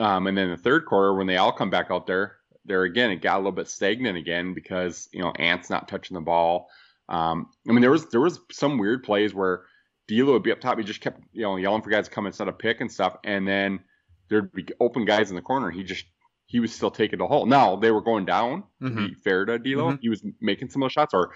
um, 0.00 0.26
and 0.26 0.38
then 0.38 0.50
the 0.50 0.56
third 0.56 0.86
quarter 0.86 1.14
when 1.14 1.26
they 1.26 1.36
all 1.36 1.52
come 1.52 1.70
back 1.70 1.88
out 1.90 2.06
there, 2.06 2.36
there 2.64 2.84
again 2.84 3.10
it 3.10 3.16
got 3.20 3.36
a 3.36 3.38
little 3.38 3.52
bit 3.52 3.68
stagnant 3.68 4.16
again 4.16 4.54
because 4.54 5.08
you 5.12 5.20
know 5.20 5.32
Ant's 5.32 5.70
not 5.70 5.88
touching 5.88 6.14
the 6.14 6.20
ball. 6.20 6.68
Um, 7.08 7.48
I 7.68 7.72
mean 7.72 7.82
there 7.82 7.90
was 7.90 8.06
there 8.08 8.20
was 8.20 8.40
some 8.50 8.78
weird 8.78 9.02
plays 9.04 9.34
where 9.34 9.62
D'Lo 10.08 10.32
would 10.32 10.42
be 10.42 10.52
up 10.52 10.60
top, 10.60 10.78
he 10.78 10.84
just 10.84 11.00
kept 11.00 11.20
you 11.32 11.42
know 11.42 11.56
yelling 11.56 11.82
for 11.82 11.90
guys 11.90 12.06
to 12.08 12.14
come 12.14 12.26
and 12.26 12.34
set 12.34 12.48
a 12.48 12.52
pick 12.52 12.80
and 12.80 12.90
stuff, 12.90 13.16
and 13.24 13.46
then 13.46 13.80
there'd 14.28 14.52
be 14.52 14.66
open 14.80 15.04
guys 15.04 15.30
in 15.30 15.36
the 15.36 15.42
corner. 15.42 15.70
He 15.70 15.84
just 15.84 16.04
he 16.46 16.60
was 16.60 16.74
still 16.74 16.90
taking 16.90 17.18
the 17.18 17.26
hole. 17.26 17.44
Now 17.46 17.76
they 17.76 17.90
were 17.90 18.00
going 18.02 18.24
down 18.24 18.62
to 18.80 18.86
Mm-hmm. 18.86 19.06
be 19.06 19.14
fair 19.14 19.44
to 19.44 19.58
D'Lo. 19.58 19.98
He 20.00 20.08
was 20.08 20.24
making 20.40 20.70
some 20.70 20.82
of 20.82 20.86
those 20.86 20.92
shots, 20.92 21.12
or 21.14 21.32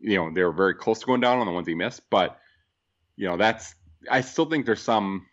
you 0.00 0.16
know 0.16 0.30
they 0.34 0.42
were 0.42 0.52
very 0.52 0.74
close 0.74 1.00
to 1.00 1.06
going 1.06 1.20
down 1.20 1.38
on 1.38 1.46
the 1.46 1.52
ones 1.52 1.66
he 1.68 1.74
missed. 1.74 2.02
But 2.10 2.38
you 3.16 3.26
know 3.28 3.36
that's 3.36 3.74
I 4.10 4.20
still 4.22 4.46
think 4.46 4.66
there's 4.66 4.82
some 4.82 5.26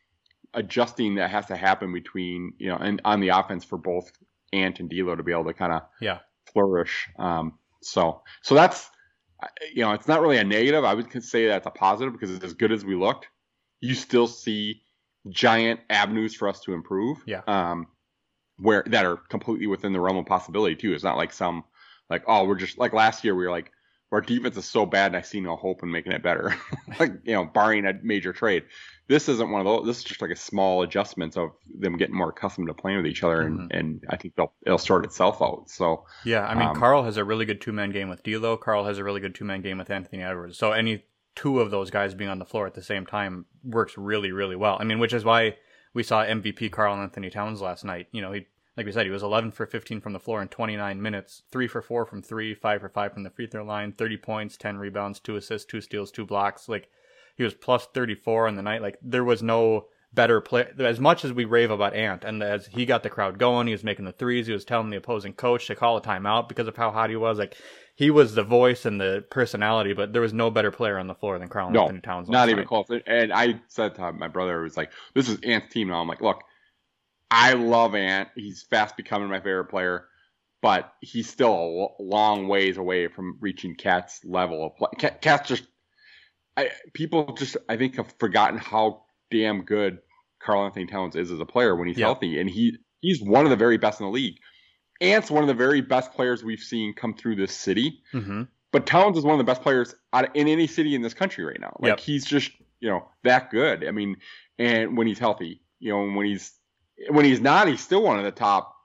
adjusting 0.53 1.15
that 1.15 1.29
has 1.31 1.45
to 1.47 1.55
happen 1.55 1.93
between 1.93 2.53
you 2.59 2.69
know 2.69 2.77
and 2.77 3.01
on 3.05 3.19
the 3.21 3.29
offense 3.29 3.63
for 3.63 3.77
both 3.77 4.11
Ant 4.51 4.79
and 4.79 4.89
D'Lo 4.89 5.15
to 5.15 5.23
be 5.23 5.31
able 5.31 5.45
to 5.45 5.53
kind 5.53 5.73
of 5.73 5.81
Yeah. 6.01 6.19
flourish. 6.53 7.07
Um, 7.17 7.57
so 7.81 8.23
so 8.41 8.55
that's 8.55 8.89
you 9.73 9.83
know 9.83 9.91
it's 9.91 10.07
not 10.07 10.21
really 10.21 10.37
a 10.37 10.43
negative. 10.43 10.83
I 10.83 10.93
would 10.93 11.23
say 11.23 11.47
that's 11.47 11.67
a 11.67 11.71
positive 11.71 12.13
because 12.13 12.31
it's 12.31 12.43
as 12.43 12.53
good 12.53 12.71
as 12.71 12.85
we 12.85 12.95
looked, 12.95 13.27
you 13.81 13.95
still 13.95 14.27
see 14.27 14.81
giant 15.29 15.79
avenues 15.89 16.35
for 16.35 16.47
us 16.47 16.61
to 16.61 16.73
improve. 16.73 17.17
Yeah. 17.25 17.41
Um, 17.47 17.87
where 18.57 18.83
that 18.87 19.05
are 19.05 19.17
completely 19.17 19.67
within 19.67 19.93
the 19.93 19.99
realm 19.99 20.17
of 20.17 20.25
possibility 20.25 20.75
too. 20.75 20.93
It's 20.93 21.03
not 21.03 21.17
like 21.17 21.33
some 21.33 21.63
like 22.09 22.23
oh 22.27 22.45
we're 22.45 22.55
just 22.55 22.77
like 22.77 22.93
last 22.93 23.23
year 23.23 23.35
we 23.35 23.45
were 23.45 23.51
like 23.51 23.71
our 24.13 24.21
defense 24.21 24.55
is 24.57 24.65
so 24.65 24.85
bad 24.85 25.07
and 25.07 25.17
I 25.17 25.21
see 25.21 25.41
no 25.41 25.55
hope 25.55 25.83
in 25.83 25.91
making 25.91 26.11
it 26.11 26.23
better. 26.23 26.55
like 26.99 27.13
you 27.23 27.33
know 27.33 27.45
barring 27.45 27.85
a 27.85 27.93
major 28.01 28.31
trade. 28.31 28.63
This 29.07 29.27
isn't 29.27 29.49
one 29.49 29.59
of 29.59 29.65
those. 29.65 29.85
This 29.85 29.97
is 29.97 30.03
just 30.03 30.21
like 30.21 30.31
a 30.31 30.35
small 30.35 30.81
adjustments 30.83 31.35
of 31.35 31.49
them 31.77 31.97
getting 31.97 32.15
more 32.15 32.29
accustomed 32.29 32.67
to 32.67 32.73
playing 32.73 32.97
with 32.97 33.07
each 33.07 33.21
other, 33.21 33.41
and, 33.41 33.69
and 33.73 34.03
I 34.09 34.15
think 34.15 34.35
they'll 34.35 34.53
it'll 34.65 34.77
sort 34.77 35.03
itself 35.03 35.41
out. 35.41 35.69
So 35.69 36.05
Yeah, 36.23 36.45
I 36.47 36.55
mean, 36.55 36.69
Um, 36.69 36.75
Karl 36.75 37.03
has 37.03 37.17
a 37.17 37.25
really 37.25 37.45
good 37.45 37.59
two 37.59 37.73
man 37.73 37.91
game 37.91 38.07
with 38.07 38.23
D'Lo. 38.23 38.55
Karl 38.55 38.85
has 38.85 38.99
a 38.99 39.03
really 39.03 39.19
good 39.19 39.35
two 39.35 39.43
man 39.43 39.61
game 39.61 39.77
with 39.77 39.89
Anthony 39.89 40.23
Edwards. 40.23 40.57
So 40.57 40.71
any 40.71 41.03
two 41.35 41.59
of 41.59 41.71
those 41.71 41.89
guys 41.89 42.13
being 42.13 42.29
on 42.29 42.39
the 42.39 42.45
floor 42.45 42.67
at 42.67 42.75
the 42.75 42.83
same 42.83 43.05
time 43.05 43.45
works 43.63 43.97
really, 43.97 44.31
really 44.31 44.55
well. 44.55 44.77
I 44.79 44.83
mean, 44.83 44.99
which 44.99 45.13
is 45.13 45.25
why 45.25 45.57
we 45.93 46.03
saw 46.03 46.23
MVP 46.23 46.71
Karl 46.71 46.95
Anthony 46.95 47.29
Towns 47.29 47.61
last 47.61 47.83
night. 47.83 48.07
You 48.11 48.21
know, 48.21 48.31
he 48.31 48.47
like 48.75 48.85
we 48.85 48.91
said, 48.91 49.05
he 49.05 49.11
was 49.11 49.23
11 49.23 49.51
for 49.51 49.65
15 49.65 50.01
from 50.01 50.13
the 50.13 50.19
floor 50.19 50.41
in 50.41 50.47
29 50.47 51.01
minutes, 51.01 51.43
three 51.51 51.67
for 51.67 51.81
four 51.81 52.05
from 52.05 52.21
three, 52.21 52.53
five 52.55 52.81
for 52.81 52.89
five 52.89 53.13
from 53.13 53.23
the 53.23 53.29
free 53.29 53.47
throw 53.47 53.63
line, 53.63 53.91
30 53.91 54.17
points, 54.17 54.57
10 54.57 54.77
rebounds, 54.77 55.19
two 55.19 55.35
assists, 55.35 55.69
two 55.69 55.81
steals, 55.81 56.11
two 56.11 56.25
blocks. 56.25 56.67
Like 56.67 56.89
he 57.35 57.43
was 57.43 57.53
plus 57.53 57.85
34 57.93 58.47
on 58.47 58.55
the 58.55 58.61
night. 58.63 58.81
Like 58.81 58.97
there 59.01 59.23
was 59.23 59.43
no 59.43 59.85
better 60.13 60.41
play. 60.41 60.67
As 60.79 60.99
much 60.99 61.25
as 61.25 61.33
we 61.33 61.45
rave 61.45 61.71
about 61.71 61.95
Ant, 61.95 62.23
and 62.23 62.41
as 62.43 62.67
he 62.67 62.85
got 62.85 63.03
the 63.03 63.09
crowd 63.09 63.39
going, 63.39 63.67
he 63.67 63.73
was 63.73 63.83
making 63.83 64.05
the 64.05 64.11
threes. 64.11 64.47
He 64.47 64.53
was 64.53 64.65
telling 64.65 64.89
the 64.91 64.97
opposing 64.97 65.33
coach 65.33 65.67
to 65.67 65.75
call 65.75 65.97
a 65.97 66.01
timeout 66.01 66.47
because 66.49 66.67
of 66.67 66.75
how 66.77 66.91
hot 66.91 67.09
he 67.09 67.15
was. 67.15 67.37
Like 67.39 67.55
he 67.95 68.09
was 68.11 68.33
the 68.35 68.43
voice 68.43 68.85
and 68.85 68.99
the 69.01 69.23
personality, 69.29 69.93
but 69.93 70.13
there 70.13 70.21
was 70.21 70.33
no 70.33 70.49
better 70.51 70.71
player 70.71 70.97
on 70.99 71.07
the 71.07 71.15
floor 71.15 71.37
than 71.39 71.47
Karl 71.47 71.69
No, 71.71 71.81
Anthony 71.83 72.01
Towns. 72.01 72.29
not 72.29 72.49
even 72.49 72.59
night. 72.59 72.67
close. 72.67 72.87
And 73.07 73.31
I 73.33 73.59
said 73.67 73.95
to 73.95 74.11
my 74.13 74.27
brother, 74.27 74.59
it 74.59 74.63
was 74.63 74.77
like, 74.77 74.91
this 75.13 75.29
is 75.29 75.39
Ant's 75.43 75.71
team 75.73 75.89
now. 75.89 76.01
I'm 76.01 76.07
like, 76.07 76.21
look, 76.21 76.43
I 77.33 77.53
love 77.53 77.95
Ant. 77.95 78.29
He's 78.35 78.63
fast 78.63 78.95
becoming 78.95 79.27
my 79.27 79.39
favorite 79.39 79.65
player, 79.65 80.05
but 80.61 80.93
he's 81.01 81.29
still 81.29 81.95
a 81.99 82.03
long 82.03 82.47
ways 82.47 82.77
away 82.77 83.07
from 83.07 83.37
reaching 83.41 83.75
Cat's 83.75 84.23
level 84.23 84.65
of 84.65 84.75
play. 84.75 84.89
Cat, 84.99 85.21
Cat's 85.21 85.49
just, 85.49 85.63
I, 86.55 86.69
people 86.93 87.33
just, 87.33 87.57
I 87.67 87.75
think, 87.75 87.95
have 87.95 88.13
forgotten 88.19 88.59
how 88.59 89.05
damn 89.31 89.63
good 89.63 89.97
Karl 90.39 90.65
Anthony 90.65 90.85
Towns 90.85 91.15
is 91.15 91.31
as 91.31 91.39
a 91.39 91.45
player 91.45 91.75
when 91.75 91.87
he's 91.87 91.97
Yeah. 91.97 92.05
healthy. 92.05 92.39
And 92.39 92.49
he 92.49 92.77
he's 93.01 93.21
one 93.21 93.45
of 93.45 93.49
the 93.49 93.55
very 93.55 93.77
best 93.77 93.99
in 93.99 94.05
the 94.05 94.11
league. 94.11 94.37
Ant's 95.01 95.31
one 95.31 95.43
of 95.43 95.47
the 95.47 95.53
very 95.55 95.81
best 95.81 96.13
players 96.13 96.43
we've 96.43 96.59
seen 96.59 96.93
come 96.93 97.15
through 97.15 97.35
this 97.37 97.51
city. 97.51 98.01
hmm 98.11 98.43
But 98.71 98.85
Towns 98.85 99.17
is 99.17 99.23
one 99.23 99.33
of 99.33 99.39
the 99.39 99.43
best 99.43 99.61
players 99.63 99.95
in 100.35 100.47
any 100.47 100.67
city 100.67 100.93
in 100.93 101.01
this 101.01 101.13
country 101.15 101.43
right 101.43 101.59
now. 101.59 101.75
Like 101.79 101.89
Yep. 101.89 101.99
he's 101.99 102.25
just 102.25 102.51
you 102.79 102.89
know 102.89 103.09
that 103.23 103.49
good. 103.49 103.87
I 103.87 103.91
mean, 103.91 104.17
and 104.59 104.95
when 104.95 105.07
he's 105.07 105.19
healthy, 105.19 105.61
you 105.79 105.89
know, 105.91 106.03
and 106.03 106.15
when 106.15 106.27
he's 106.27 106.51
when 107.09 107.25
he's 107.25 107.41
not, 107.41 107.67
he's 107.67 107.81
still 107.81 108.03
one 108.03 108.17
of 108.17 108.23
the 108.23 108.31
top 108.31 108.75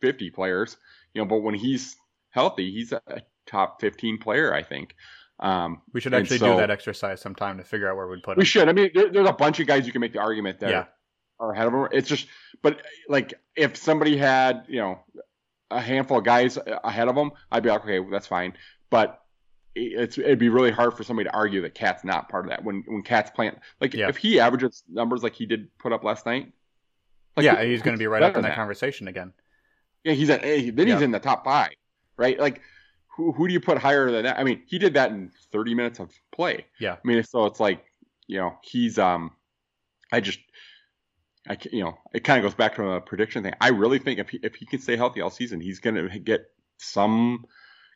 50 0.00 0.30
players. 0.30 0.76
You 1.14 1.22
know, 1.22 1.26
but 1.26 1.38
when 1.38 1.54
he's 1.54 1.96
healthy, 2.30 2.70
he's 2.72 2.92
a 2.92 3.00
top 3.46 3.80
15 3.80 4.18
player, 4.18 4.54
I 4.54 4.62
think. 4.62 4.94
Um, 5.40 5.82
We 5.92 6.00
should 6.00 6.14
actually 6.14 6.38
so- 6.38 6.52
do 6.54 6.56
that 6.60 6.70
exercise 6.70 7.20
sometime 7.20 7.58
to 7.58 7.64
figure 7.64 7.88
out 7.90 7.96
where 7.96 8.06
we'd 8.08 8.22
put 8.22 8.32
him. 8.36 8.40
we 8.40 8.44
should. 8.44 8.68
I 8.68 8.72
mean, 8.72 8.90
there, 8.94 9.10
there's 9.10 9.28
a 9.28 9.32
bunch 9.32 9.60
of 9.60 9.66
guys 9.66 9.86
you 9.86 9.92
can 9.92 10.00
make 10.00 10.12
the 10.12 10.18
argument 10.20 10.60
that 10.60 10.70
Yeah. 10.70 10.84
are 11.40 11.52
ahead 11.52 11.66
of 11.66 11.72
him. 11.74 11.88
It's 11.92 12.08
just, 12.08 12.26
but 12.62 12.82
like 13.08 13.34
if 13.56 13.76
somebody 13.76 14.16
had, 14.16 14.64
you 14.68 14.80
know, 14.80 14.98
a 15.70 15.80
handful 15.80 16.18
of 16.18 16.24
guys 16.24 16.58
ahead 16.84 17.08
of 17.08 17.14
them, 17.14 17.30
I'd 17.52 17.62
be 17.62 17.68
like, 17.68 17.82
okay, 17.82 18.00
well, 18.00 18.10
that's 18.10 18.26
fine. 18.26 18.54
But 18.90 19.20
it's 19.74 20.18
it'd 20.18 20.38
be 20.40 20.48
really 20.48 20.72
hard 20.72 20.96
for 20.96 21.04
somebody 21.04 21.28
to 21.28 21.34
argue 21.36 21.62
that 21.62 21.74
Cat's 21.74 22.02
not 22.04 22.28
part 22.28 22.46
of 22.46 22.50
that 22.50 22.64
when 22.64 22.82
when 22.86 23.02
Cat's 23.02 23.30
playing. 23.30 23.54
Like 23.80 23.94
Yeah. 23.94 24.08
if 24.08 24.16
he 24.16 24.40
averages 24.40 24.82
numbers 24.88 25.22
like 25.22 25.34
he 25.34 25.46
did 25.46 25.68
put 25.78 25.92
up 25.92 26.02
last 26.02 26.26
night, 26.26 26.52
like, 27.38 27.44
yeah, 27.44 27.64
he's 27.64 27.82
going 27.82 27.96
to 27.96 27.98
be 27.98 28.06
right 28.06 28.22
up 28.22 28.28
in 28.36 28.42
than 28.42 28.50
that 28.50 28.54
conversation 28.56 29.08
again. 29.08 29.32
Yeah, 30.04 30.12
he's 30.12 30.30
at 30.30 30.44
eh, 30.44 30.70
then 30.72 30.86
he's 30.86 30.98
Yeah. 30.98 31.04
in 31.04 31.10
the 31.10 31.18
top 31.20 31.44
five, 31.44 31.72
right? 32.16 32.38
Like. 32.38 32.60
Who, 33.16 33.32
who 33.32 33.48
do 33.48 33.52
you 33.52 33.58
put 33.60 33.78
higher 33.78 34.12
than 34.12 34.22
that? 34.22 34.38
I 34.38 34.44
mean, 34.44 34.62
he 34.68 34.78
did 34.78 34.94
that 34.94 35.10
in 35.10 35.32
30 35.50 35.74
minutes 35.74 35.98
of 35.98 36.12
play. 36.30 36.66
Yeah. 36.78 36.92
I 36.92 36.98
mean, 37.02 37.20
so 37.24 37.46
it's 37.46 37.58
like, 37.58 37.84
you 38.28 38.38
know, 38.38 38.56
he's 38.62 38.96
um, 38.96 39.32
I 40.12 40.20
just, 40.20 40.38
I 41.48 41.56
you 41.72 41.82
know, 41.82 41.98
it 42.14 42.22
kind 42.22 42.38
of 42.38 42.44
goes 42.48 42.54
back 42.54 42.76
to 42.76 42.88
a 42.90 43.00
prediction 43.00 43.42
thing. 43.42 43.54
I 43.60 43.70
really 43.70 43.98
think 43.98 44.20
if 44.20 44.28
he 44.28 44.38
if 44.44 44.54
he 44.54 44.66
can 44.66 44.78
stay 44.80 44.96
healthy 44.96 45.20
all 45.20 45.30
season, 45.30 45.60
he's 45.60 45.80
going 45.80 45.96
to 45.96 46.16
get 46.20 46.48
some 46.76 47.44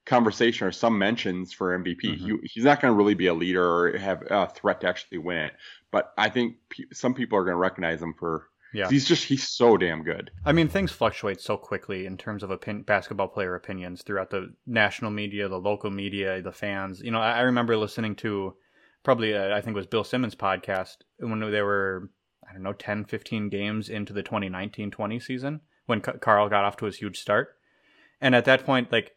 conversation 0.07 0.66
or 0.66 0.72
some 0.72 0.99
mentions 0.99 1.53
for 1.53 1.78
MVP. 1.78 2.01
Mhm. 2.01 2.16
He, 2.18 2.36
he's 2.55 2.64
not 2.64 2.80
going 2.80 2.93
to 2.93 2.99
really 2.99 3.14
be 3.14 3.28
a 3.28 3.34
leader 3.34 3.64
or 3.64 3.97
have 3.97 4.22
a 4.28 4.49
threat 4.49 4.80
to 4.80 4.88
actually 4.88 5.18
win 5.18 5.36
it, 5.38 5.53
but 5.93 6.12
I 6.18 6.30
think 6.30 6.57
pe- 6.68 6.86
some 6.93 7.14
people 7.14 7.38
are 7.38 7.45
going 7.45 7.55
to 7.55 7.59
recognize 7.59 8.03
him 8.03 8.14
for 8.18 8.49
Yeah. 8.72 8.88
He's 8.88 9.04
just 9.04 9.24
he's 9.24 9.46
so 9.46 9.76
damn 9.76 10.02
good. 10.02 10.30
I 10.44 10.52
mean, 10.52 10.68
things 10.68 10.90
fluctuate 10.90 11.40
so 11.40 11.56
quickly 11.56 12.06
in 12.06 12.16
terms 12.16 12.42
of 12.42 12.50
opin- 12.50 12.82
basketball 12.82 13.28
player 13.28 13.54
opinions 13.54 14.02
throughout 14.02 14.30
the 14.30 14.54
national 14.66 15.10
media, 15.10 15.48
the 15.48 15.58
local 15.58 15.90
media, 15.90 16.40
the 16.40 16.52
fans. 16.52 17.00
You 17.00 17.10
know, 17.10 17.20
I, 17.20 17.38
I 17.38 17.40
remember 17.40 17.76
listening 17.76 18.16
to 18.16 18.54
probably, 19.02 19.34
uh, 19.34 19.54
I 19.54 19.60
think 19.60 19.74
it 19.74 19.80
was 19.80 19.86
Bill 19.86 20.04
Simmons' 20.04 20.34
podcast 20.34 20.96
when 21.18 21.40
they 21.40 21.62
were, 21.62 22.10
I 22.48 22.52
don't 22.52 22.62
know, 22.62 22.72
10, 22.72 23.04
15 23.04 23.48
games 23.48 23.88
into 23.88 24.12
the 24.12 24.22
2019 24.22 24.90
20 24.90 25.20
season 25.20 25.60
when 25.86 26.02
C- 26.02 26.12
Karl 26.20 26.48
got 26.48 26.64
off 26.64 26.76
to 26.78 26.86
his 26.86 26.96
huge 26.96 27.18
start. 27.18 27.56
And 28.20 28.34
at 28.34 28.44
that 28.44 28.64
point, 28.64 28.92
like, 28.92 29.12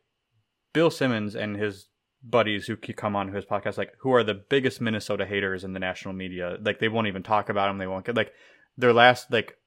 Bill 0.73 0.89
Simmons 0.89 1.35
and 1.35 1.55
his 1.55 1.87
buddies 2.23 2.65
who 2.65 2.75
come 2.75 3.15
on 3.15 3.31
his 3.31 3.45
podcast, 3.45 3.77
like, 3.77 3.93
who 3.99 4.11
are 4.11 4.23
the 4.23 4.33
biggest 4.33 4.81
Minnesota 4.81 5.25
haters 5.25 5.63
in 5.63 5.73
the 5.73 5.79
national 5.79 6.13
media. 6.13 6.57
Like, 6.61 6.79
they 6.79 6.89
won't 6.89 7.07
even 7.07 7.23
talk 7.23 7.49
about 7.49 7.69
him. 7.69 7.77
They 7.77 7.87
won't 7.87 8.05
get, 8.05 8.15
like, 8.15 8.33
their 8.77 8.93
last, 8.93 9.31
like, 9.31 9.57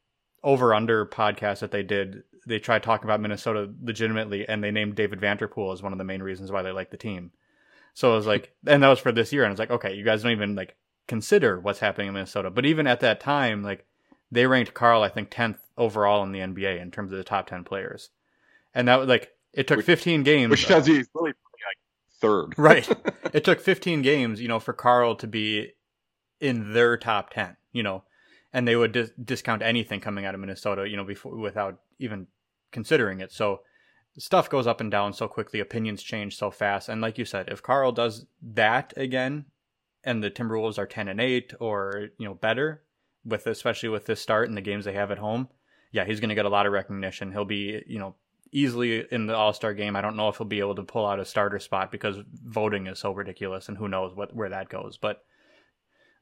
over 0.42 0.74
under 0.74 1.04
podcast 1.06 1.60
that 1.60 1.70
they 1.70 1.82
did, 1.82 2.22
they 2.46 2.58
tried 2.58 2.82
talking 2.82 3.04
about 3.04 3.20
Minnesota 3.20 3.70
legitimately, 3.82 4.48
and 4.48 4.62
they 4.62 4.70
named 4.70 4.94
David 4.94 5.20
Vanterpool 5.20 5.72
as 5.72 5.82
one 5.82 5.92
of 5.92 5.98
the 5.98 6.04
main 6.04 6.22
reasons 6.22 6.52
why 6.52 6.62
they 6.62 6.72
like 6.72 6.90
the 6.90 6.96
team. 6.96 7.32
So 7.94 8.12
I 8.12 8.16
was 8.16 8.26
like, 8.26 8.52
and 8.66 8.82
that 8.82 8.88
was 8.88 8.98
for 9.00 9.12
this 9.12 9.32
year, 9.32 9.42
and 9.42 9.50
I 9.50 9.52
was 9.52 9.58
like, 9.58 9.70
okay, 9.70 9.94
you 9.94 10.04
guys 10.04 10.22
don't 10.22 10.32
even 10.32 10.54
like 10.54 10.76
consider 11.06 11.58
what's 11.58 11.80
happening 11.80 12.08
in 12.08 12.14
Minnesota. 12.14 12.50
But 12.50 12.66
even 12.66 12.86
at 12.86 13.00
that 13.00 13.20
time, 13.20 13.62
like 13.62 13.86
they 14.30 14.46
ranked 14.46 14.74
Karl, 14.74 15.02
I 15.02 15.08
think, 15.08 15.30
tenth 15.30 15.58
overall 15.76 16.22
in 16.22 16.32
the 16.32 16.40
NBA 16.40 16.80
in 16.80 16.90
terms 16.90 17.12
of 17.12 17.18
the 17.18 17.24
top 17.24 17.46
ten 17.48 17.64
players, 17.64 18.10
and 18.74 18.88
that 18.88 18.98
was 19.00 19.08
like 19.08 19.32
it 19.52 19.66
took 19.66 19.78
Which- 19.78 19.86
15 19.86 20.22
games, 20.22 20.50
Which 20.50 20.66
tells 20.66 20.86
you 20.86 20.96
he's 20.96 21.08
really 21.14 21.30
like 21.30 21.78
third. 22.20 22.54
right? 22.58 22.88
it 23.32 23.44
took 23.44 23.60
15 23.60 24.02
games, 24.02 24.40
you 24.40 24.48
know, 24.48 24.60
for 24.60 24.72
Karl 24.72 25.16
to 25.16 25.26
be 25.26 25.72
in 26.40 26.72
their 26.72 26.96
top 26.96 27.30
10, 27.30 27.56
you 27.72 27.82
know, 27.82 28.04
and 28.52 28.66
they 28.66 28.76
would 28.76 28.92
dis- 28.92 29.12
discount 29.22 29.62
anything 29.62 30.00
coming 30.00 30.24
out 30.24 30.34
of 30.34 30.40
Minnesota, 30.40 30.88
you 30.88 30.96
know, 30.96 31.04
before 31.04 31.36
without 31.36 31.80
even 31.98 32.26
considering 32.72 33.20
it. 33.20 33.32
So 33.32 33.60
stuff 34.18 34.50
goes 34.50 34.66
up 34.66 34.80
and 34.80 34.90
down 34.90 35.12
so 35.12 35.28
quickly, 35.28 35.60
opinions 35.60 36.02
change 36.02 36.36
so 36.36 36.50
fast, 36.50 36.88
and 36.88 37.00
like 37.00 37.18
you 37.18 37.24
said, 37.24 37.48
if 37.48 37.62
Karl 37.62 37.92
does 37.92 38.26
that 38.42 38.92
again, 38.96 39.46
and 40.04 40.22
the 40.22 40.30
Timberwolves 40.30 40.78
are 40.78 40.86
10 40.86 41.08
and 41.08 41.20
8 41.20 41.54
or 41.60 42.08
you 42.18 42.26
know 42.26 42.34
better, 42.34 42.82
with 43.24 43.46
especially 43.46 43.88
with 43.88 44.06
this 44.06 44.20
start 44.20 44.48
and 44.48 44.56
the 44.56 44.62
games 44.62 44.84
they 44.84 44.92
have 44.92 45.10
at 45.10 45.18
home, 45.18 45.48
yeah, 45.92 46.04
he's 46.04 46.20
going 46.20 46.28
to 46.30 46.34
get 46.34 46.46
a 46.46 46.50
lot 46.50 46.66
of 46.66 46.72
recognition. 46.72 47.32
He'll 47.32 47.44
be, 47.44 47.82
you 47.86 47.98
know, 47.98 48.14
easily 48.52 49.04
in 49.10 49.26
the 49.26 49.36
All 49.36 49.52
Star 49.52 49.74
game. 49.74 49.96
I 49.96 50.00
don't 50.00 50.16
know 50.16 50.28
if 50.28 50.38
he'll 50.38 50.46
be 50.46 50.60
able 50.60 50.76
to 50.76 50.82
pull 50.82 51.06
out 51.06 51.20
a 51.20 51.24
starter 51.24 51.58
spot 51.58 51.90
because 51.90 52.16
voting 52.44 52.86
is 52.86 52.98
so 52.98 53.12
ridiculous, 53.12 53.68
and 53.68 53.76
who 53.76 53.88
knows 53.88 54.14
what 54.14 54.34
where 54.34 54.48
that 54.48 54.68
goes. 54.68 54.96
But 54.96 55.22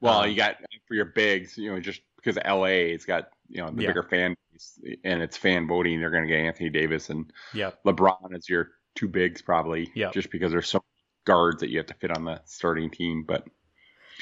Well, 0.01 0.21
Um, 0.21 0.29
you 0.29 0.35
got 0.35 0.57
for 0.87 0.93
your 0.93 1.05
bigs, 1.05 1.57
you 1.57 1.71
know, 1.71 1.79
just 1.79 2.01
because 2.27 2.43
LA 2.45 2.91
has 2.91 3.05
got 3.05 3.29
you 3.49 3.61
know 3.61 3.69
the 3.71 3.83
Yeah. 3.83 3.87
bigger 3.87 4.03
fan 4.03 4.35
base 4.51 4.79
and 5.03 5.21
it's 5.21 5.37
fan 5.37 5.67
voting, 5.67 5.99
they're 5.99 6.09
going 6.09 6.23
to 6.23 6.27
get 6.29 6.39
Anthony 6.39 6.69
Davis 6.69 7.09
and 7.09 7.31
yeah, 7.53 7.71
LeBron 7.85 8.35
as 8.35 8.49
your 8.49 8.71
two 8.95 9.07
bigs 9.07 9.41
probably. 9.41 9.91
Yeah. 9.95 10.11
Just 10.11 10.31
because 10.31 10.51
there's 10.51 10.67
so 10.69 10.79
many 10.79 11.35
guards 11.37 11.61
that 11.61 11.69
you 11.69 11.77
have 11.77 11.87
to 11.87 11.93
fit 11.93 12.15
on 12.15 12.25
the 12.25 12.41
starting 12.45 12.89
team, 12.89 13.23
but, 13.27 13.45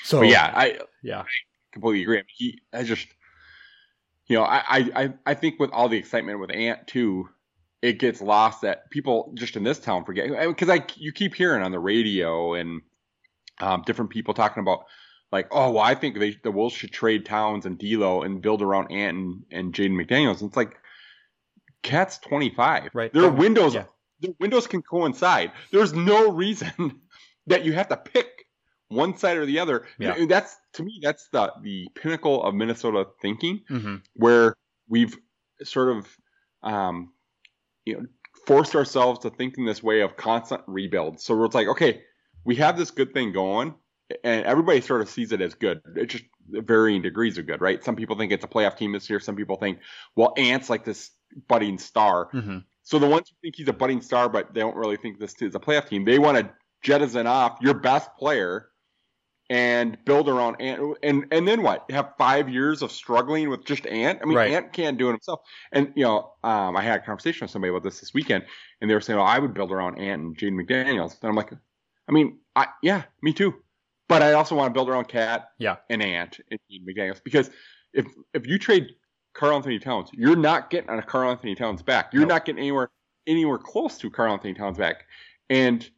so 0.04 0.20
but 0.20 0.28
yeah, 0.28 0.52
I 0.56 0.80
yeah, 1.02 1.22
I 1.22 1.26
completely 1.72 2.04
agree. 2.04 2.18
I 2.18 2.22
mean, 2.22 2.26
he, 2.36 2.62
I 2.74 2.84
just, 2.84 3.08
you 4.28 4.38
know, 4.38 4.44
I, 4.44 4.64
I, 4.68 4.92
I- 5.04 5.14
I 5.26 5.34
think 5.34 5.60
with 5.60 5.72
all 5.72 5.90
the 5.90 5.98
excitement 5.98 6.40
with 6.40 6.52
Ant 6.52 6.88
too, 6.88 7.30
it 7.82 8.00
gets 8.00 8.22
lost 8.22 8.62
that 8.62 8.90
people 8.90 9.32
just 9.36 9.56
in 9.56 9.64
this 9.64 9.80
town 9.80 10.06
forget 10.06 10.30
because 10.48 10.70
I, 10.70 10.86
you 10.96 11.12
keep 11.12 11.36
hearing 11.36 11.64
on 11.64 11.72
the 11.72 11.80
radio 11.80 12.56
and 12.56 12.82
um, 13.60 13.84
different 13.86 14.12
people 14.12 14.34
talking 14.34 14.62
about 14.62 14.86
like, 15.36 15.48
oh, 15.52 15.72
well, 15.72 15.84
I 15.84 15.96
think 15.96 16.18
they, 16.20 16.38
the 16.44 16.52
Wolves 16.52 16.76
should 16.76 16.92
trade 16.92 17.26
Towns 17.26 17.66
and 17.66 17.78
D'Lo 17.78 18.24
and 18.24 18.42
build 18.42 18.62
around 18.62 18.92
Anton 18.92 19.44
and, 19.52 19.66
and 19.66 19.74
Jaden 19.74 19.92
McDaniels. 20.02 20.42
And 20.42 20.50
it's 20.50 20.58
like, 20.58 20.78
Cat's 21.84 22.18
25. 22.20 22.90
Right. 22.94 23.14
Their 23.14 23.24
Don't- 23.24 23.38
windows, 23.38 23.76
yeah. 23.76 23.86
their 24.22 24.34
windows 24.40 24.68
can 24.68 24.82
coincide. 24.82 25.52
There's 25.72 25.94
no 25.94 26.32
reason 26.32 27.02
that 27.48 27.64
you 27.64 27.74
have 27.74 27.90
to 27.90 27.98
pick 27.98 28.28
one 28.88 29.18
side 29.18 29.38
or 29.38 29.46
the 29.46 29.60
other. 29.60 29.86
Yeah. 30.00 30.26
That's 30.28 30.56
to 30.74 30.84
me, 30.84 31.00
that's 31.02 31.28
the 31.32 31.52
the 31.62 31.88
pinnacle 31.96 32.44
of 32.44 32.54
Minnesota 32.56 33.06
thinking, 33.22 33.62
hmm 33.68 33.98
where 34.16 34.56
we've 34.90 35.16
sort 35.64 35.90
of, 35.96 36.08
um, 36.64 37.12
you 37.86 37.94
know, 37.96 38.06
forced 38.48 38.76
ourselves 38.76 39.20
to 39.20 39.30
think 39.30 39.58
in 39.58 39.66
this 39.66 39.82
way 39.84 40.02
of 40.02 40.18
constant 40.18 40.62
rebuild. 40.68 41.20
So 41.20 41.44
it's 41.44 41.56
like, 41.56 41.68
okay, 41.68 42.02
we 42.44 42.56
have 42.58 42.78
this 42.78 42.92
good 42.92 43.14
thing 43.14 43.32
going, 43.32 43.74
and 44.24 44.46
everybody 44.46 44.82
sort 44.82 45.02
of 45.02 45.10
sees 45.10 45.32
it 45.32 45.42
as 45.42 45.56
good. 45.56 45.82
It's 45.96 46.14
just 46.14 46.26
varying 46.50 47.02
degrees 47.02 47.38
of 47.38 47.48
good, 47.48 47.62
right? 47.62 47.84
Some 47.84 47.96
people 47.96 48.18
think 48.18 48.32
it's 48.32 48.46
a 48.46 48.48
playoff 48.48 48.78
team 48.78 48.92
this 48.92 49.10
year. 49.10 49.20
Some 49.20 49.36
people 49.36 49.56
think, 49.56 49.80
well, 50.16 50.34
Ant's 50.38 50.70
like 50.70 50.86
this 50.86 51.12
budding 51.48 51.78
star. 51.80 52.30
hmm 52.32 52.60
So 52.84 53.00
the 53.00 53.08
ones 53.08 53.30
who 53.30 53.36
think 53.42 53.56
he's 53.56 53.68
a 53.68 53.74
budding 53.74 54.02
star, 54.02 54.30
but 54.30 54.54
they 54.54 54.60
don't 54.60 54.76
really 54.76 54.98
think 54.98 55.20
this 55.20 55.42
is 55.42 55.56
a 55.56 55.60
playoff 55.60 55.88
team, 55.88 56.06
they 56.06 56.20
want 56.20 56.38
to 56.38 56.50
jettison 56.82 57.26
off 57.26 57.58
your 57.62 57.74
best 57.74 58.16
player 58.16 58.70
and 59.50 59.98
build 60.06 60.28
around 60.28 60.60
Ant. 60.60 60.98
And 61.04 61.26
and 61.32 61.48
then 61.48 61.62
what? 61.62 61.90
Have 61.92 62.14
five 62.18 62.50
years 62.50 62.82
of 62.82 62.92
struggling 62.92 63.50
with 63.50 63.66
just 63.66 63.86
Ant? 63.86 64.20
I 64.22 64.26
mean, 64.26 64.38
Right. 64.38 64.52
Ant 64.52 64.74
can't 64.74 64.98
do 64.98 65.08
it 65.10 65.12
himself. 65.12 65.42
And 65.72 65.94
you 65.96 66.04
know, 66.04 66.34
um, 66.44 66.76
I 66.76 66.82
had 66.82 67.02
a 67.02 67.04
conversation 67.06 67.46
with 67.46 67.52
somebody 67.52 67.70
about 67.70 67.84
this 67.84 68.00
this 68.00 68.14
weekend, 68.14 68.46
and 68.82 68.90
they 68.90 68.96
were 68.96 69.02
saying, 69.02 69.20
"Oh, 69.20 69.24
I 69.24 69.40
would 69.40 69.54
build 69.54 69.72
around 69.72 70.00
Ant 70.00 70.22
and 70.22 70.38
Jaden 70.38 70.60
McDaniels." 70.64 71.20
And 71.22 71.30
I'm 71.30 71.36
like, 71.36 71.52
I 71.54 72.12
mean, 72.12 72.40
I 72.56 72.68
yeah, 72.82 73.04
me 73.22 73.34
too. 73.34 73.54
But 74.08 74.22
I 74.22 74.34
also 74.34 74.56
want 74.56 74.70
to 74.70 74.74
build 74.78 74.90
around 74.90 75.08
Cat 75.08 75.50
Yeah. 75.58 75.78
and 75.90 76.02
Ant 76.02 76.40
and 76.52 76.60
Jaden 76.72 76.86
McDaniels 76.88 77.24
because 77.24 77.50
if 77.94 78.06
if 78.34 78.46
you 78.48 78.60
trade 78.60 78.88
Karl 79.34 79.56
Anthony 79.56 79.80
Towns, 79.80 80.10
you're 80.14 80.36
not 80.36 80.70
getting 80.70 80.90
on 80.90 81.00
a 81.00 81.04
Karl 81.04 81.32
Anthony 81.32 81.56
Towns 81.56 81.82
back. 81.82 82.14
You're 82.14 82.22
Nope. 82.24 82.30
not 82.30 82.46
getting 82.46 82.60
anywhere 82.60 82.90
anywhere 83.28 83.58
close 83.58 83.98
to 84.00 84.10
Karl 84.10 84.34
Anthony 84.34 84.54
Towns 84.54 84.78
back. 84.78 85.06
And 85.50 85.90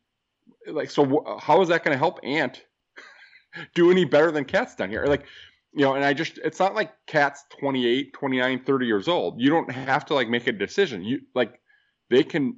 like, 0.65 0.89
so 0.89 1.37
how 1.41 1.61
is 1.61 1.69
that 1.69 1.83
going 1.83 1.93
to 1.93 1.97
help 1.99 2.19
Ant 2.23 2.63
do 3.75 3.91
any 3.91 4.05
better 4.05 4.31
than 4.31 4.45
Cat's 4.45 4.75
done 4.75 4.89
here? 4.89 5.05
Like, 5.05 5.25
you 5.73 5.81
know, 5.81 5.93
and 5.95 6.03
I 6.05 6.13
just, 6.13 6.37
it's 6.39 6.59
not 6.59 6.73
like 6.75 6.91
Cat's 7.05 7.43
28, 7.59 8.13
29, 8.13 8.63
30 8.63 8.85
years 8.85 9.07
old. 9.07 9.39
You 9.41 9.49
don't 9.49 9.69
have 9.71 10.05
to 10.05 10.13
like 10.13 10.29
make 10.29 10.47
a 10.47 10.51
decision. 10.51 11.03
You 11.03 11.19
like, 11.35 11.59
they 12.09 12.23
can 12.23 12.57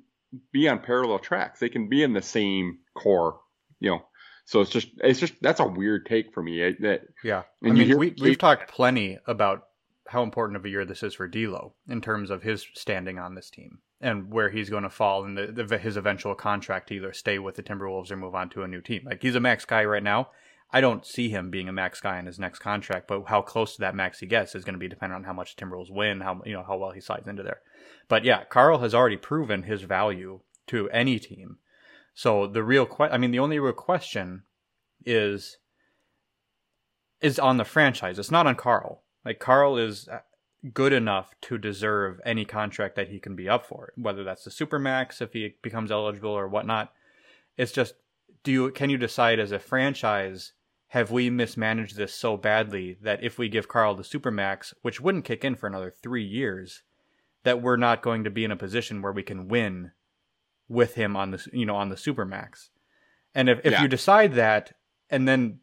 be 0.51 0.69
on 0.69 0.79
parallel 0.79 1.19
tracks. 1.19 1.59
They 1.59 1.69
can 1.69 1.89
be 1.89 2.03
in 2.03 2.13
the 2.13 2.21
same 2.21 2.77
core, 2.95 3.39
you 3.79 3.89
know. 3.89 4.05
So 4.49 4.61
it's 4.61 4.71
just, 4.71 4.87
it's 5.03 5.19
just, 5.19 5.33
that's 5.41 5.59
a 5.59 5.65
weird 5.67 6.07
take 6.07 6.33
for 6.33 6.41
me. 6.41 6.59
eh, 6.63 6.71
That 6.79 7.01
Yeah, 7.23 7.43
And 7.61 7.73
I 7.73 7.75
you 7.75 7.79
mean, 7.79 7.87
hear- 7.87 7.97
we 7.99 8.15
we've 8.19 8.37
talked 8.37 8.67
plenty 8.71 9.19
about 9.27 9.67
how 10.07 10.23
important 10.23 10.57
of 10.57 10.65
a 10.65 10.69
year 10.69 10.85
this 10.85 11.03
is 11.03 11.13
for 11.13 11.27
D'Lo 11.27 11.73
in 11.87 12.01
terms 12.01 12.31
of 12.31 12.41
his 12.41 12.65
standing 12.73 13.19
on 13.19 13.35
this 13.35 13.51
team 13.51 13.77
and 14.01 14.31
where 14.31 14.49
he's 14.49 14.71
going 14.71 14.81
to 14.81 14.89
fall 14.89 15.23
in 15.23 15.35
the, 15.35 15.47
the 15.67 15.77
his 15.77 15.97
eventual 15.97 16.33
contract 16.33 16.87
to 16.87 16.95
either 16.95 17.13
stay 17.13 17.37
with 17.37 17.57
the 17.57 17.61
Timberwolves 17.63 18.09
or 18.09 18.15
move 18.17 18.33
on 18.33 18.49
to 18.49 18.63
a 18.63 18.67
new 18.67 18.81
team. 18.81 19.03
Like 19.05 19.21
he's 19.21 19.35
a 19.35 19.39
max 19.39 19.65
guy 19.65 19.85
right 19.85 20.01
now. 20.01 20.29
I 20.71 20.81
don't 20.81 21.05
see 21.05 21.29
him 21.29 21.51
being 21.51 21.69
a 21.69 21.71
max 21.73 21.99
guy 22.01 22.17
in 22.17 22.25
his 22.25 22.39
next 22.39 22.57
contract, 22.57 23.07
but 23.07 23.25
how 23.25 23.43
close 23.43 23.73
to 23.75 23.81
that 23.81 23.93
max 23.95 24.17
he 24.19 24.25
gets 24.25 24.55
is 24.55 24.63
going 24.63 24.73
to 24.73 24.79
be 24.79 24.87
dependent 24.87 25.17
on 25.19 25.23
how 25.25 25.33
much 25.33 25.55
Timberwolves 25.57 25.91
win, 25.91 26.21
how 26.21 26.41
you 26.43 26.53
know 26.53 26.63
how 26.67 26.77
well 26.77 26.91
he 26.91 27.01
slides 27.01 27.27
into 27.27 27.43
there. 27.43 27.59
But 28.07 28.23
yeah, 28.25 28.45
Karl 28.45 28.79
has 28.79 28.95
already 28.95 29.17
proven 29.17 29.61
his 29.63 29.83
value 29.83 30.39
to 30.67 30.89
any 30.89 31.19
team. 31.19 31.57
So 32.19 32.47
the 32.47 32.63
real 32.63 32.85
question, 32.85 33.15
I 33.15 33.17
mean, 33.17 33.31
the 33.31 33.39
only 33.39 33.59
real 33.59 33.71
question 33.71 34.43
is 35.05 35.55
is 37.21 37.39
on 37.39 37.55
the 37.55 37.63
franchise. 37.63 38.19
It's 38.19 38.29
not 38.29 38.45
on 38.45 38.55
Karl. 38.55 39.03
Like 39.23 39.39
Karl 39.39 39.77
is 39.77 40.09
uh, 40.09 40.19
good 40.73 40.91
enough 40.91 41.33
to 41.43 41.57
deserve 41.57 42.19
any 42.25 42.43
contract 42.43 42.97
that 42.97 43.07
he 43.07 43.21
can 43.21 43.37
be 43.37 43.47
up 43.47 43.65
for, 43.65 43.93
whether 43.95 44.25
that's 44.25 44.43
the 44.43 44.49
supermax 44.49 45.21
if 45.21 45.31
he 45.31 45.55
becomes 45.61 45.91
eligible 45.91 46.31
or 46.31 46.49
whatnot. 46.49 46.91
It's 47.55 47.71
just 47.71 47.93
do 48.43 48.51
you 48.51 48.71
can 48.71 48.89
you 48.89 48.97
decide 48.97 49.39
as 49.39 49.53
a 49.53 49.57
franchise 49.57 50.51
have 50.87 51.11
we 51.11 51.29
mismanaged 51.29 51.95
this 51.95 52.13
so 52.13 52.35
badly 52.35 52.97
that 53.01 53.23
if 53.23 53.37
we 53.37 53.47
give 53.47 53.69
Karl 53.69 53.95
the 53.95 54.03
supermax, 54.03 54.73
which 54.81 54.99
wouldn't 54.99 55.23
kick 55.23 55.45
in 55.45 55.55
for 55.55 55.67
another 55.67 55.93
3 56.03 56.21
years, 56.21 56.83
that 57.43 57.61
we're 57.61 57.77
not 57.77 58.01
going 58.01 58.25
to 58.25 58.29
be 58.29 58.43
in 58.43 58.51
a 58.51 58.57
position 58.57 59.01
where 59.01 59.13
we 59.13 59.23
can 59.23 59.47
win 59.47 59.91
with 60.69 60.95
him 60.95 61.17
on 61.17 61.31
the 61.31 61.45
you 61.51 61.65
know 61.65 61.75
on 61.75 61.89
the 61.89 61.95
supermax. 61.95 62.69
And 63.35 63.49
if 63.49 63.59
if 63.65 63.73
Yeah. 63.73 63.81
you 63.81 63.87
decide 63.89 64.33
that 64.35 64.73
and 65.09 65.27
then 65.27 65.59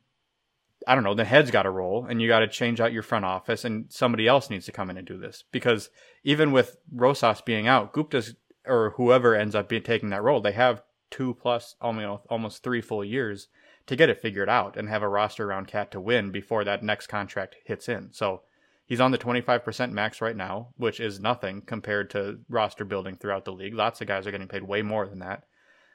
I 0.87 0.95
don't 0.95 1.05
know, 1.05 1.15
the 1.15 1.25
head's 1.25 1.51
got 1.51 1.63
to 1.63 1.71
roll 1.71 2.05
and 2.05 2.21
you 2.21 2.29
got 2.29 2.41
to 2.41 2.49
change 2.49 2.81
out 2.81 2.93
your 2.93 3.03
front 3.03 3.25
office 3.25 3.65
and 3.65 3.87
somebody 3.91 4.29
else 4.29 4.51
needs 4.51 4.67
to 4.67 4.73
come 4.73 4.91
in 4.91 4.97
and 4.99 5.07
do 5.07 5.17
this 5.19 5.43
because 5.51 5.89
even 6.23 6.53
with 6.53 6.77
Rosas 6.93 7.41
being 7.41 7.67
out, 7.67 7.93
Gupta's 7.93 8.35
or 8.67 8.91
whoever 8.97 9.35
ends 9.35 9.55
up 9.55 9.69
being 9.69 9.83
taking 9.83 10.11
that 10.11 10.23
role, 10.23 10.41
they 10.41 10.53
have 10.53 10.83
two 11.11 11.35
plus 11.35 11.77
almost 11.81 12.25
almost 12.29 12.63
three 12.63 12.81
full 12.81 13.05
years 13.05 13.49
to 13.87 13.95
get 13.97 14.11
it 14.11 14.21
figured 14.21 14.49
out 14.49 14.77
and 14.77 14.89
have 14.89 15.03
a 15.03 15.09
roster 15.09 15.49
around 15.49 15.69
Cat 15.69 15.93
to 15.93 16.01
win 16.01 16.33
before 16.33 16.65
that 16.65 16.83
next 16.83 17.07
contract 17.07 17.55
hits 17.65 17.89
in. 17.89 18.13
So 18.13 18.43
he's 18.87 19.01
on 19.01 19.11
the 19.11 19.19
25% 19.19 19.93
max 19.93 20.21
right 20.21 20.37
now, 20.37 20.69
which 20.77 21.01
is 21.01 21.21
nothing 21.21 21.61
compared 21.61 22.11
to 22.11 22.39
roster 22.49 22.85
building 22.85 23.17
throughout 23.17 23.45
the 23.45 23.53
league. 23.53 23.75
Lots 23.75 24.01
of 24.01 24.07
guys 24.07 24.27
are 24.27 24.31
getting 24.31 24.49
paid 24.49 24.63
way 24.63 24.83
more 24.83 25.07
than 25.07 25.19
that. 25.19 25.45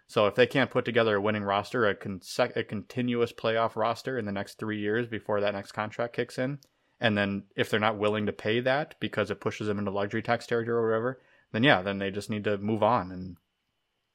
So 0.07 0.27
if 0.27 0.35
they 0.35 0.45
can't 0.45 0.69
put 0.69 0.83
together 0.83 1.15
a 1.15 1.21
winning 1.21 1.43
roster, 1.43 1.87
a, 1.87 1.95
conse- 1.95 2.55
a 2.57 2.63
continuous 2.63 3.31
playoff 3.31 3.77
roster 3.77 4.19
in 4.19 4.25
the 4.25 4.31
next 4.33 4.59
three 4.59 4.79
years 4.79 5.07
before 5.07 5.39
that 5.39 5.53
next 5.53 5.71
contract 5.71 6.13
kicks 6.13 6.37
in, 6.37 6.59
And 6.99 7.17
then 7.17 7.43
if 7.55 7.69
they're 7.69 7.79
not 7.79 7.97
willing 7.97 8.27
to 8.27 8.33
pay 8.33 8.59
that 8.59 8.95
because 8.99 9.31
it 9.31 9.39
pushes 9.39 9.67
them 9.67 9.79
into 9.79 9.89
luxury 9.89 10.21
tax 10.21 10.45
territory 10.45 10.77
or 10.77 10.87
whatever, 10.87 11.21
then 11.51 11.63
yeah, 11.63 11.81
then 11.81 11.97
they 11.97 12.11
just 12.11 12.29
need 12.29 12.43
to 12.43 12.57
move 12.57 12.83
on. 12.83 13.11
And 13.11 13.37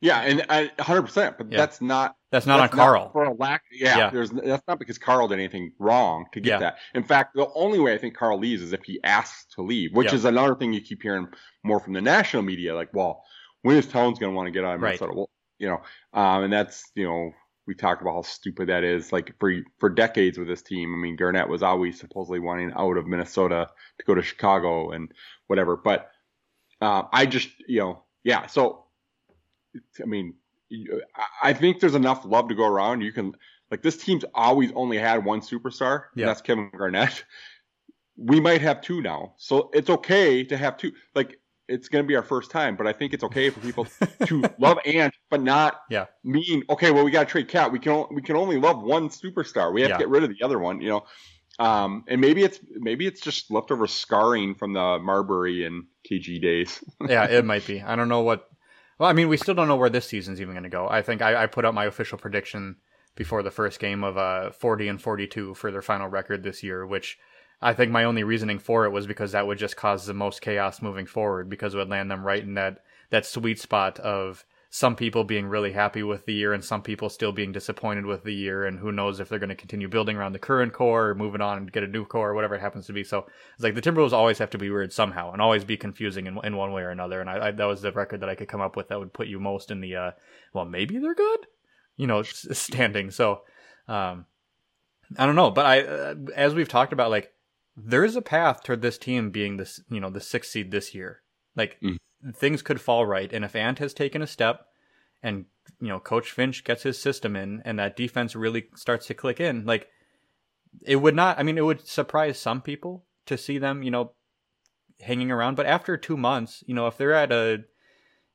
yeah, 0.06 0.20
and 0.20 0.40
100%. 0.78 1.36
But 1.36 1.50
Yeah. 1.50 1.56
that's 1.58 1.80
not 1.80 2.14
that's 2.30 2.46
not 2.46 2.58
that's 2.58 2.72
on 2.72 2.78
Karl. 2.78 3.10
for 3.12 3.24
a 3.24 3.32
lack. 3.34 3.62
Yeah, 3.72 3.96
Yeah. 3.98 4.10
there's 4.10 4.30
that's 4.30 4.66
not 4.68 4.78
because 4.78 4.98
Karl 4.98 5.26
did 5.28 5.38
anything 5.38 5.72
wrong 5.78 6.26
to 6.32 6.40
get 6.40 6.50
Yeah. 6.50 6.58
that. 6.58 6.78
In 6.94 7.02
fact, 7.02 7.34
the 7.34 7.48
only 7.54 7.78
way 7.80 7.92
I 7.94 7.98
think 7.98 8.16
Karl 8.16 8.38
leaves 8.38 8.62
is 8.62 8.72
if 8.72 8.84
he 8.84 9.00
asks 9.02 9.46
to 9.54 9.62
leave, 9.62 9.94
which 9.94 10.12
is 10.12 10.24
another 10.24 10.54
thing 10.54 10.72
you 10.72 10.80
keep 10.80 11.02
hearing 11.02 11.26
more 11.64 11.80
from 11.80 11.92
the 11.92 12.00
national 12.00 12.42
media. 12.42 12.74
Like, 12.74 12.90
well, 12.92 13.24
when 13.62 13.76
is 13.76 13.86
Towns 13.86 14.18
going 14.18 14.32
to 14.32 14.36
want 14.36 14.46
to 14.46 14.50
get 14.52 14.64
out 14.64 14.76
of 14.76 14.80
Right. 14.82 14.90
Minnesota? 15.00 15.12
Well, 15.14 15.30
you 15.58 15.68
know, 15.68 15.82
um, 16.12 16.44
and 16.44 16.52
that's 16.52 16.84
you 16.94 17.04
know 17.04 17.32
we 17.66 17.74
talked 17.74 18.00
about 18.00 18.14
how 18.14 18.22
stupid 18.22 18.68
that 18.68 18.84
is. 18.84 19.12
Like 19.12 19.34
for 19.40 19.52
for 19.78 19.88
decades 19.88 20.38
with 20.38 20.46
this 20.48 20.62
team, 20.62 20.94
I 20.94 20.98
mean, 20.98 21.16
Garnett 21.16 21.48
was 21.48 21.62
always 21.62 21.98
supposedly 21.98 22.38
wanting 22.38 22.72
out 22.76 22.96
of 22.96 23.06
Minnesota 23.06 23.68
to 23.98 24.04
go 24.04 24.14
to 24.14 24.22
Chicago 24.22 24.90
and 24.90 25.10
whatever. 25.48 25.76
But 25.76 26.10
uh, 26.80 27.04
I 27.12 27.26
just 27.26 27.48
you 27.66 27.80
know 27.80 28.04
yeah. 28.24 28.46
So 28.46 28.85
I 30.02 30.06
mean, 30.06 30.34
I- 31.14 31.50
I 31.50 31.52
think 31.52 31.80
there's 31.80 31.94
enough 31.94 32.24
love 32.24 32.48
to 32.48 32.54
go 32.54 32.66
around. 32.66 33.00
You 33.02 33.12
can 33.12 33.34
like 33.70 33.82
this 33.82 33.96
team's 33.96 34.24
always 34.34 34.70
only 34.74 34.96
had 34.98 35.24
one 35.24 35.40
superstar. 35.40 36.04
and 36.12 36.20
Yeah. 36.20 36.26
that's 36.26 36.40
Kevin 36.42 36.70
Garnett. 36.76 37.24
We 38.16 38.40
might 38.40 38.62
have 38.62 38.80
two 38.80 39.02
now, 39.02 39.34
so 39.36 39.70
it's 39.74 39.90
okay 39.90 40.42
to 40.44 40.56
have 40.56 40.78
two. 40.78 40.92
Like 41.14 41.38
it's 41.68 41.88
going 41.88 42.02
to 42.04 42.06
be 42.06 42.14
our 42.16 42.22
first 42.22 42.50
time, 42.50 42.76
but 42.76 42.86
I 42.86 42.92
think 42.92 43.12
it's 43.12 43.24
okay 43.24 43.50
for 43.50 43.60
people 43.60 43.86
to 44.26 44.42
love 44.58 44.78
Ant, 44.86 45.12
but 45.30 45.42
not 45.42 45.80
Yeah. 45.90 46.06
mean 46.24 46.62
okay. 46.70 46.92
Well, 46.92 47.04
we 47.04 47.10
got 47.10 47.24
to 47.28 47.30
trade 47.30 47.48
Cat. 47.48 47.72
We 47.72 47.78
can 47.78 48.06
we 48.10 48.22
can 48.22 48.36
only 48.36 48.56
love 48.58 48.80
one 48.82 49.08
superstar. 49.10 49.72
We 49.72 49.82
have 49.82 49.90
Yeah. 49.90 49.96
to 49.98 50.02
get 50.04 50.08
rid 50.08 50.22
of 50.22 50.30
the 50.30 50.42
other 50.44 50.58
one. 50.58 50.80
You 50.80 50.88
know, 50.90 51.06
um, 51.58 52.04
and 52.08 52.20
maybe 52.20 52.42
it's 52.42 52.58
maybe 52.70 53.06
it's 53.06 53.20
just 53.20 53.50
leftover 53.50 53.86
scarring 53.86 54.54
from 54.54 54.72
the 54.72 54.98
Marbury 54.98 55.66
and 55.66 55.84
KG 56.10 56.40
days. 56.40 56.82
yeah, 57.06 57.24
it 57.24 57.44
might 57.52 57.66
be. 57.66 57.82
I 57.82 57.96
don't 57.96 58.08
know 58.08 58.22
what. 58.22 58.48
Well, 58.98 59.08
I 59.08 59.12
mean, 59.12 59.28
we 59.28 59.36
still 59.36 59.54
don't 59.54 59.68
know 59.68 59.76
where 59.76 59.90
this 59.90 60.06
season's 60.06 60.40
even 60.40 60.54
going 60.54 60.64
to 60.64 60.70
go. 60.70 60.88
I 60.88 61.02
think 61.02 61.20
I, 61.20 61.42
I 61.42 61.46
put 61.46 61.64
out 61.64 61.74
my 61.74 61.84
official 61.84 62.18
prediction 62.18 62.76
before 63.14 63.42
the 63.42 63.50
first 63.50 63.78
game 63.80 64.04
of 64.04 64.16
uh 64.16 64.50
40 64.50 64.88
and 64.88 65.00
42 65.00 65.54
for 65.54 65.70
their 65.70 65.82
final 65.82 66.08
record 66.08 66.42
this 66.42 66.62
year, 66.62 66.86
which 66.86 67.18
I 67.60 67.72
think 67.72 67.90
my 67.90 68.04
only 68.04 68.22
reasoning 68.22 68.58
for 68.58 68.84
it 68.84 68.90
was 68.90 69.06
because 69.06 69.32
that 69.32 69.46
would 69.46 69.58
just 69.58 69.76
cause 69.76 70.06
the 70.06 70.14
most 70.14 70.42
chaos 70.42 70.82
moving 70.82 71.06
forward 71.06 71.48
because 71.48 71.74
it 71.74 71.78
would 71.78 71.88
land 71.88 72.10
them 72.10 72.24
right 72.24 72.42
in 72.42 72.54
that 72.54 72.84
that 73.10 73.26
sweet 73.26 73.58
spot 73.58 73.98
of 74.00 74.44
some 74.70 74.96
people 74.96 75.24
being 75.24 75.46
really 75.46 75.72
happy 75.72 76.02
with 76.02 76.26
the 76.26 76.34
year 76.34 76.52
and 76.52 76.64
some 76.64 76.82
people 76.82 77.08
still 77.08 77.32
being 77.32 77.52
disappointed 77.52 78.04
with 78.04 78.24
the 78.24 78.34
year 78.34 78.64
and 78.64 78.78
who 78.78 78.90
knows 78.90 79.20
if 79.20 79.28
they're 79.28 79.38
going 79.38 79.48
to 79.48 79.54
continue 79.54 79.88
building 79.88 80.16
around 80.16 80.32
the 80.32 80.38
current 80.38 80.72
core 80.72 81.08
or 81.08 81.14
moving 81.14 81.40
on 81.40 81.58
and 81.58 81.72
get 81.72 81.82
a 81.82 81.86
new 81.86 82.04
core 82.04 82.30
or 82.30 82.34
whatever 82.34 82.56
it 82.56 82.60
happens 82.60 82.86
to 82.86 82.92
be. 82.92 83.04
So 83.04 83.26
it's 83.54 83.62
like 83.62 83.74
the 83.74 83.80
Timberwolves 83.80 84.12
always 84.12 84.38
have 84.38 84.50
to 84.50 84.58
be 84.58 84.68
weird 84.68 84.92
somehow 84.92 85.32
and 85.32 85.40
always 85.40 85.64
be 85.64 85.76
confusing 85.76 86.26
in, 86.26 86.38
in 86.44 86.56
one 86.56 86.72
way 86.72 86.82
or 86.82 86.90
another. 86.90 87.20
And 87.20 87.30
I, 87.30 87.48
I, 87.48 87.50
that 87.52 87.64
was 87.64 87.80
the 87.82 87.92
record 87.92 88.20
that 88.20 88.28
I 88.28 88.34
could 88.34 88.48
come 88.48 88.60
up 88.60 88.76
with 88.76 88.88
that 88.88 88.98
would 88.98 89.12
put 89.12 89.28
you 89.28 89.38
most 89.38 89.70
in 89.70 89.80
the, 89.80 89.96
uh, 89.96 90.10
well, 90.52 90.64
maybe 90.64 90.98
they're 90.98 91.14
good, 91.14 91.46
you 91.96 92.06
know, 92.06 92.22
standing. 92.22 93.10
So, 93.10 93.42
um, 93.88 94.26
I 95.16 95.26
don't 95.26 95.36
know, 95.36 95.52
but 95.52 95.64
I, 95.64 95.82
uh, 95.82 96.14
as 96.34 96.54
we've 96.54 96.68
talked 96.68 96.92
about, 96.92 97.10
like 97.10 97.32
there 97.76 98.04
is 98.04 98.16
a 98.16 98.22
path 98.22 98.64
toward 98.64 98.82
this 98.82 98.98
team 98.98 99.30
being 99.30 99.56
this, 99.56 99.80
you 99.88 100.00
know, 100.00 100.10
the 100.10 100.20
sixth 100.20 100.50
seed 100.50 100.70
this 100.70 100.94
year. 100.94 101.22
Like 101.54 101.78
Mm. 101.82 101.96
Things 102.34 102.62
could 102.62 102.80
fall 102.80 103.06
right, 103.06 103.32
and 103.32 103.44
if 103.44 103.56
Ant 103.56 103.78
has 103.78 103.94
taken 103.94 104.22
a 104.22 104.26
step, 104.26 104.66
and 105.22 105.46
you 105.80 105.88
know, 105.88 106.00
Coach 106.00 106.30
Finch 106.30 106.64
gets 106.64 106.82
his 106.82 106.98
system 106.98 107.36
in, 107.36 107.62
and 107.64 107.78
that 107.78 107.96
defense 107.96 108.36
really 108.36 108.68
starts 108.74 109.06
to 109.06 109.14
click 109.14 109.40
in, 109.40 109.64
like 109.64 109.88
it 110.84 110.96
would 110.96 111.14
not. 111.14 111.38
I 111.38 111.42
mean, 111.42 111.58
it 111.58 111.64
would 111.64 111.86
surprise 111.86 112.38
some 112.38 112.60
people 112.60 113.04
to 113.26 113.36
see 113.36 113.58
them, 113.58 113.82
you 113.82 113.90
know, 113.90 114.12
hanging 115.00 115.30
around. 115.30 115.56
But 115.56 115.66
after 115.66 115.96
two 115.96 116.16
months, 116.16 116.62
you 116.66 116.74
know, 116.74 116.86
if 116.86 116.96
they're 116.96 117.14
at 117.14 117.32
a, 117.32 117.64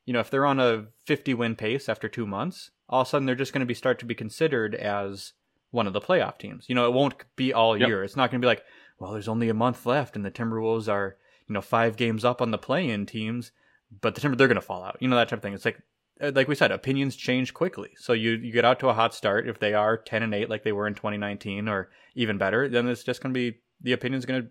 you 0.06 0.14
know, 0.14 0.20
if 0.20 0.30
they're 0.30 0.46
on 0.46 0.60
a 0.60 0.88
50 1.06 1.34
win 1.34 1.56
pace 1.56 1.88
after 1.88 2.10
two 2.10 2.28
months, 2.28 2.72
all 2.90 3.02
of 3.02 3.08
a 3.08 3.10
sudden 3.10 3.26
they're 3.26 3.36
just 3.36 3.54
going 3.54 3.62
to 3.62 3.66
be 3.66 3.74
start 3.74 4.00
to 4.00 4.06
be 4.06 4.16
considered 4.16 4.76
as 4.76 5.34
one 5.72 5.88
of 5.88 5.94
the 5.94 6.02
playoff 6.02 6.38
teams. 6.38 6.66
You 6.68 6.76
know, 6.76 6.86
it 6.86 6.94
won't 6.94 7.16
be 7.36 7.54
all 7.54 7.78
Yep. 7.78 7.88
year. 7.88 8.04
It's 8.04 8.18
not 8.18 8.30
going 8.30 8.42
to 8.42 8.46
be 8.46 8.50
like, 8.50 8.64
well, 9.00 9.14
there's 9.14 9.28
only 9.28 9.50
a 9.50 9.54
month 9.54 9.86
left, 9.86 10.16
and 10.16 10.26
the 10.26 10.32
Timberwolves 10.32 10.92
are, 10.92 11.16
you 11.48 11.54
know, 11.54 11.62
five 11.62 11.96
games 11.96 12.24
up 12.26 12.42
on 12.42 12.52
the 12.52 12.58
play-in 12.58 13.06
teams, 13.06 13.52
but 14.00 14.16
the 14.16 14.22
Timber 14.22 14.38
they're 14.38 14.48
going 14.48 14.56
to 14.56 14.62
fall 14.62 14.84
out. 14.84 14.98
You 15.00 15.08
know 15.08 15.16
that 15.16 15.30
type 15.30 15.40
of 15.40 15.44
thing. 15.44 15.54
It's 15.54 15.66
like, 15.66 15.82
uh, 16.22 16.32
like 16.34 16.48
we 16.48 16.56
said, 16.56 16.72
opinions 16.72 17.16
change 17.16 17.54
quickly. 17.54 17.92
So 17.98 18.14
you 18.14 18.32
you 18.32 18.52
get 18.52 18.66
out 18.66 18.80
to 18.80 18.90
a 18.90 18.94
hot 18.94 19.14
start. 19.14 19.48
If 19.48 19.60
they 19.60 19.74
are 19.74 19.98
10 19.98 20.24
and 20.24 20.34
eight 20.34 20.50
like 20.50 20.64
they 20.64 20.72
were 20.72 20.88
in 20.88 20.96
2019, 20.96 21.68
or 21.68 21.90
even 22.16 22.38
better, 22.38 22.70
then 22.70 22.88
it's 22.88 23.04
just 23.04 23.22
going 23.22 23.34
to 23.34 23.38
be 23.38 23.58
the 23.82 23.94
opinion's 23.94 24.26
going 24.26 24.44
to 24.44 24.50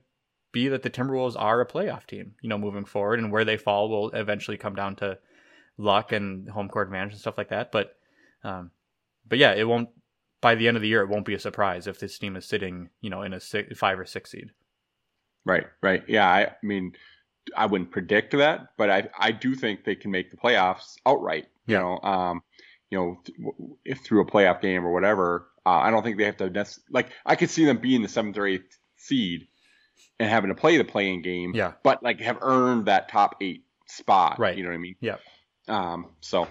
be 0.53 0.69
that 0.69 0.83
the 0.83 0.91
Timberwolves 0.91 1.37
are 1.39 1.61
a 1.61 1.67
playoff 1.67 2.07
team. 2.07 2.35
You 2.43 2.49
know, 2.49 2.59
moving 2.59 2.85
forward, 2.85 3.19
and 3.19 3.33
where 3.33 3.45
they 3.45 3.57
fall 3.57 3.89
will 3.89 4.11
eventually 4.11 4.57
come 4.57 4.75
down 4.75 4.97
to 4.97 5.19
luck 5.79 6.13
and 6.13 6.49
home 6.51 6.69
court 6.69 6.89
advantage 6.89 7.13
and 7.13 7.21
stuff 7.21 7.39
like 7.39 7.49
that. 7.49 7.73
But, 7.73 7.97
um, 8.45 8.71
but 9.27 9.39
yeah, 9.39 9.55
it 9.55 9.67
won't. 9.67 9.89
By 10.43 10.55
the 10.55 10.69
end 10.69 10.79
of 10.79 10.83
the 10.83 10.89
year, 10.89 11.03
it 11.03 11.11
won't 11.11 11.27
be 11.27 11.35
a 11.35 11.39
surprise 11.39 11.87
if 11.87 12.01
this 12.01 12.19
team 12.19 12.35
is 12.35 12.47
sitting, 12.47 12.89
you 13.03 13.11
know, 13.11 13.21
in 13.21 13.35
a 13.35 13.41
six, 13.41 13.79
five 13.79 13.99
or 13.99 14.07
six 14.07 14.31
seed. 14.31 14.53
Right, 15.45 15.67
right. 15.83 16.03
Yeah, 16.09 16.29
I 16.29 16.53
mean, 16.63 16.93
I 17.57 17.67
wouldn't 17.67 17.91
predict 17.91 18.33
that, 18.37 18.69
but 18.77 18.91
I, 18.91 19.09
I 19.19 19.33
do 19.33 19.55
think 19.55 19.85
they 19.85 19.95
can 19.97 20.11
make 20.11 20.31
the 20.31 20.37
playoffs 20.37 20.97
outright. 21.07 21.47
You 21.67 21.75
Yeah. 21.77 21.81
know, 21.83 21.99
um, 22.03 22.43
you 22.91 22.99
know, 22.99 23.21
th- 23.25 23.39
if 23.85 24.01
through 24.01 24.23
a 24.23 24.27
playoff 24.27 24.61
game 24.61 24.85
or 24.85 24.93
whatever. 24.93 25.47
Uh, 25.65 25.71
I 25.79 25.91
don't 25.91 26.03
think 26.03 26.17
they 26.17 26.25
have 26.25 26.39
to 26.39 26.49
nec- 26.51 26.69
like. 26.91 27.11
I 27.27 27.37
could 27.37 27.51
see 27.51 27.65
them 27.65 27.79
being 27.79 28.03
the 28.03 28.09
seventh 28.09 28.37
or 28.39 28.47
eighth 28.47 28.79
seed 28.97 29.47
and 30.19 30.29
having 30.29 30.49
to 30.49 30.55
play 30.55 30.77
the 30.79 30.85
play-in 30.85 31.23
game, 31.23 31.53
Yeah. 31.55 31.73
but 31.83 32.03
like 32.03 32.21
have 32.21 32.39
earned 32.41 32.87
that 32.87 33.09
top 33.11 33.37
eight 33.41 33.65
spot. 33.87 34.39
Right. 34.39 34.57
You 34.57 34.63
know 34.65 34.71
what 34.71 34.77
I 34.77 34.79
mean? 34.79 34.97
Yeah. 35.01 35.17
Um. 35.69 36.07
So. 36.21 36.49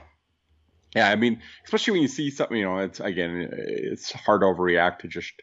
Yeah, 0.96 1.08
I 1.10 1.16
mean, 1.18 1.42
especially 1.66 1.94
when 1.94 2.02
you 2.02 2.08
see 2.08 2.32
something, 2.32 2.58
you 2.58 2.66
know, 2.66 2.80
it's 2.80 3.00
again, 3.00 3.48
it's 3.52 4.12
hard 4.12 4.42
to 4.42 4.46
overreact 4.48 5.00
to 5.00 5.08
just 5.08 5.34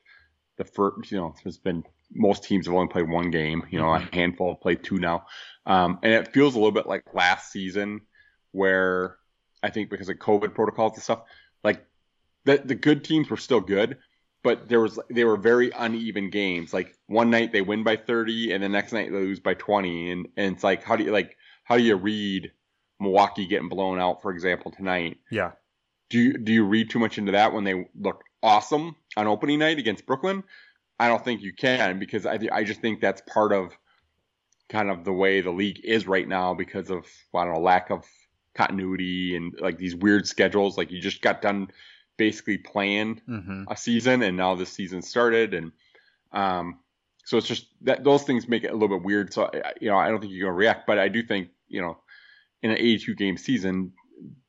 the 0.57 0.65
first, 0.65 1.13
you 1.13 1.19
know, 1.19 1.35
there's 1.45 1.59
been 1.59 1.85
most 2.13 2.45
teams 2.45 2.67
have 2.67 2.75
only 2.75 2.89
played 2.89 3.09
one 3.09 3.31
game. 3.31 3.65
You 3.71 3.79
know, 3.79 3.87
Mhm. 3.87 4.11
a 4.11 4.15
handful 4.15 4.53
have 4.53 4.61
played 4.61 4.83
two 4.85 4.99
now, 4.99 5.27
um, 5.67 5.99
and 6.03 6.13
it 6.13 6.33
feels 6.33 6.55
a 6.55 6.59
little 6.59 6.73
bit 6.73 6.87
like 6.87 7.03
last 7.15 7.51
season, 7.53 8.03
where 8.53 9.17
I 9.63 9.71
think 9.71 9.91
because 9.91 10.09
of 10.09 10.17
COVID 10.19 10.55
protocols 10.55 10.95
and 10.95 11.03
stuff, 11.03 11.23
like 11.65 11.85
the 12.45 12.59
the 12.59 12.75
good 12.75 13.05
teams 13.05 13.29
were 13.29 13.37
still 13.37 13.61
good, 13.61 13.99
but 14.43 14.69
there 14.69 14.81
was 14.81 14.99
they 15.11 15.25
were 15.25 15.37
very 15.37 15.71
uneven 15.73 16.31
games. 16.31 16.73
Like 16.73 16.95
one 17.07 17.31
night 17.31 17.53
they 17.53 17.63
win 17.63 17.83
by 17.83 17.97
30, 17.97 18.53
and 18.53 18.63
the 18.63 18.69
next 18.69 18.93
night 18.93 19.11
they 19.11 19.17
lose 19.19 19.41
by 19.41 19.55
20, 19.55 20.11
and 20.13 20.29
and 20.37 20.55
it's 20.55 20.65
like 20.65 20.85
how 20.85 20.97
do 20.97 21.05
you 21.05 21.11
like 21.13 21.37
how 21.65 21.77
do 21.77 21.83
you 21.83 21.97
read 21.97 22.53
Milwaukee 23.01 23.47
getting 23.47 23.69
blown 23.69 23.99
out, 23.99 24.23
for 24.23 24.31
example, 24.31 24.71
tonight? 24.71 25.19
Yeah. 25.31 25.53
do 26.09 26.19
you 26.21 26.39
do 26.39 26.53
you 26.53 26.65
read 26.65 26.89
too 26.89 27.01
much 27.01 27.19
into 27.19 27.33
that 27.33 27.53
when 27.53 27.65
they 27.65 27.89
look 27.99 28.23
awesome 28.43 28.95
on 29.17 29.27
opening 29.27 29.59
night 29.59 29.79
against 29.81 30.07
Brooklyn? 30.07 30.45
I 30.99 31.09
don't 31.09 31.25
think 31.25 31.43
you 31.43 31.53
can 31.53 31.99
because 31.99 32.25
I 32.27 32.39
I 32.53 32.65
just 32.65 32.81
think 32.81 33.01
that's 33.01 33.23
part 33.23 33.53
of 33.53 33.73
kind 34.69 34.91
of 34.91 35.05
the 35.05 35.13
way 35.13 35.41
the 35.41 35.51
league 35.51 35.81
is 35.85 36.07
right 36.07 36.27
now 36.27 36.55
because 36.55 36.91
of 36.91 37.07
I 37.35 37.45
don't 37.45 37.55
know 37.55 37.61
lack 37.61 37.91
of 37.91 38.05
continuity 38.55 39.37
and 39.37 39.55
like 39.61 39.79
these 39.79 39.95
weird 39.95 40.27
schedules. 40.27 40.77
Like 40.79 40.91
you 40.91 41.01
just 41.01 41.23
got 41.23 41.43
done 41.43 41.71
basically 42.17 42.59
playing 42.59 43.21
Mm-hmm. 43.29 43.65
a 43.71 43.77
season 43.77 44.23
and 44.23 44.37
now 44.37 44.55
this 44.55 44.71
season 44.71 45.03
started 45.03 45.53
and 45.53 45.71
um 46.33 46.79
so 47.27 47.37
it's 47.37 47.47
just 47.47 47.67
that 47.83 48.05
those 48.05 48.23
things 48.23 48.49
make 48.49 48.65
it 48.65 48.69
a 48.71 48.73
little 48.73 48.89
bit 48.97 49.05
weird 49.05 49.33
so 49.35 49.51
I- 49.53 49.75
you 49.81 49.89
know 49.91 49.99
i 49.99 50.09
don't 50.09 50.21
think 50.21 50.33
you're 50.33 50.47
going 50.49 50.55
to 50.55 50.59
react 50.59 50.87
but 50.87 50.99
i 50.99 51.09
do 51.09 51.23
think 51.23 51.49
you 51.69 51.83
know 51.83 51.99
in 52.63 52.71
an 52.71 52.79
82 52.79 53.15
game 53.17 53.37
season 53.37 53.93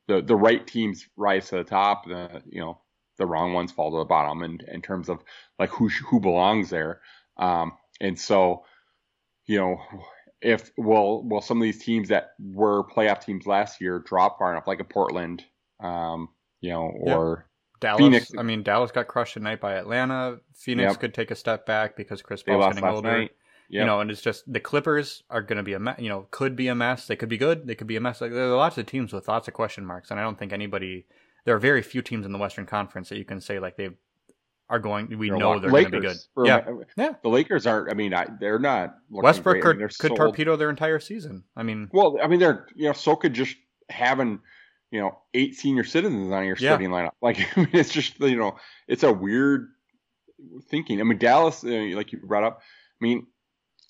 the 0.06 0.22
the 0.22 0.34
right 0.34 0.66
teams 0.66 1.06
rise 1.16 1.50
to 1.50 1.56
the 1.56 1.64
top 1.64 2.06
the 2.06 2.42
you 2.48 2.60
know 2.60 2.78
the 3.18 3.26
wrong 3.26 3.52
ones 3.52 3.72
fall 3.72 3.90
to 3.90 3.98
the 3.98 4.04
bottom 4.04 4.42
in, 4.42 4.58
in 4.72 4.80
terms 4.80 5.08
of 5.08 5.22
like 5.58 5.70
who 5.70 5.88
who 5.88 6.20
belongs 6.20 6.70
there 6.70 7.00
um 7.36 7.72
and 8.00 8.18
so 8.18 8.64
you 9.46 9.58
know 9.58 9.76
if 10.40 10.70
will 10.78 11.28
will 11.28 11.40
some 11.40 11.58
of 11.58 11.62
these 11.62 11.82
teams 11.82 12.08
that 12.08 12.30
were 12.38 12.84
playoff 12.84 13.20
teams 13.24 13.46
last 13.46 13.80
year 13.80 13.98
drop 13.98 14.38
far 14.38 14.52
enough 14.52 14.66
like 14.66 14.80
a 14.80 14.84
portland 14.84 15.44
um 15.80 16.28
you 16.60 16.70
know 16.70 16.90
or 17.00 17.48
Dallas. 17.80 18.00
Phoenix- 18.00 18.32
I 18.36 18.42
mean, 18.42 18.62
Dallas 18.62 18.90
got 18.90 19.06
crushed 19.06 19.34
tonight 19.34 19.60
by 19.60 19.74
Atlanta. 19.74 20.40
Phoenix 20.52 20.94
Yep. 20.94 21.00
could 21.00 21.14
take 21.14 21.30
a 21.30 21.36
step 21.36 21.64
back 21.64 21.96
because 21.96 22.22
Chris 22.22 22.42
Paul's 22.42 22.74
getting 22.74 22.84
older. 22.84 23.20
night 23.20 23.30
You 23.68 23.84
know, 23.84 24.00
and 24.00 24.10
it's 24.10 24.22
just 24.22 24.50
the 24.50 24.60
Clippers 24.60 25.22
are 25.30 25.42
going 25.42 25.58
to 25.58 25.62
be 25.62 25.74
a 25.74 25.78
me- 25.78 25.92
you 25.98 26.08
know 26.08 26.26
could 26.30 26.56
be 26.56 26.68
a 26.68 26.74
mess. 26.74 27.06
They 27.06 27.16
could 27.16 27.28
be 27.28 27.36
good. 27.38 27.66
They 27.66 27.74
could 27.74 27.86
be 27.86 27.96
a 27.96 28.00
mess. 28.00 28.20
Like 28.20 28.32
there 28.32 28.44
are 28.50 28.56
lots 28.56 28.78
of 28.78 28.86
teams 28.86 29.12
with 29.12 29.28
lots 29.28 29.46
of 29.46 29.54
question 29.54 29.84
marks, 29.84 30.10
and 30.10 30.18
I 30.18 30.22
don't 30.22 30.38
think 30.38 30.52
anybody. 30.52 31.06
There 31.44 31.54
are 31.54 31.58
very 31.58 31.82
few 31.82 32.02
teams 32.02 32.26
in 32.26 32.32
the 32.32 32.38
Western 32.38 32.66
Conference 32.66 33.08
that 33.08 33.18
you 33.18 33.24
can 33.24 33.40
say 33.40 33.58
like 33.58 33.76
they 33.76 33.90
are 34.70 34.78
going. 34.78 35.16
We 35.18 35.28
They're 35.30 35.38
know 35.38 35.58
they're 35.58 35.70
going 35.70 35.84
to 35.86 35.90
be 35.92 36.00
good. 36.06 36.16
For- 36.34 36.46
Yeah, 36.46 36.64
yeah. 36.96 37.14
The 37.22 37.28
Lakers 37.28 37.66
aren't. 37.66 37.90
I 37.90 37.94
mean, 37.94 38.12
I, 38.12 38.26
they're 38.38 38.58
not. 38.58 38.96
Westbrook 39.10 39.60
great. 39.62 39.76
I 39.76 39.78
mean, 39.78 39.88
could, 39.88 39.98
could 39.98 40.16
torpedo 40.16 40.56
their 40.56 40.70
entire 40.70 41.00
season. 41.00 41.44
I 41.56 41.62
mean, 41.62 41.88
Well, 41.92 42.18
I 42.22 42.26
mean, 42.26 42.38
they're 42.40 42.66
you 42.74 42.86
know, 42.88 42.92
so 42.92 43.16
could 43.16 43.32
just 43.32 43.56
having 43.88 44.40
you 44.90 45.00
know 45.00 45.18
eight 45.34 45.54
senior 45.56 45.84
citizens 45.84 46.30
on 46.32 46.44
your 46.44 46.56
Yeah. 46.58 46.70
starting 46.70 46.90
lineup. 46.90 47.12
Like, 47.22 47.38
I 47.56 47.60
mean, 47.60 47.70
it's 47.72 47.90
just 47.92 48.20
you 48.20 48.36
know, 48.36 48.56
it's 48.86 49.02
a 49.04 49.12
weird 49.12 49.68
thinking. 50.68 51.00
I 51.00 51.04
mean, 51.04 51.18
Dallas, 51.18 51.64
uh, 51.64 51.68
like 51.94 52.12
you 52.12 52.18
brought 52.18 52.44
up. 52.44 52.60
I 53.00 53.04
mean, 53.04 53.26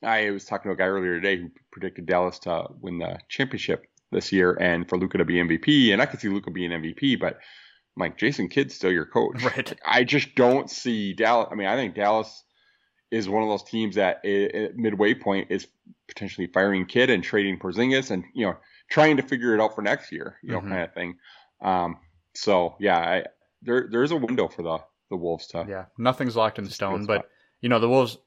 I 0.03 0.31
was 0.31 0.45
talking 0.45 0.69
to 0.71 0.75
a 0.75 0.77
guy 0.77 0.85
earlier 0.87 1.15
today 1.21 1.41
who 1.41 1.51
predicted 1.73 2.07
Dallas 2.07 2.39
to 2.41 2.67
win 2.81 2.99
the 2.99 3.19
championship 3.29 3.87
this 4.11 4.33
year 4.33 4.55
and 4.61 4.89
for 4.89 4.97
Luka 4.99 5.19
to 5.19 5.25
be 5.25 5.35
MVP. 5.35 5.93
And 5.93 6.01
I 6.01 6.07
could 6.07 6.21
see 6.21 6.29
Luka 6.29 6.51
being 6.51 6.71
MVP, 6.71 7.19
but 7.21 7.35
I'm 7.35 8.01
like, 8.01 8.17
Jason 8.19 8.49
Kidd's 8.49 8.75
still 8.75 8.93
your 8.93 9.07
coach. 9.07 9.43
Right. 9.45 9.75
I 9.85 10.05
just 10.05 10.35
don't 10.35 10.71
see 10.71 11.13
Dallas. 11.13 11.49
I 11.51 11.55
mean, 11.55 11.67
I 11.67 11.77
think 11.77 11.95
Dallas 11.95 12.45
is 13.11 13.29
one 13.29 13.43
of 13.43 13.49
those 13.49 13.65
teams 13.65 13.97
that 13.97 14.25
at 14.25 14.77
midway 14.77 15.15
point 15.15 15.49
is 15.51 15.67
potentially 16.09 16.47
firing 16.47 16.87
Kidd 16.87 17.11
and 17.11 17.23
trading 17.25 17.59
Porzingis 17.59 18.11
and, 18.11 18.25
you 18.35 18.47
know, 18.47 18.57
trying 18.91 19.17
to 19.17 19.23
figure 19.23 19.55
it 19.55 19.61
out 19.61 19.75
for 19.75 19.83
next 19.83 20.13
year, 20.13 20.37
you 20.43 20.53
know, 20.53 20.61
Mhm. 20.61 20.69
kind 20.69 20.83
of 20.83 20.95
thing. 20.95 21.17
Um, 21.61 21.99
so 22.35 22.77
yeah, 22.79 22.99
I, 22.99 23.25
there 23.63 23.89
there's 23.91 24.13
a 24.13 24.17
window 24.17 24.49
for 24.49 24.63
the 24.63 24.79
the 25.11 25.17
Wolves 25.17 25.47
to 25.49 25.65
Yeah, 25.69 25.87
nothing's 25.99 26.37
locked 26.37 26.59
in 26.59 26.67
Just 26.67 26.81
a 26.81 26.85
good 26.87 27.05
stone, 27.05 27.07
but 27.07 27.29
you 27.63 27.69
know 27.69 27.79
the 27.81 27.89
Wolves. 27.89 28.19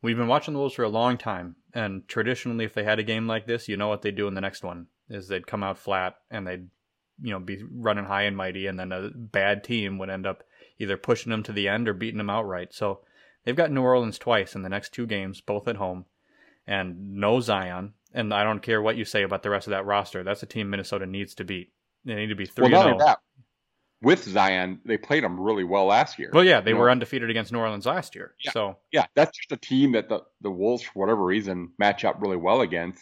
We've 0.00 0.16
been 0.16 0.28
watching 0.28 0.54
the 0.54 0.60
Wolves 0.60 0.74
for 0.74 0.82
a 0.82 0.88
long 0.88 1.16
time, 1.18 1.56
and 1.72 2.06
traditionally, 2.08 2.64
if 2.64 2.74
they 2.74 2.84
had 2.84 2.98
a 2.98 3.04
game 3.04 3.26
like 3.26 3.46
this, 3.46 3.68
you 3.68 3.76
know 3.76 3.88
what 3.88 4.02
they'd 4.02 4.16
do 4.16 4.28
in 4.28 4.34
the 4.34 4.40
next 4.40 4.62
one 4.62 4.86
is 5.08 5.28
they'd 5.28 5.46
come 5.46 5.62
out 5.62 5.78
flat 5.78 6.16
and 6.30 6.46
they'd, 6.46 6.68
you 7.22 7.30
know, 7.30 7.38
be 7.38 7.62
running 7.70 8.04
high 8.04 8.22
and 8.22 8.36
mighty, 8.36 8.66
and 8.66 8.78
then 8.78 8.92
a 8.92 9.10
bad 9.14 9.62
team 9.64 9.98
would 9.98 10.10
end 10.10 10.26
up 10.26 10.44
either 10.78 10.96
pushing 10.96 11.30
them 11.30 11.42
to 11.44 11.52
the 11.52 11.68
end 11.68 11.88
or 11.88 11.94
beating 11.94 12.18
them 12.18 12.30
outright. 12.30 12.72
So 12.74 13.00
they've 13.44 13.56
got 13.56 13.70
New 13.70 13.82
Orleans 13.82 14.18
twice 14.18 14.54
in 14.54 14.62
the 14.62 14.68
next 14.68 14.92
two 14.92 15.06
games, 15.06 15.40
both 15.40 15.68
at 15.68 15.76
home, 15.76 16.06
and 16.66 17.14
no 17.14 17.40
Zion. 17.40 17.94
And 18.14 18.34
I 18.34 18.44
don't 18.44 18.62
care 18.62 18.82
what 18.82 18.96
you 18.96 19.04
say 19.04 19.22
about 19.22 19.42
the 19.42 19.50
rest 19.50 19.66
of 19.66 19.70
that 19.70 19.86
roster. 19.86 20.22
That's 20.22 20.42
a 20.42 20.46
team 20.46 20.68
Minnesota 20.68 21.06
needs 21.06 21.34
to 21.36 21.44
beat. 21.44 21.72
They 22.04 22.14
need 22.14 22.28
to 22.28 22.34
be 22.34 22.46
three. 22.46 22.70
well, 22.70 22.82
not 22.82 22.92
only 22.92 23.02
oh. 23.02 23.06
that. 23.06 23.18
With 24.02 24.24
Zion, 24.24 24.80
they 24.84 24.96
played 24.96 25.22
them 25.22 25.38
really 25.38 25.64
well 25.64 25.86
last 25.86 26.18
year. 26.18 26.30
Well, 26.32 26.44
yeah, 26.44 26.60
they 26.60 26.70
You 26.70 26.76
were 26.76 26.86
know? 26.86 26.92
undefeated 26.92 27.30
against 27.30 27.52
New 27.52 27.60
Orleans 27.60 27.86
last 27.86 28.14
year. 28.14 28.34
Yeah. 28.44 28.50
So 28.52 28.76
yeah, 28.90 29.06
that's 29.14 29.36
just 29.36 29.52
a 29.52 29.56
team 29.56 29.92
that 29.92 30.08
the, 30.08 30.22
the 30.40 30.50
Wolves, 30.50 30.82
for 30.82 30.98
whatever 30.98 31.24
reason, 31.24 31.70
match 31.78 32.04
up 32.04 32.20
really 32.20 32.36
well 32.36 32.62
against, 32.62 33.00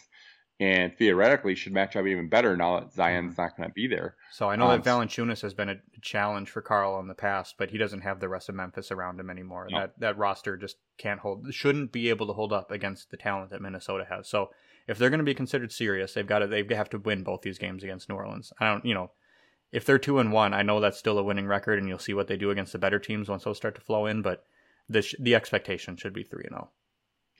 and 0.59 0.95
theoretically 0.95 1.55
should 1.55 1.73
match 1.73 1.95
up 1.95 2.05
even 2.05 2.29
better 2.29 2.55
now 2.55 2.79
that 2.79 2.93
Zion's 2.93 3.35
not 3.35 3.57
going 3.57 3.67
to 3.67 3.73
be 3.73 3.87
there. 3.87 4.15
So 4.31 4.47
I 4.47 4.55
know 4.55 4.67
Um, 4.67 4.79
that 4.79 4.87
Valanciunas 4.87 5.41
has 5.41 5.55
been 5.55 5.69
a 5.69 5.77
challenge 6.01 6.51
for 6.51 6.61
Carl 6.61 6.99
in 6.99 7.07
the 7.07 7.15
past, 7.15 7.55
but 7.57 7.71
he 7.71 7.79
doesn't 7.79 8.01
have 8.01 8.19
the 8.19 8.29
rest 8.29 8.47
of 8.47 8.53
Memphis 8.53 8.91
around 8.91 9.19
him 9.19 9.31
anymore. 9.31 9.67
No. 9.71 9.79
That 9.79 9.99
that 9.99 10.17
roster 10.19 10.55
just 10.55 10.77
can't 10.99 11.19
hold, 11.21 11.51
shouldn't 11.51 11.91
be 11.91 12.09
able 12.09 12.27
to 12.27 12.33
hold 12.33 12.53
up 12.53 12.69
against 12.69 13.09
the 13.09 13.17
talent 13.17 13.49
that 13.49 13.61
Minnesota 13.61 14.05
has. 14.07 14.29
So 14.29 14.51
if 14.87 14.99
they're 14.99 15.09
going 15.09 15.17
to 15.17 15.23
be 15.23 15.33
considered 15.33 15.71
serious, 15.71 16.13
they've 16.13 16.27
got 16.27 16.39
to 16.39 16.47
they 16.47 16.63
have 16.75 16.89
to 16.91 16.99
win 16.99 17.23
both 17.23 17.41
these 17.41 17.57
games 17.57 17.83
against 17.83 18.07
New 18.07 18.15
Orleans. 18.15 18.53
I 18.59 18.67
don't, 18.67 18.85
you 18.85 18.93
know, 18.93 19.09
if 19.71 19.85
they're 19.85 19.97
two 19.99 20.19
and 20.19 20.31
one, 20.31 20.53
I 20.53 20.61
know 20.63 20.79
that's 20.79 20.97
still 20.97 21.17
a 21.17 21.23
winning 21.23 21.47
record, 21.47 21.79
and 21.79 21.87
you'll 21.87 21.99
see 21.99 22.13
what 22.13 22.27
they 22.27 22.37
do 22.37 22.51
against 22.51 22.73
the 22.73 22.79
better 22.79 22.99
teams 22.99 23.29
once 23.29 23.43
those 23.43 23.57
start 23.57 23.75
to 23.75 23.81
flow 23.81 24.05
in. 24.05 24.21
But 24.21 24.45
the 24.89 25.01
sh- 25.01 25.15
the 25.19 25.35
expectation 25.35 25.97
should 25.97 26.13
be 26.13 26.23
three 26.23 26.43
and 26.45 26.55
oh. 26.55 26.57
zero. 26.57 26.69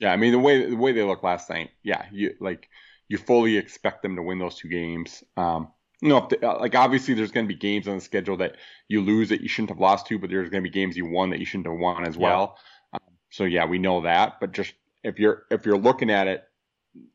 Yeah, 0.00 0.12
I 0.12 0.16
mean 0.16 0.32
the 0.32 0.38
way 0.38 0.68
the 0.68 0.76
way 0.76 0.92
they 0.92 1.02
looked 1.02 1.24
last 1.24 1.50
night, 1.50 1.70
yeah, 1.82 2.06
you 2.10 2.34
like 2.40 2.68
you 3.08 3.18
fully 3.18 3.56
expect 3.56 4.02
them 4.02 4.16
to 4.16 4.22
win 4.22 4.38
those 4.38 4.56
two 4.56 4.68
games. 4.68 5.22
Um, 5.36 5.68
you 6.00 6.08
know, 6.08 6.18
if 6.18 6.28
the, 6.30 6.48
uh, 6.48 6.58
like 6.58 6.74
obviously 6.74 7.14
there's 7.14 7.30
going 7.30 7.46
to 7.46 7.54
be 7.54 7.58
games 7.58 7.86
on 7.86 7.96
the 7.96 8.00
schedule 8.00 8.38
that 8.38 8.56
you 8.88 9.02
lose 9.02 9.28
that 9.28 9.42
you 9.42 9.48
shouldn't 9.48 9.70
have 9.70 9.78
lost 9.78 10.06
to, 10.08 10.18
but 10.18 10.30
there's 10.30 10.50
going 10.50 10.62
to 10.62 10.68
be 10.68 10.72
games 10.72 10.96
you 10.96 11.06
won 11.06 11.30
that 11.30 11.38
you 11.38 11.46
shouldn't 11.46 11.66
have 11.66 11.78
won 11.78 12.04
as 12.06 12.16
Yeah. 12.16 12.22
well. 12.22 12.58
Um, 12.92 13.00
so 13.30 13.44
yeah, 13.44 13.66
we 13.66 13.78
know 13.78 14.00
that. 14.02 14.40
But 14.40 14.52
just 14.52 14.72
if 15.04 15.18
you're 15.18 15.44
if 15.50 15.66
you're 15.66 15.78
looking 15.78 16.10
at 16.10 16.26
it, 16.26 16.44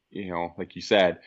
you 0.09 0.30
know, 0.30 0.53
like 0.57 0.76
you 0.76 0.82
said, 0.82 1.20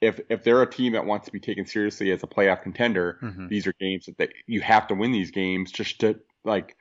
if 0.00 0.20
if 0.28 0.44
they're 0.44 0.62
a 0.62 0.70
team 0.70 0.92
that 0.92 1.06
wants 1.06 1.26
to 1.26 1.32
be 1.32 1.40
taken 1.40 1.66
seriously 1.66 2.10
as 2.12 2.22
a 2.22 2.26
playoff 2.26 2.62
contender, 2.62 3.18
Mhm. 3.22 3.48
these 3.48 3.66
are 3.66 3.72
games 3.80 4.06
that 4.06 4.18
they, 4.18 4.28
you 4.46 4.60
have 4.60 4.86
to 4.88 4.94
win 4.94 5.12
these 5.12 5.30
games 5.30 5.72
just 5.72 6.00
to 6.00 6.20
like 6.44 6.76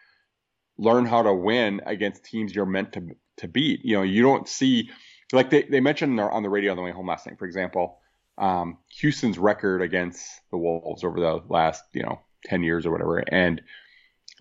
learn 0.77 1.05
how 1.05 1.23
to 1.23 1.33
win 1.33 1.81
against 1.85 2.25
teams 2.25 2.53
you're 2.53 2.65
meant 2.65 2.93
to 2.93 3.15
to 3.37 3.47
beat. 3.47 3.83
You 3.85 3.97
know, 3.97 4.03
you 4.03 4.21
don't 4.21 4.47
see 4.47 4.89
like 5.33 5.49
they, 5.49 5.63
they 5.63 5.79
mentioned 5.79 6.19
on 6.19 6.43
the 6.43 6.49
radio 6.49 6.71
on 6.71 6.77
the 6.77 6.83
way 6.83 6.91
home 6.91 7.07
last 7.07 7.25
night, 7.25 7.39
for 7.39 7.45
example, 7.45 7.99
um, 8.37 8.77
Houston's 8.99 9.37
record 9.39 9.81
against 9.81 10.23
the 10.51 10.57
Wolves 10.57 11.03
over 11.03 11.19
the 11.19 11.41
last, 11.49 11.83
you 11.93 12.03
know, 12.03 12.19
10 12.45 12.63
years 12.63 12.85
or 12.85 12.91
whatever. 12.91 13.17
And 13.19 13.61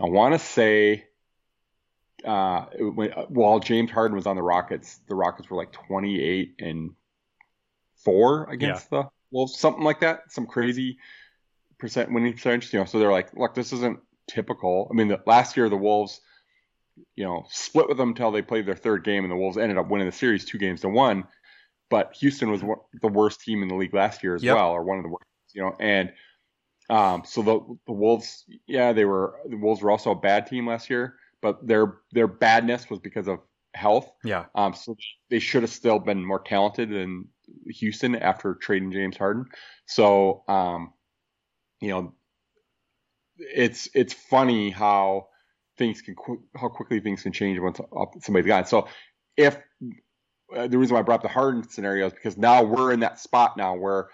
I 0.01 0.05
want 0.05 0.35
to 0.35 0.39
say, 0.39 1.07
uh, 2.25 2.67
when, 2.79 3.11
while 3.29 3.61
James 3.61 3.91
Harden 3.91 4.17
was 4.17 4.27
on 4.27 4.37
the 4.37 4.43
Rockets, 4.43 4.99
the 5.09 5.15
Rockets 5.15 5.49
were 5.51 5.57
like 5.57 5.73
28 5.73 6.57
and 6.61 6.91
four 8.05 8.45
against 8.51 8.91
the 8.91 9.05
Wolves, 9.31 9.59
something 9.59 9.83
like 9.83 10.01
that, 10.01 10.31
some 10.31 10.47
crazy 10.47 10.99
percent 11.79 12.13
winning 12.13 12.33
percentage. 12.33 12.73
You 12.73 12.81
know, 12.81 12.85
so 12.85 12.99
they're 12.99 13.13
like, 13.13 13.35
look, 13.35 13.55
this 13.55 13.73
isn't 13.73 14.01
typical. 14.29 14.89
I 14.91 14.95
mean, 14.95 15.09
the, 15.09 15.21
last 15.27 15.57
year 15.57 15.69
the 15.69 15.77
Wolves, 15.77 16.21
you 17.17 17.25
know, 17.25 17.45
split 17.51 17.89
with 17.89 17.97
them 17.97 18.11
until 18.11 18.31
they 18.31 18.43
played 18.43 18.67
their 18.67 18.77
third 18.77 19.05
game, 19.05 19.25
and 19.25 19.31
the 19.31 19.37
Wolves 19.37 19.59
ended 19.59 19.79
up 19.79 19.89
winning 19.89 20.07
the 20.07 20.13
series 20.13 20.45
two 20.45 20.59
games 20.59 20.83
to 20.83 20.89
one. 20.89 21.25
But 21.91 22.15
Houston 22.21 22.51
was 22.51 22.63
one, 22.63 22.79
the 23.03 23.09
worst 23.09 23.41
team 23.41 23.63
in 23.63 23.69
the 23.69 23.75
league 23.75 23.95
last 23.95 24.23
year 24.23 24.35
as 24.35 24.43
Yep. 24.43 24.57
well, 24.57 24.71
or 24.71 24.83
one 24.83 24.99
of 24.99 25.05
the 25.05 25.11
worst. 25.11 25.27
You 25.53 25.63
know, 25.63 25.77
and 25.79 26.13
um, 26.91 27.23
so 27.25 27.43
the 27.43 27.79
the 27.87 27.93
Wolves, 27.93 28.45
yeah, 28.67 28.93
they 28.93 29.05
were 29.05 29.41
the 29.49 29.57
Wolves 29.57 29.83
were 29.83 29.91
also 29.91 30.11
a 30.11 30.15
bad 30.17 30.47
team 30.47 30.67
last 30.67 30.91
year, 30.91 31.17
but 31.41 31.67
their 31.67 31.99
their 32.13 32.27
badness 32.27 32.89
was 32.91 32.99
because 32.99 33.29
of 33.29 33.41
health. 33.75 34.11
Yeah, 34.23 34.47
Um, 34.55 34.73
so 34.75 34.97
they 35.31 35.41
should 35.41 35.63
have 35.63 35.71
still 35.71 35.99
been 35.99 36.25
more 36.25 36.41
talented 36.41 36.91
than 36.91 37.29
Houston 37.67 38.15
after 38.17 38.55
trading 38.55 38.93
James 38.93 39.17
Harden. 39.17 39.47
So, 39.87 40.45
um, 40.49 40.93
you 41.81 41.89
know, 41.89 42.15
it's 43.37 43.89
it's 43.95 44.13
funny 44.13 44.71
how 44.71 45.29
things 45.77 46.03
can 46.03 46.15
qu- 46.15 46.45
how 46.57 46.69
quickly 46.69 47.01
things 47.01 47.23
can 47.23 47.33
change 47.33 47.59
once 47.59 47.81
somebody's 48.21 48.47
gone. 48.47 48.67
So, 48.67 48.89
if 49.37 49.59
uh, 50.55 50.69
the 50.69 50.79
reason 50.79 50.95
why 50.95 51.01
I 51.01 51.03
brought 51.03 51.17
up 51.17 51.23
the 51.23 51.29
Harden 51.29 51.69
scenario 51.69 52.07
is 52.07 52.13
because 52.13 52.37
now 52.37 52.63
we're 52.63 52.93
in 52.93 53.01
that 53.01 53.19
spot 53.19 53.57
now 53.57 53.75
where 53.75 54.09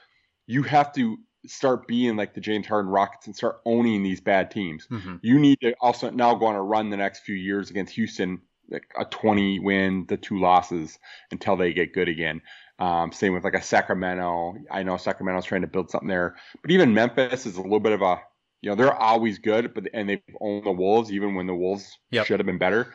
you 0.46 0.62
have 0.62 0.92
to 0.94 1.18
start 1.46 1.86
being 1.86 2.16
like 2.16 2.34
the 2.34 2.40
James 2.40 2.66
Harden 2.66 2.90
Rockets 2.90 3.26
and 3.26 3.36
start 3.36 3.60
owning 3.64 4.02
these 4.02 4.20
bad 4.20 4.50
teams 4.50 4.86
hmm 4.88 5.16
you 5.22 5.38
need 5.38 5.60
to 5.60 5.74
also 5.80 6.10
now 6.10 6.34
go 6.34 6.46
on 6.46 6.54
a 6.54 6.62
run 6.62 6.90
the 6.90 6.96
next 6.96 7.20
few 7.20 7.34
years 7.34 7.70
against 7.70 7.94
Houston, 7.94 8.40
like 8.70 8.86
a 8.98 9.04
20 9.04 9.58
win, 9.58 10.06
the 10.08 10.16
two 10.16 10.38
losses 10.40 10.98
until 11.30 11.56
they 11.56 11.72
get 11.72 11.92
good 11.92 12.08
again. 12.08 12.40
Um, 12.80 13.12
same 13.12 13.34
with 13.34 13.44
like 13.44 13.54
a 13.54 13.62
Sacramento. 13.62 14.54
I 14.70 14.82
know 14.82 14.96
Sacramento's 14.96 15.44
trying 15.44 15.60
to 15.60 15.66
build 15.66 15.90
something 15.90 16.08
there, 16.08 16.36
but 16.62 16.70
even 16.70 16.94
Memphis 16.94 17.44
is 17.44 17.56
a 17.56 17.62
little 17.62 17.78
bit 17.80 17.92
of 17.92 18.00
a, 18.00 18.20
you 18.62 18.70
know, 18.70 18.74
they're 18.74 18.94
always 18.94 19.38
good, 19.38 19.74
but 19.74 19.88
and 19.92 20.08
they've 20.08 20.22
owned 20.40 20.64
the 20.64 20.72
Wolves 20.72 21.12
even 21.12 21.34
when 21.34 21.46
the 21.46 21.54
Wolves 21.54 21.98
Yep. 22.10 22.26
should 22.26 22.40
have 22.40 22.46
been 22.46 22.58
better. 22.58 22.94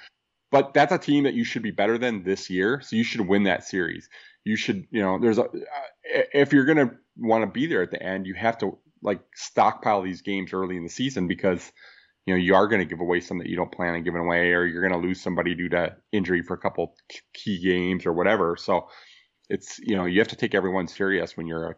But 0.51 0.73
that's 0.73 0.91
a 0.91 0.97
team 0.97 1.25
that 1.25 1.33
you 1.33 1.43
should 1.43 1.63
be 1.63 1.71
better 1.71 1.97
than 1.97 2.23
this 2.23 2.49
year, 2.49 2.81
so 2.81 2.95
you 2.95 3.03
should 3.03 3.27
win 3.27 3.43
that 3.43 3.63
series. 3.63 4.09
You 4.43 4.55
should, 4.55 4.87
you 4.89 5.01
know, 5.01 5.19
there's 5.19 5.37
a 5.37 5.45
if 6.03 6.53
you're 6.53 6.65
gonna 6.65 6.91
want 7.17 7.43
to 7.43 7.47
be 7.47 7.67
there 7.67 7.81
at 7.81 7.91
the 7.91 8.01
end, 8.01 8.25
you 8.25 8.33
have 8.35 8.57
to 8.59 8.77
like 9.01 9.21
stockpile 9.35 10.01
these 10.01 10.21
games 10.21 10.53
early 10.53 10.77
in 10.77 10.83
the 10.83 10.89
season 10.89 11.27
because 11.27 11.71
you 12.25 12.33
know 12.33 12.39
you 12.39 12.55
are 12.55 12.67
going 12.67 12.79
to 12.79 12.85
give 12.85 13.01
away 13.01 13.19
some 13.19 13.37
that 13.37 13.47
you 13.47 13.55
don't 13.55 13.71
plan 13.71 13.93
on 13.93 14.03
giving 14.03 14.21
away, 14.21 14.51
or 14.51 14.65
you're 14.65 14.87
going 14.87 14.99
to 14.99 15.07
lose 15.07 15.21
somebody 15.21 15.53
due 15.55 15.69
to 15.69 15.95
injury 16.11 16.41
for 16.41 16.55
a 16.55 16.59
couple 16.59 16.95
key 17.33 17.59
games 17.61 18.05
or 18.05 18.13
whatever. 18.13 18.55
So 18.57 18.87
it's 19.49 19.79
you 19.79 19.95
know 19.95 20.05
you 20.05 20.19
have 20.19 20.27
to 20.29 20.35
take 20.35 20.55
everyone 20.55 20.87
serious 20.87 21.37
when 21.37 21.47
you're 21.47 21.77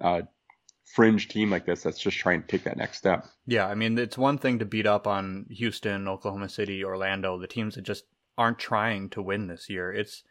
a, 0.00 0.08
a 0.08 0.22
fringe 0.84 1.28
team 1.28 1.50
like 1.50 1.66
this 1.66 1.82
that's 1.82 1.98
just 1.98 2.16
trying 2.16 2.42
to 2.42 2.48
take 2.48 2.64
that 2.64 2.76
next 2.76 2.98
step. 2.98 3.26
Yeah, 3.46 3.66
I 3.66 3.74
mean, 3.74 3.98
it's 3.98 4.16
one 4.16 4.38
thing 4.38 4.58
to 4.60 4.64
beat 4.64 4.86
up 4.86 5.06
on 5.06 5.46
Houston, 5.50 6.08
Oklahoma 6.08 6.48
City, 6.48 6.84
Orlando, 6.84 7.38
the 7.38 7.46
teams 7.46 7.74
that 7.74 7.82
just 7.82 8.04
aren't 8.38 8.58
trying 8.58 9.08
to 9.10 9.22
win 9.22 9.48
this 9.48 9.68
year. 9.68 9.92
It's 9.92 10.22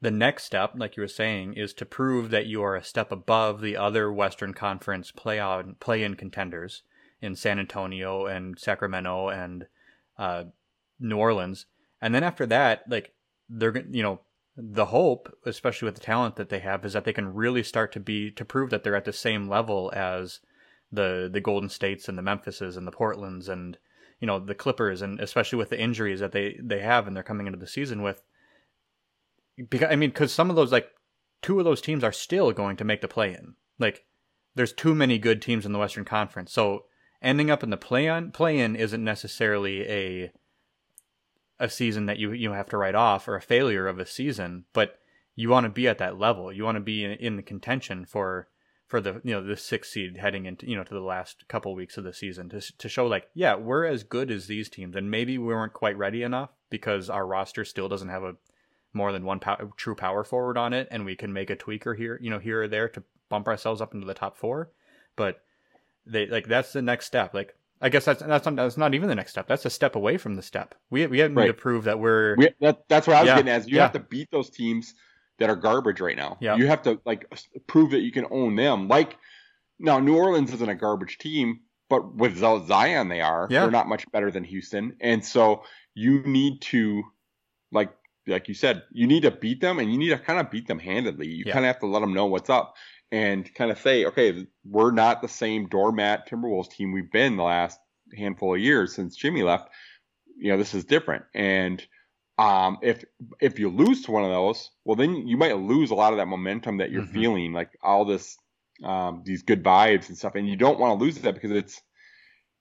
the 0.00 0.10
next 0.10 0.44
step, 0.44 0.72
like 0.76 0.96
you 0.96 1.02
were 1.02 1.08
saying, 1.08 1.54
is 1.54 1.72
to 1.74 1.86
prove 1.86 2.30
that 2.30 2.46
you 2.46 2.62
are 2.62 2.76
a 2.76 2.84
step 2.84 3.10
above 3.10 3.60
the 3.60 3.76
other 3.76 4.12
Western 4.12 4.52
Conference 4.52 5.10
play 5.10 5.40
on 5.40 5.76
play 5.80 6.02
in 6.02 6.14
contenders 6.14 6.82
in 7.22 7.34
San 7.34 7.58
Antonio 7.58 8.26
and 8.26 8.58
Sacramento 8.58 9.28
and 9.28 9.66
uh, 10.18 10.44
New 11.00 11.16
Orleans. 11.16 11.66
And 12.02 12.14
then 12.14 12.22
after 12.22 12.44
that, 12.46 12.84
like 12.88 13.14
they're 13.48 13.82
you 13.90 14.02
know 14.02 14.20
the 14.56 14.86
hope, 14.86 15.36
especially 15.44 15.86
with 15.86 15.94
the 15.94 16.00
talent 16.00 16.36
that 16.36 16.48
they 16.48 16.60
have, 16.60 16.84
is 16.84 16.92
that 16.92 17.04
they 17.04 17.12
can 17.12 17.34
really 17.34 17.62
start 17.62 17.92
to 17.92 18.00
be 18.00 18.30
to 18.32 18.44
prove 18.44 18.70
that 18.70 18.84
they're 18.84 18.96
at 18.96 19.04
the 19.04 19.12
same 19.12 19.48
level 19.48 19.92
as 19.94 20.40
the 20.92 21.28
the 21.32 21.40
Golden 21.40 21.68
States 21.68 22.08
and 22.08 22.16
the 22.16 22.22
Memphises 22.22 22.76
and 22.76 22.86
the 22.86 22.92
Portlands 22.92 23.48
and 23.48 23.78
you 24.20 24.26
know 24.26 24.38
the 24.38 24.54
Clippers 24.54 25.02
and 25.02 25.18
especially 25.18 25.58
with 25.58 25.70
the 25.70 25.80
injuries 25.80 26.20
that 26.20 26.32
they 26.32 26.58
they 26.62 26.80
have 26.80 27.06
and 27.06 27.16
they're 27.16 27.22
coming 27.22 27.46
into 27.46 27.58
the 27.58 27.66
season 27.66 28.02
with. 28.02 28.22
Because 29.56 29.88
I 29.90 29.96
mean, 29.96 30.10
because 30.10 30.32
some 30.32 30.50
of 30.50 30.56
those 30.56 30.72
like 30.72 30.88
two 31.42 31.58
of 31.58 31.64
those 31.64 31.80
teams 31.80 32.04
are 32.04 32.12
still 32.12 32.52
going 32.52 32.76
to 32.76 32.84
make 32.84 33.00
the 33.00 33.08
play 33.08 33.30
in. 33.30 33.54
Like 33.78 34.04
there's 34.54 34.72
too 34.72 34.94
many 34.94 35.18
good 35.18 35.42
teams 35.42 35.66
in 35.66 35.72
the 35.72 35.78
Western 35.78 36.04
Conference, 36.04 36.52
so 36.52 36.84
ending 37.20 37.50
up 37.50 37.64
in 37.64 37.70
the 37.70 37.76
play 37.76 38.08
on 38.08 38.30
play 38.30 38.58
in 38.60 38.76
isn't 38.76 39.02
necessarily 39.02 39.88
a 39.88 40.32
a 41.58 41.68
season 41.68 42.06
that 42.06 42.18
you 42.18 42.32
you 42.32 42.52
have 42.52 42.68
to 42.70 42.76
write 42.76 42.94
off 42.94 43.28
or 43.28 43.36
a 43.36 43.42
failure 43.42 43.86
of 43.86 43.98
a 43.98 44.06
season, 44.06 44.64
but 44.72 44.98
you 45.36 45.48
want 45.48 45.64
to 45.64 45.70
be 45.70 45.88
at 45.88 45.98
that 45.98 46.18
level. 46.18 46.52
You 46.52 46.64
want 46.64 46.76
to 46.76 46.80
be 46.80 47.04
in, 47.04 47.12
in 47.12 47.36
the 47.36 47.42
contention 47.42 48.04
for 48.04 48.48
for 48.86 49.00
the 49.00 49.20
you 49.24 49.32
know 49.32 49.42
the 49.42 49.56
sixth 49.56 49.92
seed 49.92 50.16
heading 50.18 50.46
into 50.46 50.68
you 50.68 50.76
know 50.76 50.84
to 50.84 50.94
the 50.94 51.00
last 51.00 51.46
couple 51.48 51.74
weeks 51.74 51.96
of 51.96 52.04
the 52.04 52.12
season 52.12 52.48
to 52.50 52.60
to 52.60 52.88
show 52.88 53.06
like 53.06 53.28
yeah 53.32 53.54
we're 53.54 53.86
as 53.86 54.02
good 54.02 54.30
as 54.30 54.46
these 54.46 54.68
teams 54.68 54.94
and 54.94 55.10
maybe 55.10 55.38
we 55.38 55.46
weren't 55.46 55.72
quite 55.72 55.96
ready 55.96 56.22
enough 56.22 56.50
because 56.68 57.08
our 57.08 57.26
roster 57.26 57.64
still 57.64 57.88
doesn't 57.88 58.10
have 58.10 58.22
a 58.22 58.36
more 58.94 59.12
than 59.12 59.24
one 59.24 59.40
pow- 59.40 59.72
true 59.76 59.94
power 59.94 60.24
forward 60.24 60.56
on 60.56 60.72
it, 60.72 60.88
and 60.90 61.04
we 61.04 61.16
can 61.16 61.32
make 61.32 61.50
a 61.50 61.56
tweaker 61.56 61.96
here, 61.96 62.18
you 62.22 62.30
know, 62.30 62.38
here 62.38 62.62
or 62.62 62.68
there 62.68 62.88
to 62.88 63.02
bump 63.28 63.48
ourselves 63.48 63.80
up 63.80 63.92
into 63.92 64.06
the 64.06 64.14
top 64.14 64.36
four. 64.36 64.70
But 65.16 65.42
they 66.06 66.26
like 66.26 66.46
that's 66.46 66.72
the 66.72 66.82
next 66.82 67.06
step. 67.06 67.34
Like 67.34 67.56
I 67.80 67.88
guess 67.88 68.04
that's 68.04 68.22
that's 68.22 68.46
not, 68.46 68.56
that's 68.56 68.76
not 68.76 68.94
even 68.94 69.08
the 69.08 69.14
next 69.14 69.32
step. 69.32 69.46
That's 69.46 69.64
a 69.64 69.70
step 69.70 69.96
away 69.96 70.16
from 70.16 70.34
the 70.36 70.42
step. 70.42 70.74
We 70.90 71.06
we 71.06 71.18
have 71.18 71.34
right. 71.34 71.48
to 71.48 71.54
prove 71.54 71.84
that 71.84 71.98
we're. 71.98 72.36
We, 72.36 72.50
that, 72.60 72.88
that's 72.88 73.06
what 73.06 73.16
I 73.16 73.20
was 73.20 73.28
yeah, 73.28 73.36
getting 73.36 73.52
at. 73.52 73.68
You 73.68 73.76
yeah. 73.76 73.82
have 73.82 73.92
to 73.92 74.00
beat 74.00 74.30
those 74.30 74.50
teams 74.50 74.94
that 75.38 75.50
are 75.50 75.56
garbage 75.56 76.00
right 76.00 76.16
now. 76.16 76.38
Yeah. 76.40 76.56
You 76.56 76.66
have 76.66 76.82
to 76.82 77.00
like 77.04 77.26
prove 77.66 77.90
that 77.90 78.00
you 78.00 78.12
can 78.12 78.26
own 78.30 78.56
them. 78.56 78.88
Like 78.88 79.18
now, 79.78 79.98
New 79.98 80.16
Orleans 80.16 80.52
isn't 80.52 80.68
a 80.68 80.74
garbage 80.74 81.18
team, 81.18 81.60
but 81.88 82.14
with 82.14 82.38
Zion, 82.38 83.08
they 83.08 83.20
are. 83.20 83.48
Yeah. 83.50 83.62
They're 83.62 83.70
not 83.70 83.88
much 83.88 84.10
better 84.12 84.30
than 84.30 84.44
Houston, 84.44 84.96
and 85.00 85.24
so 85.24 85.64
you 85.94 86.22
need 86.22 86.60
to, 86.62 87.02
like 87.72 87.92
like 88.26 88.48
you 88.48 88.54
said, 88.54 88.84
you 88.92 89.06
need 89.06 89.24
to 89.24 89.30
beat 89.30 89.60
them, 89.60 89.78
and 89.78 89.92
you 89.92 89.98
need 89.98 90.10
to 90.10 90.18
kind 90.18 90.40
of 90.40 90.50
beat 90.50 90.68
them 90.68 90.78
handedly. 90.78 91.28
You 91.28 91.44
yeah. 91.46 91.52
kind 91.52 91.64
of 91.64 91.68
have 91.68 91.80
to 91.80 91.86
let 91.86 92.00
them 92.00 92.14
know 92.14 92.26
what's 92.26 92.48
up, 92.48 92.74
and 93.14 93.54
kind 93.54 93.70
of 93.70 93.78
say, 93.78 94.06
okay, 94.06 94.44
we're 94.64 94.90
not 94.90 95.22
the 95.22 95.28
same 95.28 95.68
doormat 95.68 96.28
Timberwolves 96.28 96.68
team 96.68 96.90
we've 96.90 97.12
been 97.12 97.36
the 97.36 97.44
last 97.44 97.78
handful 98.18 98.56
of 98.56 98.60
years 98.60 98.92
since 98.92 99.14
Jimmy 99.14 99.44
left. 99.44 99.68
You 100.36 100.50
know, 100.50 100.58
this 100.58 100.74
is 100.74 100.84
different, 100.84 101.24
and 101.32 101.80
um, 102.38 102.78
if 102.82 103.04
if 103.40 103.60
you 103.60 103.68
lose 103.68 104.02
to 104.02 104.10
one 104.10 104.24
of 104.24 104.30
those, 104.30 104.72
well, 104.84 104.96
then 104.96 105.28
you 105.28 105.36
might 105.36 105.56
lose 105.56 105.92
a 105.92 105.94
lot 105.94 106.12
of 106.12 106.16
that 106.16 106.26
momentum 106.26 106.78
that 106.78 106.90
you're 106.90 107.02
mm-hmm. 107.02 107.14
feeling, 107.14 107.52
like 107.52 107.70
all 107.84 108.04
this, 108.04 108.36
um, 108.82 109.22
these 109.24 109.42
good 109.42 109.62
vibes 109.62 110.08
and 110.08 110.18
stuff, 110.18 110.34
and 110.34 110.48
you 110.48 110.56
don't 110.56 110.80
want 110.80 110.98
to 110.98 111.04
lose 111.04 111.16
that 111.18 111.34
because 111.34 111.52
it's, 111.52 111.80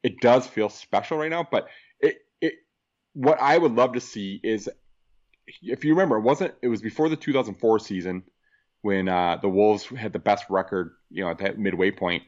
it 0.04 0.20
does 0.22 0.46
feel 0.46 0.70
special 0.70 1.18
right 1.18 1.32
now. 1.32 1.48
But 1.50 1.68
it, 2.00 2.18
it, 2.42 2.54
what 3.14 3.42
I 3.42 3.58
would 3.58 3.74
love 3.74 3.94
to 3.94 4.02
see 4.02 4.40
is, 4.44 4.70
if 5.64 5.84
you 5.84 5.96
remember, 5.96 6.18
it 6.18 6.22
wasn't 6.22 6.54
it 6.62 6.68
was 6.68 6.84
before 6.84 7.10
the 7.10 7.16
2004 7.16 7.80
season 7.80 8.22
when 8.84 9.08
uh, 9.08 9.38
the 9.42 9.50
Wolves 9.50 9.86
had 9.86 10.14
the 10.14 10.20
best 10.20 10.46
record, 10.50 10.92
you 11.10 11.24
know, 11.24 11.32
at 11.32 11.40
that 11.40 11.58
midway 11.58 11.90
point. 11.90 12.22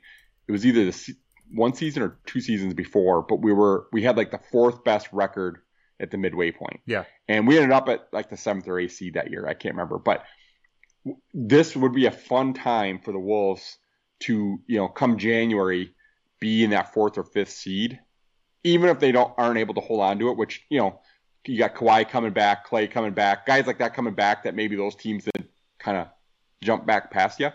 It 0.47 0.51
was 0.51 0.65
either 0.65 0.85
the 0.85 1.15
one 1.53 1.73
season 1.73 2.01
or 2.01 2.17
two 2.25 2.39
seasons 2.39 2.73
before, 2.73 3.21
but 3.21 3.41
we 3.41 3.53
were 3.53 3.87
we 3.91 4.01
had 4.01 4.17
like 4.17 4.31
the 4.31 4.39
fourth 4.51 4.83
best 4.83 5.09
record 5.11 5.59
at 5.99 6.11
the 6.11 6.17
midway 6.17 6.51
point. 6.51 6.79
Yeah. 6.85 7.03
And 7.27 7.47
we 7.47 7.57
ended 7.57 7.71
up 7.71 7.89
at 7.89 8.07
like 8.11 8.29
the 8.29 8.37
seventh 8.37 8.67
or 8.67 8.79
eighth 8.79 8.93
seed 8.93 9.15
that 9.15 9.29
year. 9.29 9.45
I 9.45 9.53
can't 9.53 9.75
remember, 9.75 9.97
but 9.97 10.23
this 11.33 11.75
would 11.75 11.93
be 11.93 12.05
a 12.05 12.11
fun 12.11 12.53
time 12.53 12.99
for 12.99 13.11
the 13.11 13.19
Wolves 13.19 13.77
to, 14.21 14.59
you 14.65 14.77
know, 14.77 14.87
come 14.87 15.17
January, 15.17 15.93
be 16.39 16.63
in 16.63 16.69
that 16.69 16.93
fourth 16.93 17.17
or 17.17 17.23
fifth 17.23 17.51
seed, 17.51 17.99
even 18.63 18.89
if 18.89 18.99
they 18.99 19.11
don't 19.11 19.33
aren't 19.37 19.57
able 19.57 19.73
to 19.73 19.81
hold 19.81 20.01
on 20.01 20.19
to 20.19 20.29
it. 20.29 20.37
Which 20.37 20.65
you 20.69 20.79
know, 20.79 21.01
you 21.45 21.57
got 21.57 21.75
Kawhi 21.75 22.07
coming 22.09 22.31
back, 22.31 22.63
Clay 22.65 22.87
coming 22.87 23.13
back, 23.13 23.45
guys 23.45 23.67
like 23.67 23.79
that 23.79 23.93
coming 23.93 24.13
back. 24.13 24.43
That 24.43 24.55
maybe 24.55 24.77
those 24.77 24.95
teams 24.95 25.25
that 25.25 25.45
kind 25.79 25.97
of 25.97 26.07
jump 26.65 26.85
back 26.85 27.11
past 27.11 27.39
you. 27.39 27.49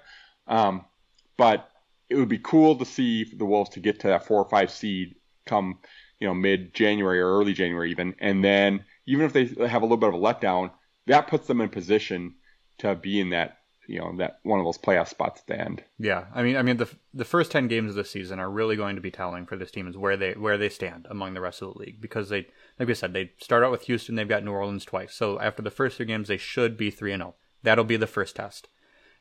Um, 0.47 0.85
but 1.37 1.69
it 2.09 2.17
would 2.17 2.29
be 2.29 2.39
cool 2.39 2.77
to 2.77 2.85
see 2.85 3.25
the 3.25 3.45
Wolves 3.45 3.71
to 3.71 3.81
get 3.81 4.01
to 4.01 4.09
that 4.09 4.27
four 4.27 4.43
or 4.43 4.49
five 4.49 4.71
seed 4.71 5.15
come 5.47 5.79
you 6.19 6.29
know 6.29 6.35
mid 6.35 6.75
January 6.75 7.21
or 7.21 7.39
early 7.39 7.53
January 7.53 7.91
even, 7.91 8.15
and 8.21 8.45
then 8.45 8.85
even 9.07 9.25
if 9.25 9.33
they 9.33 9.47
have 9.67 9.83
a 9.83 9.87
little 9.87 9.97
bit 9.97 10.11
of 10.11 10.15
a 10.15 10.19
letdown, 10.19 10.71
that 11.07 11.29
puts 11.29 11.47
them 11.47 11.61
in 11.61 11.69
position 11.69 12.35
to 12.79 12.95
be 12.95 13.21
in 13.21 13.31
that 13.31 13.59
you 13.87 13.99
know 13.99 14.15
that 14.19 14.39
one 14.45 14.61
of 14.61 14.65
those 14.65 14.79
playoff 14.79 15.09
spots 15.09 15.41
at 15.41 15.47
the 15.47 15.61
end. 15.61 15.83
Yeah, 15.99 16.27
I 16.35 16.43
mean, 16.43 16.57
I 16.57 16.63
mean 16.63 16.77
the 16.77 16.89
the 17.13 17.25
first 17.25 17.51
ten 17.51 17.69
games 17.69 17.91
of 17.91 17.97
the 17.97 18.05
season 18.05 18.39
are 18.39 18.51
really 18.51 18.77
going 18.77 18.97
to 18.97 19.03
be 19.03 19.11
telling 19.11 19.47
for 19.47 19.57
this 19.57 19.71
team 19.71 19.89
is 19.89 19.97
where 19.97 20.17
they 20.17 20.33
where 20.33 20.59
they 20.59 20.69
stand 20.69 21.07
among 21.11 21.35
the 21.35 21.41
rest 21.41 21.63
of 21.63 21.73
the 21.73 21.79
league 21.79 22.01
because 22.01 22.29
they 22.29 22.47
like 22.79 22.87
we 22.87 22.95
said 22.95 23.13
they 23.13 23.33
start 23.41 23.65
out 23.65 23.73
with 23.73 23.83
Houston, 23.83 24.15
they've 24.15 24.29
got 24.29 24.45
New 24.45 24.53
Orleans 24.53 24.85
twice, 24.85 25.15
so 25.15 25.41
after 25.41 25.63
the 25.63 25.71
first 25.71 25.97
three 25.97 26.07
games 26.07 26.29
they 26.29 26.37
should 26.37 26.77
be 26.77 26.91
three 26.91 27.13
and 27.13 27.23
zero. 27.23 27.35
Oh. 27.37 27.41
That'll 27.63 27.85
be 27.85 27.99
the 27.99 28.07
first 28.07 28.37
test. 28.37 28.69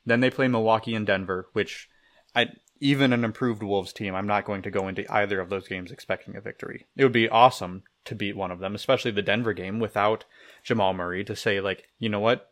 Then 0.09 0.19
they 0.19 0.29
play 0.29 0.47
Milwaukee 0.47 0.95
and 0.95 1.05
Denver, 1.05 1.47
which 1.53 1.89
I 2.35 2.47
even 2.81 3.11
an 3.13 3.25
improved 3.25 3.61
Wolves 3.61 3.91
team, 3.91 4.15
I'm 4.15 4.27
not 4.27 4.45
going 4.45 4.61
to 4.61 4.71
go 4.71 4.87
into 4.87 5.11
either 5.13 5.39
of 5.39 5.49
those 5.49 5.67
games 5.67 5.91
expecting 5.91 6.35
a 6.35 6.41
victory. 6.41 6.87
It 6.95 7.03
would 7.03 7.11
be 7.13 7.27
awesome 7.27 7.83
to 8.05 8.15
beat 8.15 8.37
one 8.37 8.51
of 8.51 8.59
them, 8.59 8.73
especially 8.73 9.11
the 9.11 9.21
Denver 9.21 9.53
game 9.53 9.79
without 9.79 10.25
Jamal 10.63 10.93
Murray 10.93 11.23
to 11.25 11.35
say 11.35 11.59
like, 11.59 11.89
you 11.99 12.09
know 12.09 12.19
what? 12.19 12.51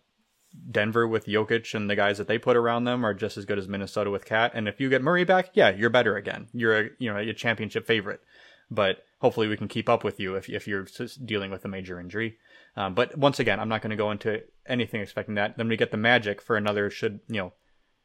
Denver 0.71 1.07
with 1.07 1.27
Jokic 1.27 1.73
and 1.73 1.89
the 1.89 1.95
guys 1.95 2.17
that 2.17 2.27
they 2.27 2.37
put 2.37 2.57
around 2.57 2.85
them 2.85 3.05
are 3.05 3.13
just 3.13 3.37
as 3.37 3.45
good 3.45 3.57
as 3.57 3.67
Minnesota 3.67 4.09
with 4.09 4.25
KAT. 4.25 4.51
And 4.53 4.67
if 4.67 4.79
you 4.79 4.89
get 4.89 5.01
Murray 5.01 5.23
back, 5.23 5.51
yeah, 5.53 5.69
you're 5.69 5.89
better 5.89 6.15
again. 6.15 6.47
You're 6.53 6.79
a 6.79 6.89
you 6.97 7.11
know 7.11 7.19
a 7.19 7.33
championship 7.33 7.85
favorite. 7.85 8.21
But 8.69 9.03
hopefully 9.19 9.47
we 9.47 9.57
can 9.57 9.67
keep 9.67 9.87
up 9.87 10.03
with 10.03 10.19
you 10.19 10.35
if 10.35 10.49
if 10.49 10.67
you're 10.67 10.87
dealing 11.23 11.51
with 11.51 11.63
a 11.65 11.69
major 11.69 11.99
injury. 11.99 12.37
Um, 12.77 12.93
but 12.93 13.17
once 13.17 13.39
again, 13.39 13.59
I'm 13.59 13.67
not 13.67 13.81
going 13.81 13.89
to 13.89 13.97
go 13.97 14.11
into 14.11 14.43
anything 14.65 15.01
expecting 15.01 15.35
that. 15.35 15.57
Then 15.57 15.67
we 15.67 15.75
get 15.75 15.91
the 15.91 15.97
Magic 15.97 16.41
for 16.41 16.55
another 16.55 16.89
should 16.89 17.19
you 17.27 17.41
know 17.41 17.53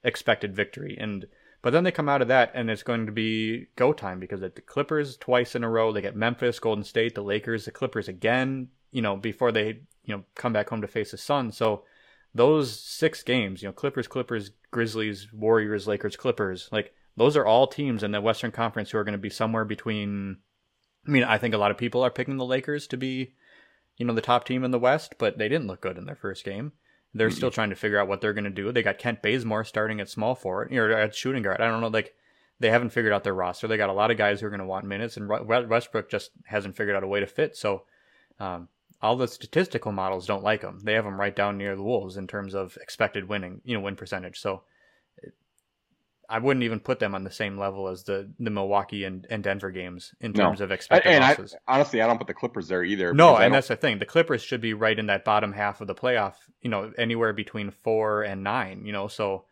expected 0.02 0.56
victory 0.56 0.96
and 0.98 1.26
but 1.62 1.72
then 1.72 1.84
they 1.84 1.92
come 1.92 2.08
out 2.08 2.22
of 2.22 2.28
that 2.28 2.50
and 2.54 2.68
it's 2.68 2.82
going 2.82 3.06
to 3.06 3.12
be 3.12 3.68
go 3.76 3.92
time 3.92 4.18
because 4.18 4.40
the 4.40 4.50
Clippers 4.50 5.16
twice 5.16 5.54
in 5.54 5.62
a 5.62 5.70
row. 5.70 5.92
They 5.92 6.02
get 6.02 6.16
Memphis, 6.16 6.58
Golden 6.58 6.82
State, 6.82 7.14
the 7.14 7.22
Lakers, 7.22 7.64
the 7.64 7.70
Clippers 7.70 8.08
again, 8.08 8.68
you 8.90 9.00
know, 9.00 9.16
before 9.16 9.52
they, 9.52 9.82
you 10.04 10.16
know, 10.16 10.24
come 10.34 10.52
back 10.52 10.68
home 10.68 10.80
to 10.80 10.88
face 10.88 11.12
the 11.12 11.18
Sun. 11.18 11.52
So 11.52 11.84
those 12.34 12.78
six 12.78 13.22
games, 13.22 13.62
you 13.62 13.68
know, 13.68 13.72
Clippers, 13.72 14.08
Clippers, 14.08 14.50
Grizzlies, 14.72 15.32
Warriors, 15.32 15.86
Lakers, 15.86 16.16
Clippers, 16.16 16.68
like 16.72 16.92
those 17.16 17.36
are 17.36 17.46
all 17.46 17.68
teams 17.68 18.02
in 18.02 18.10
the 18.10 18.20
Western 18.20 18.50
Conference 18.50 18.90
who 18.90 18.98
are 18.98 19.04
going 19.04 19.12
to 19.12 19.18
be 19.18 19.30
somewhere 19.30 19.64
between. 19.64 20.38
I 21.06 21.10
mean, 21.10 21.24
I 21.24 21.38
think 21.38 21.54
a 21.54 21.58
lot 21.58 21.70
of 21.70 21.78
people 21.78 22.02
are 22.02 22.10
picking 22.10 22.36
the 22.36 22.44
Lakers 22.44 22.86
to 22.88 22.96
be, 22.96 23.34
you 24.02 24.08
know, 24.08 24.14
the 24.14 24.20
top 24.20 24.44
team 24.44 24.64
in 24.64 24.72
the 24.72 24.80
West, 24.80 25.14
but 25.16 25.38
they 25.38 25.48
didn't 25.48 25.68
look 25.68 25.80
good 25.80 25.96
in 25.96 26.06
their 26.06 26.16
first 26.16 26.44
game. 26.44 26.72
They're 27.14 27.28
mm-hmm. 27.28 27.36
still 27.36 27.52
trying 27.52 27.70
to 27.70 27.76
figure 27.76 28.00
out 28.00 28.08
what 28.08 28.20
they're 28.20 28.32
going 28.32 28.42
to 28.42 28.50
do. 28.50 28.72
They 28.72 28.82
got 28.82 28.98
Kent 28.98 29.22
Bazemore 29.22 29.62
starting 29.62 30.00
at 30.00 30.08
small 30.08 30.34
forward 30.34 30.72
or 30.72 30.90
at 30.90 31.14
shooting 31.14 31.44
guard. 31.44 31.60
I 31.60 31.68
don't 31.68 31.80
know, 31.80 31.86
like 31.86 32.16
they 32.58 32.68
haven't 32.68 32.90
figured 32.90 33.12
out 33.12 33.22
their 33.22 33.32
roster. 33.32 33.68
They 33.68 33.76
got 33.76 33.90
a 33.90 33.92
lot 33.92 34.10
of 34.10 34.16
guys 34.16 34.40
who 34.40 34.48
are 34.48 34.50
going 34.50 34.58
to 34.58 34.66
want 34.66 34.86
minutes, 34.86 35.16
and 35.16 35.28
Westbrook 35.28 36.10
just 36.10 36.32
hasn't 36.46 36.76
figured 36.76 36.96
out 36.96 37.04
a 37.04 37.06
way 37.06 37.20
to 37.20 37.26
fit. 37.28 37.56
So, 37.56 37.84
um, 38.40 38.66
all 39.00 39.14
the 39.14 39.28
statistical 39.28 39.92
models 39.92 40.26
don't 40.26 40.42
like 40.42 40.62
them. 40.62 40.80
They 40.82 40.94
have 40.94 41.04
them 41.04 41.20
right 41.20 41.34
down 41.34 41.56
near 41.56 41.76
the 41.76 41.82
Wolves 41.84 42.16
in 42.16 42.26
terms 42.26 42.54
of 42.56 42.76
expected 42.80 43.28
winning, 43.28 43.60
you 43.64 43.76
know, 43.76 43.82
win 43.82 43.94
percentage. 43.94 44.40
So, 44.40 44.62
I 46.32 46.38
wouldn't 46.38 46.64
even 46.64 46.80
put 46.80 46.98
them 46.98 47.14
on 47.14 47.24
the 47.24 47.30
same 47.30 47.58
level 47.58 47.88
as 47.88 48.04
the 48.04 48.32
the 48.40 48.48
Milwaukee 48.48 49.04
and, 49.04 49.26
and 49.28 49.44
Denver 49.44 49.70
games 49.70 50.14
in 50.18 50.32
terms 50.32 50.60
no. 50.60 50.64
of 50.64 50.72
expected 50.72 51.12
and 51.12 51.22
losses. 51.22 51.54
I, 51.68 51.74
honestly, 51.74 52.00
I 52.00 52.06
don't 52.06 52.16
put 52.16 52.26
the 52.26 52.32
Clippers 52.32 52.68
there 52.68 52.82
either. 52.82 53.12
No, 53.12 53.36
and 53.36 53.52
that's 53.52 53.68
the 53.68 53.76
thing. 53.76 53.98
The 53.98 54.06
Clippers 54.06 54.42
should 54.42 54.62
be 54.62 54.72
right 54.72 54.98
in 54.98 55.06
that 55.06 55.26
bottom 55.26 55.52
half 55.52 55.82
of 55.82 55.88
the 55.88 55.94
playoff. 55.94 56.36
You 56.62 56.70
know, 56.70 56.90
anywhere 56.96 57.34
between 57.34 57.70
four 57.70 58.22
and 58.22 58.42
nine. 58.42 58.86
You 58.86 58.92
know, 58.92 59.08
so 59.08 59.44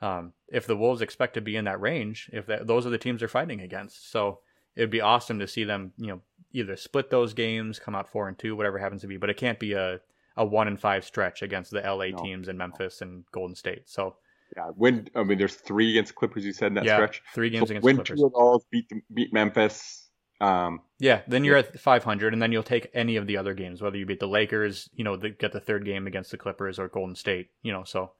um, 0.00 0.32
if 0.48 0.66
the 0.66 0.76
Wolves 0.76 1.02
expect 1.02 1.34
to 1.34 1.42
be 1.42 1.54
in 1.54 1.66
that 1.66 1.82
range, 1.82 2.30
if 2.32 2.46
that, 2.46 2.66
those 2.66 2.86
are 2.86 2.90
the 2.90 2.96
teams 2.96 3.18
they're 3.18 3.28
fighting 3.28 3.60
against, 3.60 4.10
so 4.10 4.38
it'd 4.74 4.88
be 4.88 5.02
awesome 5.02 5.38
to 5.38 5.46
see 5.46 5.64
them. 5.64 5.92
You 5.98 6.06
know, 6.06 6.20
either 6.54 6.76
split 6.76 7.10
those 7.10 7.34
games, 7.34 7.78
come 7.78 7.94
out 7.94 8.10
four 8.10 8.26
and 8.26 8.38
two, 8.38 8.56
whatever 8.56 8.78
happens 8.78 9.02
to 9.02 9.06
be. 9.06 9.18
But 9.18 9.28
it 9.28 9.36
can't 9.36 9.58
be 9.58 9.74
a 9.74 10.00
a 10.34 10.46
one 10.46 10.66
and 10.66 10.80
five 10.80 11.04
stretch 11.04 11.42
against 11.42 11.72
the 11.72 11.82
LA 11.82 12.06
no. 12.06 12.22
teams 12.22 12.48
and 12.48 12.56
Memphis 12.56 13.02
and 13.02 13.24
Golden 13.32 13.54
State. 13.54 13.82
So 13.90 14.16
yeah, 14.56 14.70
win. 14.76 15.08
I 15.14 15.22
mean, 15.22 15.38
there's 15.38 15.54
three 15.54 15.90
against 15.90 16.14
Clippers. 16.14 16.44
You 16.44 16.52
said 16.52 16.68
in 16.68 16.74
that 16.74 16.84
yeah, 16.84 16.96
stretch. 16.96 17.22
Three 17.34 17.50
games 17.50 17.68
so 17.68 17.72
against 17.72 17.84
win 17.84 17.96
Clippers. 17.96 18.20
two 18.20 18.26
of 18.26 18.32
those, 18.32 18.64
beat 18.70 18.90
beat 19.12 19.32
Memphis. 19.32 20.10
Um, 20.40 20.80
yeah, 20.98 21.20
then 21.28 21.44
you're 21.44 21.56
yeah. 21.56 21.64
at 21.72 21.78
500, 21.78 22.32
and 22.32 22.42
then 22.42 22.50
you'll 22.50 22.64
take 22.64 22.90
any 22.92 23.14
of 23.14 23.28
the 23.28 23.36
other 23.36 23.54
games, 23.54 23.80
whether 23.80 23.96
you 23.96 24.04
beat 24.04 24.18
the 24.18 24.26
Lakers, 24.26 24.90
you 24.92 25.04
know, 25.04 25.16
the, 25.16 25.30
get 25.30 25.52
the 25.52 25.60
third 25.60 25.84
game 25.84 26.08
against 26.08 26.32
the 26.32 26.36
Clippers 26.36 26.80
or 26.80 26.88
Golden 26.88 27.14
State, 27.14 27.50
you 27.62 27.72
know. 27.72 27.84
So 27.84 28.10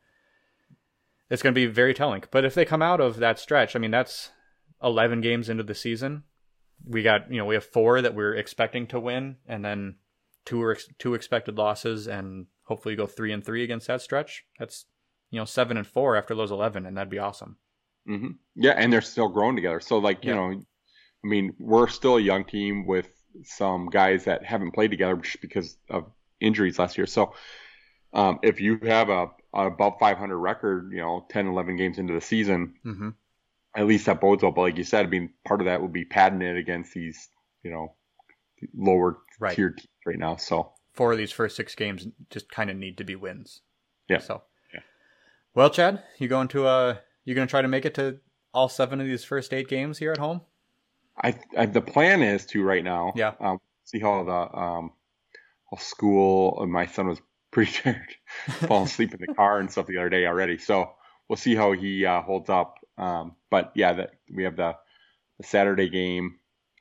it's 1.29 1.43
going 1.43 1.53
to 1.53 1.61
be 1.61 1.67
very 1.67 1.95
telling. 1.95 2.23
But 2.31 2.45
if 2.45 2.55
they 2.55 2.65
come 2.65 2.81
out 2.81 3.01
of 3.01 3.17
that 3.17 3.41
stretch, 3.41 3.75
I 3.75 3.81
mean, 3.81 3.91
that's 3.91 4.31
11 4.85 5.21
games 5.21 5.49
into 5.49 5.65
the 5.65 5.75
season. 5.75 6.23
We 6.87 7.03
got, 7.03 7.29
you 7.31 7.39
know, 7.39 7.45
we 7.45 7.55
have 7.55 7.65
four 7.65 8.01
that 8.01 8.15
we're 8.15 8.37
expecting 8.37 8.87
to 8.89 9.01
win, 9.01 9.37
and 9.47 9.65
then 9.65 9.97
two 10.45 10.63
are 10.63 10.79
two 10.99 11.15
expected 11.15 11.59
losses, 11.59 12.07
and 12.07 12.47
hopefully 12.65 12.95
go 12.95 13.07
three 13.07 13.33
and 13.33 13.45
three 13.45 13.65
against 13.65 13.89
that 13.89 14.01
stretch. 14.01 14.45
That's 14.61 14.87
you 15.33 15.41
know 15.41 15.45
seven 15.45 15.77
and 15.77 15.87
four 15.87 16.15
after 16.15 16.37
those 16.37 16.53
eleven, 16.53 16.87
and 16.87 16.97
that'd 16.97 17.11
be 17.11 17.19
awesome. 17.19 17.57
Mm-hmm. 18.09 18.33
Yeah, 18.55 18.73
and 18.73 18.93
they're 18.93 19.01
still 19.01 19.29
growing 19.29 19.57
together. 19.57 19.81
So 19.81 19.99
like 19.99 20.25
you 20.25 20.31
yeah. 20.31 20.37
know, 20.37 20.63
I 21.25 21.27
mean, 21.27 21.55
we're 21.59 21.89
still 21.89 22.19
a 22.19 22.21
young 22.21 22.45
team 22.45 22.87
with 22.87 23.09
some 23.45 23.87
guys 23.87 24.25
that 24.25 24.45
haven't 24.45 24.73
played 24.73 24.91
together 24.91 25.17
just 25.17 25.41
because 25.41 25.77
of 25.89 26.05
injuries 26.41 26.79
last 26.79 26.99
year. 26.99 27.07
So 27.07 27.35
um, 28.13 28.41
if 28.43 28.61
you 28.61 28.79
have 28.85 29.09
a, 29.09 29.29
a, 29.55 29.67
above 29.67 29.95
500 29.99 30.37
record, 30.37 30.91
you 30.93 30.99
know, 30.99 31.25
10, 31.31 31.47
11 31.47 31.77
games 31.77 31.99
into 31.99 32.13
the 32.13 32.21
season, 32.21 32.75
mm-hmm. 32.85 33.11
at 33.75 33.87
least 33.87 34.07
that 34.07 34.21
bodes 34.21 34.43
well. 34.43 34.53
But 34.53 34.63
like 34.63 34.77
you 34.77 34.85
said, 34.85 35.07
I 35.07 35.09
mean, 35.09 35.31
part 35.47 35.61
of 35.61 35.67
that 35.67 35.81
would 35.81 35.93
be 35.93 36.05
padding 36.05 36.43
it 36.43 36.57
against 36.57 36.93
these, 36.93 37.29
you 37.63 37.71
know, 37.71 37.95
lower 38.75 39.19
right. 39.41 39.57
tier 39.57 39.71
teams 39.71 39.89
right 40.05 40.19
now. 40.19 40.37
So 40.37 40.73
four 40.93 41.13
of 41.13 41.19
these 41.19 41.33
first 41.33 41.57
six 41.57 41.75
games 41.75 42.07
just 42.31 42.51
kind 42.51 42.69
of 42.69 42.77
need 42.77 42.99
to 42.99 43.05
be 43.05 43.17
wins. 43.17 43.63
Yeah. 44.09 44.19
So 44.19 44.43
well, 45.55 45.71
Chad, 45.71 46.03
you 46.19 46.29
going 46.29 46.49
to 46.49 46.67
uh 46.67 46.97
you 47.25 47.35
going 47.35 47.47
to 47.47 47.51
try 47.51 47.63
to 47.63 47.69
make 47.69 47.85
it 47.85 47.95
to 47.95 48.19
all 48.53 48.69
seven 48.69 49.01
of 49.01 49.07
these 49.07 49.25
first 49.25 49.53
eight 49.53 49.69
games 49.69 49.99
here 49.99 50.13
at 50.13 50.19
home? 50.19 50.43
I, 51.23 51.39
I 51.57 51.67
the 51.67 51.81
plan 51.81 52.23
is 52.23 52.47
to 52.47 52.63
right 52.63 52.85
now. 52.85 53.13
Yeah. 53.15 53.33
Um, 53.41 53.59
see 53.85 53.99
how 53.99 54.25
the 54.25 54.59
um 54.59 54.93
how 55.71 55.79
school. 55.79 56.65
My 56.67 56.87
son 56.87 57.09
was 57.09 57.21
pretty 57.51 57.73
tired, 57.73 58.15
falling 58.67 58.87
asleep 58.87 59.13
in 59.13 59.21
the 59.21 59.35
car 59.35 59.59
and 59.59 59.71
stuff 59.71 59.87
the 59.87 59.99
other 59.99 60.09
day 60.09 60.27
already. 60.27 60.59
So 60.59 60.91
we'll 61.29 61.37
see 61.37 61.55
how 61.55 61.73
he 61.73 62.07
uh, 62.07 62.23
holds 62.23 62.49
up. 62.49 62.77
Um, 62.97 63.37
but 63.51 63.73
yeah, 63.75 63.93
that 63.95 64.11
we 64.33 64.45
have 64.45 64.57
the, 64.57 64.75
the 65.39 65.47
Saturday 65.47 65.89
game 65.89 66.39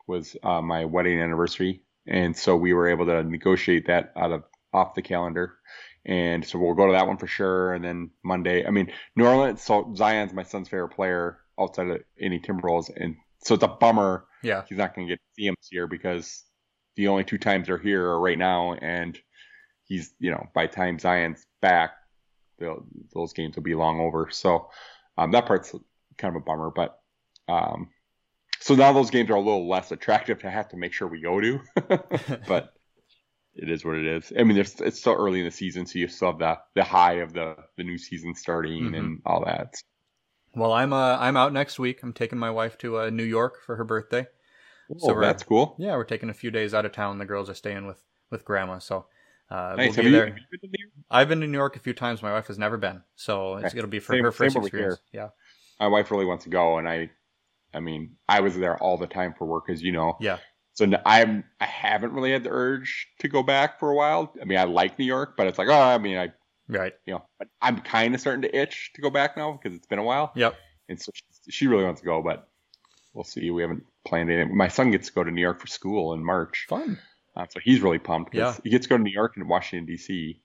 was 0.08 0.36
uh, 0.44 0.62
my 0.62 0.86
wedding 0.86 1.20
anniversary, 1.20 1.82
and 2.08 2.36
so 2.36 2.56
we 2.56 2.74
were 2.74 2.88
able 2.88 3.06
to 3.06 3.24
negotiate 3.24 3.88
that 3.88 4.14
out 4.16 4.32
of 4.32 4.44
off 4.74 4.94
the 4.94 5.02
calendar. 5.02 5.58
And 6.06 6.46
so 6.46 6.58
we'll 6.58 6.74
go 6.74 6.88
to 6.88 6.94
that 6.94 7.08
one 7.08 7.18
for 7.18 7.28
sure. 7.28 7.74
And 7.74 7.84
then 7.84 8.10
Monday, 8.24 8.66
I 8.66 8.72
mean, 8.72 8.92
New 9.16 9.26
Orleans, 9.26 9.62
so 9.62 9.94
Zion's 9.96 10.34
my 10.34 10.44
son's 10.44 10.70
favorite 10.70 10.90
player 10.90 11.40
outside 11.60 11.90
of 11.90 12.02
any 12.20 12.40
Timberwolves. 12.40 12.90
And 12.96 13.16
so 13.44 13.56
it's 13.56 13.64
a 13.64 13.68
bummer. 13.68 14.26
Yeah. 14.44 14.64
He's 14.68 14.78
not 14.78 14.96
going 14.96 15.08
to 15.08 15.14
get 15.14 15.20
to 15.20 15.34
see 15.36 15.48
him 15.48 15.56
this 15.60 15.70
year 15.72 15.88
because 15.88 16.44
the 16.96 17.08
only 17.08 17.24
two 17.24 17.38
times 17.38 17.68
they're 17.68 17.78
here 17.78 18.06
are 18.06 18.20
right 18.20 18.38
now. 18.38 18.74
And 18.74 19.18
he's, 19.86 20.14
you 20.20 20.32
know, 20.32 20.48
by 20.56 20.66
the 20.66 20.74
time 20.74 20.98
Zion's 20.98 21.46
back, 21.62 21.92
those 22.58 23.34
games 23.34 23.56
will 23.56 23.64
be 23.64 23.76
long 23.76 24.00
over. 24.00 24.30
So 24.32 24.70
um, 25.18 25.32
that 25.32 25.46
part's 25.46 25.74
kind 26.18 26.36
of 26.36 26.42
a 26.42 26.46
bummer. 26.46 26.72
But 26.72 27.00
um, 27.48 27.90
so 28.60 28.76
now 28.76 28.94
those 28.94 29.10
games 29.10 29.30
are 29.30 29.36
a 29.36 29.40
little 29.40 29.68
less 29.68 29.92
attractive 29.92 30.40
to 30.40 30.50
have 30.50 30.70
to 30.70 30.78
make 30.78 30.94
sure 30.94 31.08
we 31.08 31.22
go 31.22 31.42
to. 31.42 31.60
but 32.48 32.74
it 33.56 33.70
is 33.70 33.84
what 33.84 33.96
it 33.96 34.06
is. 34.06 34.32
I 34.38 34.44
mean, 34.44 34.58
it's, 34.58 34.80
it's 34.80 35.00
still 35.00 35.16
early 35.18 35.40
in 35.40 35.46
the 35.46 35.52
season, 35.52 35.86
so 35.86 36.00
you 36.00 36.08
still 36.08 36.32
have 36.32 36.40
the 36.40 36.58
the 36.76 36.84
high 36.84 37.16
of 37.16 37.34
the 37.34 37.56
the 37.78 37.84
new 37.84 37.98
season 37.98 38.34
starting 38.36 38.84
mm-hmm. 38.84 38.96
and 38.96 39.22
all 39.26 39.44
that. 39.46 39.76
Well, 40.56 40.74
I'm 40.74 40.94
uh 40.94 41.18
I'm 41.18 41.38
out 41.38 41.54
next 41.54 41.80
week. 41.80 42.04
I'm 42.04 42.14
taking 42.14 42.40
my 42.40 42.52
wife 42.52 42.78
to 42.80 43.00
uh, 43.00 43.10
New 43.10 43.24
York 43.24 43.60
for 43.66 43.76
her 43.76 43.84
birthday. 43.84 44.28
Oh, 44.92 45.08
so 45.08 45.20
that's 45.20 45.44
cool. 45.44 45.76
Yeah, 45.80 45.96
we're 45.96 46.04
taking 46.04 46.30
a 46.30 46.34
few 46.34 46.52
days 46.52 46.74
out 46.74 46.86
of 46.86 46.92
town. 46.92 47.18
The 47.18 47.26
girls 47.26 47.50
are 47.50 47.54
staying 47.54 47.88
with 47.88 48.02
with 48.30 48.46
grandma, 48.46 48.80
so 48.80 49.06
uh, 49.50 49.76
nice. 49.78 49.96
we'll 49.96 50.06
be 50.06 50.12
there. 50.12 50.36
You, 50.62 50.70
I've 51.10 51.30
been 51.30 51.42
to 51.42 51.48
New 51.48 51.58
York 51.58 51.76
a 51.76 51.80
few 51.80 51.94
times. 51.94 52.22
My 52.22 52.34
wife 52.34 52.48
has 52.48 52.58
never 52.58 52.78
been, 52.78 53.02
so 53.16 53.56
it's, 53.56 53.76
it'll 53.76 53.90
be 53.90 54.00
for 54.00 54.14
same, 54.14 54.24
her 54.24 54.32
first 54.32 54.56
experience. 54.56 55.00
Yeah, 55.14 55.30
my 55.80 55.88
wife 55.88 56.12
really 56.12 56.26
wants 56.26 56.46
to 56.46 56.50
go, 56.50 56.78
and 56.78 56.88
I, 56.88 57.10
I 57.74 57.80
mean, 57.80 58.16
I 58.28 58.42
was 58.42 58.58
there 58.58 58.78
all 58.78 58.98
the 58.98 59.08
time 59.08 59.34
for 59.38 59.46
work, 59.46 59.70
as 59.70 59.82
you 59.82 59.92
know. 59.92 60.18
Yeah. 60.20 60.38
So 60.82 61.00
I'm 61.06 61.44
I 61.60 61.66
haven't 61.66 62.14
really 62.14 62.32
had 62.32 62.44
the 62.44 62.50
urge 62.50 63.08
to 63.20 63.28
go 63.28 63.44
back 63.44 63.80
for 63.80 63.92
a 63.92 63.96
while. 63.96 64.34
I 64.42 64.46
mean, 64.46 64.58
I 64.58 64.64
like 64.64 64.98
New 64.98 65.06
York, 65.06 65.36
but 65.38 65.46
it's 65.46 65.60
like, 65.60 65.68
oh, 65.68 65.80
I 65.80 66.00
mean, 66.00 66.18
I 66.18 66.32
right, 66.68 66.94
you 67.06 67.14
know, 67.14 67.24
but 67.38 67.50
I'm 67.62 67.82
kind 67.82 68.16
of 68.16 68.22
starting 68.22 68.42
to 68.42 68.58
itch 68.58 68.92
to 68.96 69.02
go 69.02 69.12
back 69.12 69.38
now 69.38 69.52
because 69.62 69.78
it's 69.78 69.86
been 69.86 70.00
a 70.00 70.04
while. 70.04 70.32
Yep. 70.36 70.56
And 70.90 71.00
so 71.00 71.12
she, 71.14 71.52
she 71.52 71.68
really 71.68 71.84
wants 71.84 72.02
to 72.02 72.06
go, 72.06 72.24
but 72.24 72.48
we'll 73.14 73.24
see. 73.24 73.52
We 73.52 73.62
haven't 73.62 73.84
planned 74.06 74.32
anything. 74.32 74.58
My 74.58 74.70
son 74.70 74.90
gets 74.90 75.10
to 75.10 75.14
go 75.14 75.24
to 75.24 75.30
New 75.30 75.42
York 75.42 75.62
for 75.62 75.68
school 75.68 76.14
in 76.14 76.26
March. 76.26 76.66
Fun. 76.68 76.98
Uh, 77.36 77.46
so 77.48 77.60
he's 77.64 77.82
really 77.82 78.00
pumped. 78.00 78.34
Yeah. 78.34 78.56
He 78.64 78.72
gets 78.72 78.88
to 78.88 78.90
go 78.90 78.98
to 78.98 79.04
New 79.04 79.14
York 79.14 79.34
and 79.38 79.48
Washington 79.48 79.86
D.C. 79.86 80.42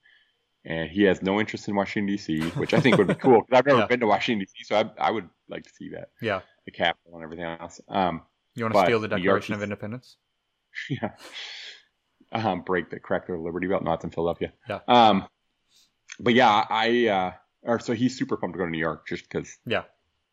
And 0.66 0.90
he 0.90 1.04
has 1.04 1.22
no 1.22 1.40
interest 1.40 1.66
in 1.66 1.74
Washington 1.74 2.14
D.C., 2.14 2.40
which 2.50 2.74
I 2.74 2.80
think 2.80 2.98
would 2.98 3.06
be 3.06 3.14
cool 3.22 3.40
because 3.40 3.58
I've 3.58 3.66
never 3.66 3.78
yeah. 3.80 3.86
been 3.86 4.00
to 4.00 4.06
Washington 4.06 4.40
D.C., 4.40 4.64
so 4.64 4.76
I, 4.76 5.08
I 5.08 5.10
would 5.10 5.28
like 5.48 5.62
to 5.62 5.70
see 5.70 5.88
that. 5.90 6.10
Yeah. 6.20 6.40
The 6.66 6.72
Capitol 6.72 7.14
and 7.14 7.22
everything 7.24 7.46
else. 7.46 7.80
Um, 7.88 8.22
you 8.56 8.64
want 8.64 8.74
to 8.74 8.80
steal 8.82 9.00
the 9.00 9.08
Declaration 9.08 9.54
of 9.54 9.62
Independence? 9.62 10.16
yeah. 10.90 11.10
Um, 12.32 12.62
break 12.62 12.90
the 12.90 12.98
crack 12.98 13.26
their 13.26 13.38
Liberty 13.38 13.66
belt. 13.66 13.82
No, 13.82 13.92
it's 13.92 14.04
in 14.04 14.10
Philadelphia. 14.10 14.52
Yeah. 14.68 14.80
Um, 14.88 15.26
but 16.18 16.34
yeah, 16.34 16.64
I 16.68 17.06
uh, 17.06 17.32
or 17.62 17.80
so 17.80 17.92
he's 17.92 18.18
super 18.18 18.36
pumped 18.36 18.54
to 18.54 18.58
go 18.58 18.64
to 18.64 18.70
New 18.70 18.78
York 18.78 19.06
just 19.06 19.28
because. 19.28 19.56
Yeah. 19.66 19.82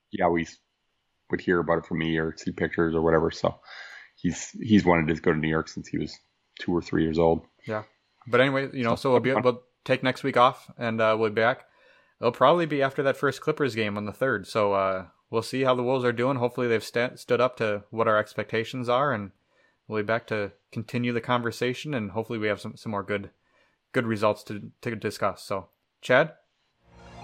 He 0.09 0.21
always 0.21 0.59
would 1.31 1.41
hear 1.41 1.59
about 1.59 1.79
it 1.79 1.85
from 1.87 1.97
me 1.97 2.17
or 2.17 2.35
see 2.37 2.51
pictures 2.51 2.93
or 2.93 3.01
whatever. 3.01 3.31
So 3.31 3.59
he's 4.15 4.49
he's 4.61 4.85
wanted 4.85 5.13
to 5.13 5.21
go 5.21 5.33
to 5.33 5.39
New 5.39 5.49
York 5.49 5.67
since 5.67 5.87
he 5.87 5.97
was 5.97 6.17
two 6.59 6.75
or 6.75 6.81
three 6.81 7.03
years 7.03 7.19
old. 7.19 7.41
Yeah. 7.67 7.83
But 8.27 8.41
anyway, 8.41 8.69
you 8.73 8.83
know, 8.83 8.95
so 8.95 9.11
we'll 9.11 9.19
be 9.19 9.33
we'll 9.33 9.63
take 9.83 10.03
next 10.03 10.23
week 10.23 10.37
off 10.37 10.71
and 10.77 11.01
uh, 11.01 11.15
we'll 11.19 11.29
be 11.29 11.35
back. 11.35 11.65
It'll 12.21 12.31
probably 12.31 12.65
be 12.65 12.81
after 12.81 13.03
that 13.03 13.17
first 13.17 13.41
Clippers 13.41 13.75
game 13.75 13.97
on 13.97 14.05
the 14.05 14.13
third. 14.13 14.47
So 14.47 14.73
uh, 14.73 15.07
we'll 15.29 15.41
see 15.41 15.63
how 15.63 15.75
the 15.75 15.83
Wolves 15.83 16.05
are 16.05 16.13
doing. 16.13 16.37
Hopefully 16.37 16.67
they've 16.67 16.83
st- 16.83 17.19
stood 17.19 17.41
up 17.41 17.57
to 17.57 17.83
what 17.89 18.07
our 18.07 18.17
expectations 18.17 18.87
are 18.87 19.11
and 19.11 19.31
we'll 19.87 20.01
be 20.01 20.05
back 20.05 20.27
to 20.27 20.51
continue 20.71 21.13
the 21.13 21.21
conversation 21.21 21.93
and 21.93 22.11
hopefully 22.11 22.39
we 22.39 22.47
have 22.47 22.61
some, 22.61 22.75
some 22.75 22.91
more 22.91 23.03
good 23.03 23.29
good 23.93 24.05
results 24.05 24.43
to, 24.43 24.71
to 24.81 24.95
discuss. 24.95 25.43
So, 25.43 25.67
Chad, 26.01 26.33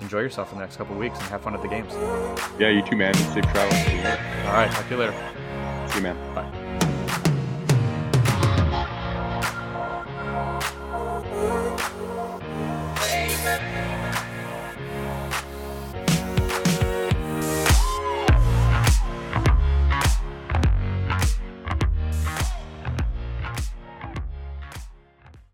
enjoy 0.01 0.19
yourself 0.19 0.51
in 0.51 0.59
the 0.59 0.63
next 0.63 0.77
couple 0.77 0.95
weeks 0.95 1.19
and 1.19 1.27
have 1.29 1.41
fun 1.41 1.55
at 1.55 1.61
the 1.61 1.67
games. 1.67 1.93
Yeah, 2.59 2.69
you 2.69 2.83
too, 2.83 2.95
man. 2.95 3.13
Safe 3.13 3.43
travels. 3.45 4.45
All 4.45 4.53
right, 4.53 4.71
talk 4.71 4.85
to 4.85 4.91
you 4.91 4.97
later. 4.97 5.87
See 5.89 5.97
you, 5.97 6.03
man. 6.03 6.35
Bye. 6.35 6.58